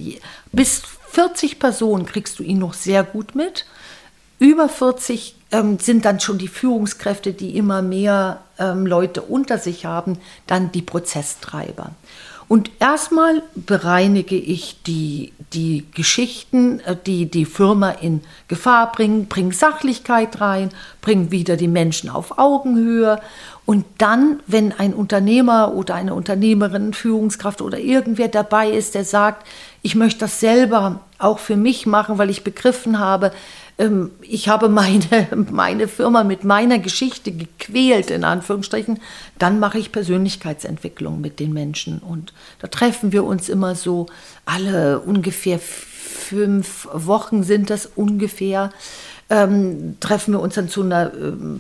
Bis 0.52 0.84
40 1.12 1.60
Personen 1.60 2.06
kriegst 2.06 2.40
du 2.40 2.44
ihn 2.44 2.60
noch 2.60 2.74
sehr 2.74 3.04
gut 3.04 3.36
mit. 3.36 3.66
Über 4.40 4.70
40 4.70 5.36
ähm, 5.52 5.80
sind 5.80 6.06
dann 6.06 6.20
schon 6.20 6.38
die 6.38 6.48
Führungskräfte, 6.48 7.34
die 7.34 7.58
immer 7.58 7.82
mehr 7.82 8.42
ähm, 8.60 8.86
Leute 8.86 9.22
unter 9.24 9.58
sich 9.58 9.86
haben, 9.86 10.20
dann 10.46 10.72
die 10.72 10.82
Prozesstreiber. 10.82 11.92
Und 12.50 12.72
erstmal 12.80 13.44
bereinige 13.56 14.38
ich 14.38 14.82
die, 14.84 15.34
die 15.54 15.86
Geschichten, 15.94 16.80
äh, 16.82 16.96
die 17.06 17.26
die 17.30 17.46
Firma 17.46 17.90
in 17.90 18.22
Gefahr 18.48 18.92
bringen, 18.92 19.28
bringe 19.28 19.54
Sachlichkeit 19.54 20.40
rein, 20.40 20.70
bringe 21.02 21.32
wieder 21.32 21.58
die 21.58 21.68
Menschen 21.68 22.10
auf 22.10 22.38
Augenhöhe. 22.38 23.20
Und 23.68 23.84
dann, 23.98 24.42
wenn 24.48 24.72
ein 24.72 24.94
Unternehmer 24.94 25.74
oder 25.74 25.94
eine 25.94 26.14
Unternehmerin, 26.14 26.94
Führungskraft 26.94 27.62
oder 27.62 27.78
irgendwer 27.78 28.30
dabei 28.30 28.70
ist, 28.70 28.96
der 28.96 29.04
sagt, 29.04 29.46
ich 29.82 29.94
möchte 29.94 30.22
das 30.22 30.40
selber 30.40 31.02
auch 31.18 31.38
für 31.38 31.58
mich 31.58 31.86
machen, 31.86 32.18
weil 32.18 32.30
ich 32.30 32.46
begriffen 32.46 32.98
habe, 32.98 33.34
ähm, 33.78 34.12
ich 34.22 34.48
habe 34.48 34.70
meine, 34.70 35.28
meine 35.52 35.90
Firma 35.90 36.24
mit 36.24 36.46
meiner 36.46 36.80
Geschichte 36.80 37.34
gequält, 37.34 38.10
in 38.10 38.24
Anführungsstrichen, 38.24 39.02
dann 39.38 39.60
mache 39.60 39.80
ich 39.80 39.92
Persönlichkeitsentwicklung 39.92 41.20
mit 41.20 41.42
den 41.42 41.52
Menschen. 41.52 42.00
Und 42.00 42.32
da 42.60 42.68
treffen 42.68 43.12
wir 43.12 43.26
uns 43.26 43.50
immer 43.50 43.76
so, 43.76 44.06
alle 44.46 45.00
ungefähr 45.00 45.60
fünf 45.60 46.88
Wochen 46.94 47.44
sind 47.44 47.70
das 47.70 47.86
ungefähr. 47.86 48.70
Ähm, 49.30 49.98
treffen 50.00 50.34
wir 50.34 50.40
uns 50.40 50.56
dann 50.56 50.70
zu 50.70 50.84
einer 50.84 51.12
ähm, 51.14 51.60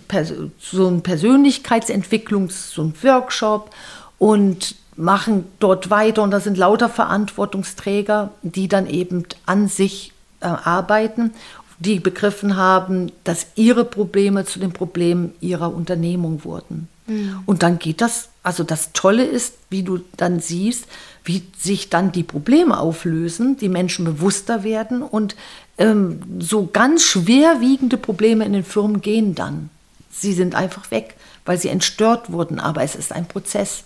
so 0.57 0.87
einem 0.87 1.01
Persönlichkeitsentwicklungs-, 1.01 2.73
so 2.73 2.81
einem 2.81 2.93
Workshop 3.01 3.71
und 4.17 4.75
machen 4.95 5.45
dort 5.59 5.89
weiter. 5.89 6.23
Und 6.23 6.31
da 6.31 6.39
sind 6.39 6.57
lauter 6.57 6.89
Verantwortungsträger, 6.89 8.31
die 8.41 8.67
dann 8.67 8.87
eben 8.87 9.25
an 9.45 9.67
sich 9.67 10.13
äh, 10.39 10.45
arbeiten 10.45 11.33
die 11.79 11.99
begriffen 11.99 12.55
haben, 12.55 13.11
dass 13.23 13.47
ihre 13.55 13.85
Probleme 13.85 14.45
zu 14.45 14.59
den 14.59 14.71
Problemen 14.71 15.33
ihrer 15.41 15.73
Unternehmung 15.73 16.43
wurden. 16.43 16.87
Mhm. 17.05 17.39
Und 17.45 17.63
dann 17.63 17.77
geht 17.79 18.01
das, 18.01 18.29
also 18.43 18.63
das 18.63 18.93
Tolle 18.93 19.23
ist, 19.23 19.55
wie 19.69 19.83
du 19.83 19.99
dann 20.17 20.39
siehst, 20.39 20.87
wie 21.23 21.43
sich 21.57 21.89
dann 21.89 22.11
die 22.11 22.23
Probleme 22.23 22.79
auflösen, 22.79 23.57
die 23.57 23.69
Menschen 23.69 24.05
bewusster 24.05 24.63
werden 24.63 25.03
und 25.03 25.35
ähm, 25.77 26.19
so 26.39 26.67
ganz 26.71 27.03
schwerwiegende 27.03 27.97
Probleme 27.97 28.45
in 28.45 28.53
den 28.53 28.63
Firmen 28.63 29.01
gehen 29.01 29.35
dann. 29.35 29.69
Sie 30.11 30.33
sind 30.33 30.55
einfach 30.55 30.89
weg, 30.91 31.15
weil 31.45 31.57
sie 31.57 31.69
entstört 31.69 32.31
wurden, 32.31 32.59
aber 32.59 32.83
es 32.83 32.95
ist 32.95 33.11
ein 33.11 33.27
Prozess. 33.27 33.83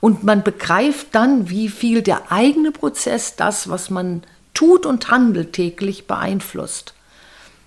Und 0.00 0.22
man 0.22 0.42
begreift 0.42 1.08
dann, 1.12 1.48
wie 1.48 1.68
viel 1.68 2.02
der 2.02 2.30
eigene 2.30 2.70
Prozess 2.70 3.36
das, 3.36 3.68
was 3.68 3.90
man 3.90 4.22
tut 4.52 4.86
und 4.86 5.10
handelt 5.10 5.52
täglich 5.52 6.06
beeinflusst. 6.06 6.94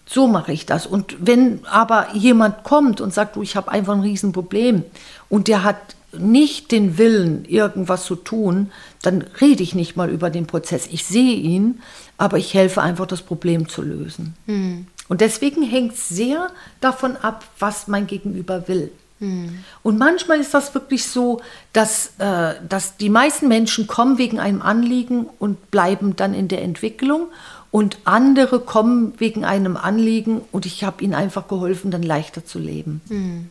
So 0.05 0.27
mache 0.27 0.53
ich 0.53 0.65
das. 0.65 0.87
Und 0.87 1.17
wenn 1.19 1.65
aber 1.65 2.07
jemand 2.13 2.63
kommt 2.63 3.01
und 3.01 3.13
sagt, 3.13 3.35
du, 3.35 3.41
ich 3.41 3.57
habe 3.57 3.71
einfach 3.71 3.93
ein 3.93 4.01
Riesenproblem 4.01 4.83
und 5.29 5.49
der 5.49 5.63
hat 5.63 5.77
nicht 6.19 6.71
den 6.71 6.97
Willen, 6.97 7.45
irgendwas 7.45 8.05
zu 8.05 8.15
tun, 8.15 8.71
dann 9.01 9.23
rede 9.41 9.63
ich 9.63 9.75
nicht 9.75 9.95
mal 9.95 10.09
über 10.09 10.29
den 10.29 10.47
Prozess. 10.47 10.87
Ich 10.91 11.05
sehe 11.05 11.35
ihn, 11.35 11.81
aber 12.17 12.37
ich 12.37 12.53
helfe 12.53 12.81
einfach, 12.81 13.05
das 13.05 13.21
Problem 13.21 13.69
zu 13.69 13.81
lösen. 13.81 14.35
Mhm. 14.45 14.87
Und 15.07 15.21
deswegen 15.21 15.63
hängt 15.63 15.93
es 15.93 16.09
sehr 16.09 16.49
davon 16.81 17.15
ab, 17.17 17.45
was 17.59 17.87
mein 17.87 18.07
Gegenüber 18.07 18.67
will. 18.67 18.91
Mhm. 19.19 19.63
Und 19.83 19.97
manchmal 19.97 20.39
ist 20.39 20.53
das 20.53 20.73
wirklich 20.73 21.05
so, 21.05 21.41
dass, 21.73 22.13
äh, 22.19 22.55
dass 22.67 22.97
die 22.97 23.09
meisten 23.09 23.47
Menschen 23.47 23.87
kommen 23.87 24.17
wegen 24.17 24.39
einem 24.39 24.61
Anliegen 24.61 25.27
und 25.39 25.71
bleiben 25.71 26.15
dann 26.15 26.33
in 26.33 26.47
der 26.47 26.61
Entwicklung. 26.61 27.27
Und 27.71 27.97
andere 28.05 28.59
kommen 28.59 29.13
wegen 29.17 29.43
einem 29.43 29.75
Anliegen 29.75 30.41
und 30.51 30.65
ich 30.65 30.83
habe 30.83 31.03
ihnen 31.03 31.13
einfach 31.13 31.47
geholfen, 31.47 31.91
dann 31.91 32.03
leichter 32.03 32.45
zu 32.45 32.59
leben. 32.59 33.01
Mhm. 33.09 33.49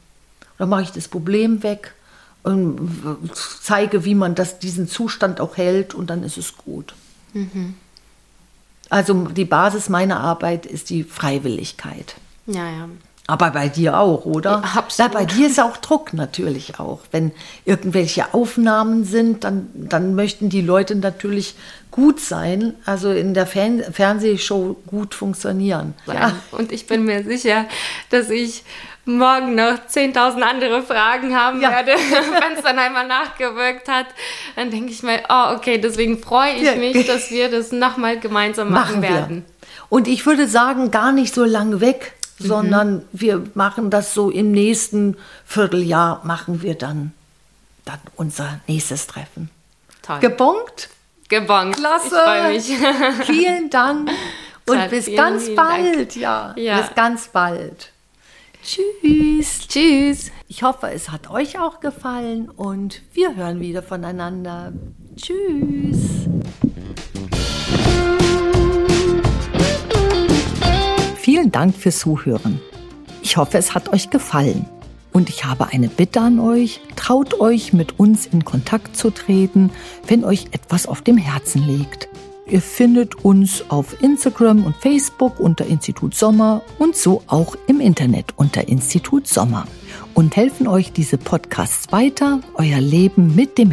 Dann 0.59 0.69
mache 0.69 0.83
ich 0.83 0.91
das 0.91 1.09
Problem 1.09 1.63
weg 1.63 1.95
und 2.47 3.33
zeige, 3.61 4.05
wie 4.05 4.15
man 4.15 4.37
das, 4.37 4.61
diesen 4.61 4.89
Zustand 4.89 5.41
auch 5.41 5.57
hält 5.57 5.95
und 5.95 6.11
dann 6.11 6.23
ist 6.23 6.39
es 6.39 6.57
gut. 6.57 6.95
Mhm. 7.33 7.75
Also 8.89 9.15
die 9.25 9.45
Basis 9.45 9.89
meiner 9.89 10.21
Arbeit 10.21 10.65
ist 10.65 10.91
die 10.91 11.03
Freiwilligkeit. 11.03 12.15
Ja, 12.47 12.71
ja. 12.71 12.89
Aber 13.27 13.51
bei 13.51 13.69
dir 13.69 13.99
auch, 13.99 14.25
oder? 14.25 14.63
Ja, 14.65 14.79
absolut. 14.79 15.13
Ja, 15.13 15.19
bei 15.19 15.25
dir 15.25 15.49
ist 15.49 15.59
auch 15.59 15.77
Druck 15.79 16.13
natürlich 16.13 16.79
auch. 16.79 17.01
Wenn 17.11 17.33
irgendwelche 17.65 18.33
Aufnahmen 18.33 19.05
sind, 19.05 19.43
dann, 19.43 19.69
dann 19.75 20.15
möchten 20.15 20.49
die 20.49 20.61
Leute 20.61 20.95
natürlich 20.95 21.57
gut 21.91 22.21
sein, 22.21 22.75
also 22.85 23.11
in 23.11 23.35
der 23.35 23.47
Fern 23.47 23.83
Fernsehshow 23.91 24.77
gut 24.87 25.15
funktionieren. 25.17 25.95
Ja. 26.07 26.35
Und 26.53 26.71
ich 26.71 26.87
bin 26.87 27.05
mir 27.05 27.25
sicher, 27.25 27.65
dass 28.11 28.31
ich 28.31 28.63
morgen 29.07 29.55
noch 29.55 29.79
10.000 29.89 30.41
andere 30.43 30.83
Fragen 30.83 31.35
haben 31.35 31.61
ja. 31.61 31.71
werde, 31.71 31.93
wenn 31.93 32.57
es 32.57 32.63
dann 32.63 32.79
einmal 32.79 33.07
nachgewirkt 33.07 33.89
hat. 33.89 34.07
Dann 34.57 34.71
denke 34.71 34.93
ich 34.93 35.03
mir, 35.03 35.23
oh, 35.29 35.55
okay, 35.57 35.79
deswegen 35.79 36.19
freue 36.19 36.55
ich 36.55 36.63
ja. 36.63 36.77
mich, 36.77 37.07
dass 37.07 37.31
wir 37.31 37.51
das 37.51 37.73
nochmal 37.73 38.19
gemeinsam 38.19 38.71
machen, 38.71 39.01
machen 39.01 39.03
werden. 39.03 39.45
Und 39.89 40.09
ich 40.09 40.27
würde 40.27 40.47
sagen, 40.49 40.91
gar 40.91 41.13
nicht 41.13 41.35
so 41.35 41.45
lange 41.45 41.81
weg 41.81 42.17
mhm. 42.39 42.47
sondern 42.47 43.09
wir 43.13 43.45
machen 43.55 43.91
das 43.91 44.15
so 44.15 44.31
im 44.31 44.53
nächsten 44.53 45.17
Vierteljahr 45.45 46.21
machen 46.25 46.63
wir 46.63 46.75
dann, 46.75 47.13
dann 47.85 48.01
unser 48.17 48.61
nächstes 48.67 49.07
Treffen. 49.07 49.51
Toll. 50.03 50.21
Gebongt? 50.21 50.89
Gebongt. 51.29 51.77
Klasse. 51.77 52.07
Ich 52.07 52.23
freue 52.23 52.53
mich. 52.53 53.27
Vielen 53.27 53.71
Dank 53.71 54.11
und 54.69 54.91
bis 54.91 55.07
vielen, 55.07 55.17
ganz 55.17 55.45
vielen 55.45 55.57
bald. 55.57 55.97
Dank. 55.97 56.17
Ja, 56.17 56.55
ja, 56.57 56.81
bis 56.81 56.95
ganz 56.95 57.29
bald. 57.29 57.91
Tschüss. 58.67 59.69
Tschüss. 59.69 60.33
Ich 60.49 60.65
hoffe, 60.65 60.91
es 60.91 61.11
hat 61.11 61.31
euch 61.31 61.57
auch 61.61 61.79
gefallen 61.79 62.51
und 62.51 63.03
wir 63.13 63.37
hören 63.37 63.61
wieder 63.61 63.81
voneinander. 63.81 64.73
Tschüss. 65.15 66.29
Vielen 71.17 71.53
Dank 71.53 71.77
fürs 71.77 72.01
Zuhören. 72.01 72.61
Ich 73.23 73.37
hoffe, 73.37 73.57
es 73.57 73.73
hat 73.73 73.93
euch 73.93 74.11
gefallen. 74.11 74.67
Und 75.13 75.29
ich 75.29 75.45
habe 75.45 75.69
eine 75.69 75.89
Bitte 75.89 76.21
an 76.21 76.41
euch. 76.41 76.81
Traut 76.97 77.39
euch, 77.39 77.73
mit 77.73 78.01
uns 78.01 78.27
in 78.27 78.45
Kontakt 78.45 78.97
zu 78.97 79.11
treten, 79.11 79.71
wenn 80.09 80.25
euch 80.25 80.47
etwas 80.51 80.87
auf 80.87 81.03
dem 81.03 81.19
Herzen 81.19 81.63
liegt. 81.63 82.09
Ihr 82.49 82.61
findet 82.61 83.25
uns 83.25 83.65
auf 83.71 84.01
Instagram 84.01 84.65
und 84.65 84.77
Facebook 84.77 85.41
unter 85.41 85.67
Institut 85.67 86.15
Sommer 86.15 86.63
und 86.79 86.95
so 86.95 87.23
auch 87.27 87.57
im 87.67 87.81
Internet 87.81 88.35
unter 88.37 88.69
Institut 88.69 89.27
Sommer. 89.27 89.67
Und 90.15 90.37
helfen 90.37 90.69
euch 90.69 90.93
diese 90.93 91.19
Podcasts 91.19 91.91
weiter, 91.91 92.41
euer 92.55 92.81
Leben 92.81 93.35
mit 93.35 93.59
dem 93.59 93.65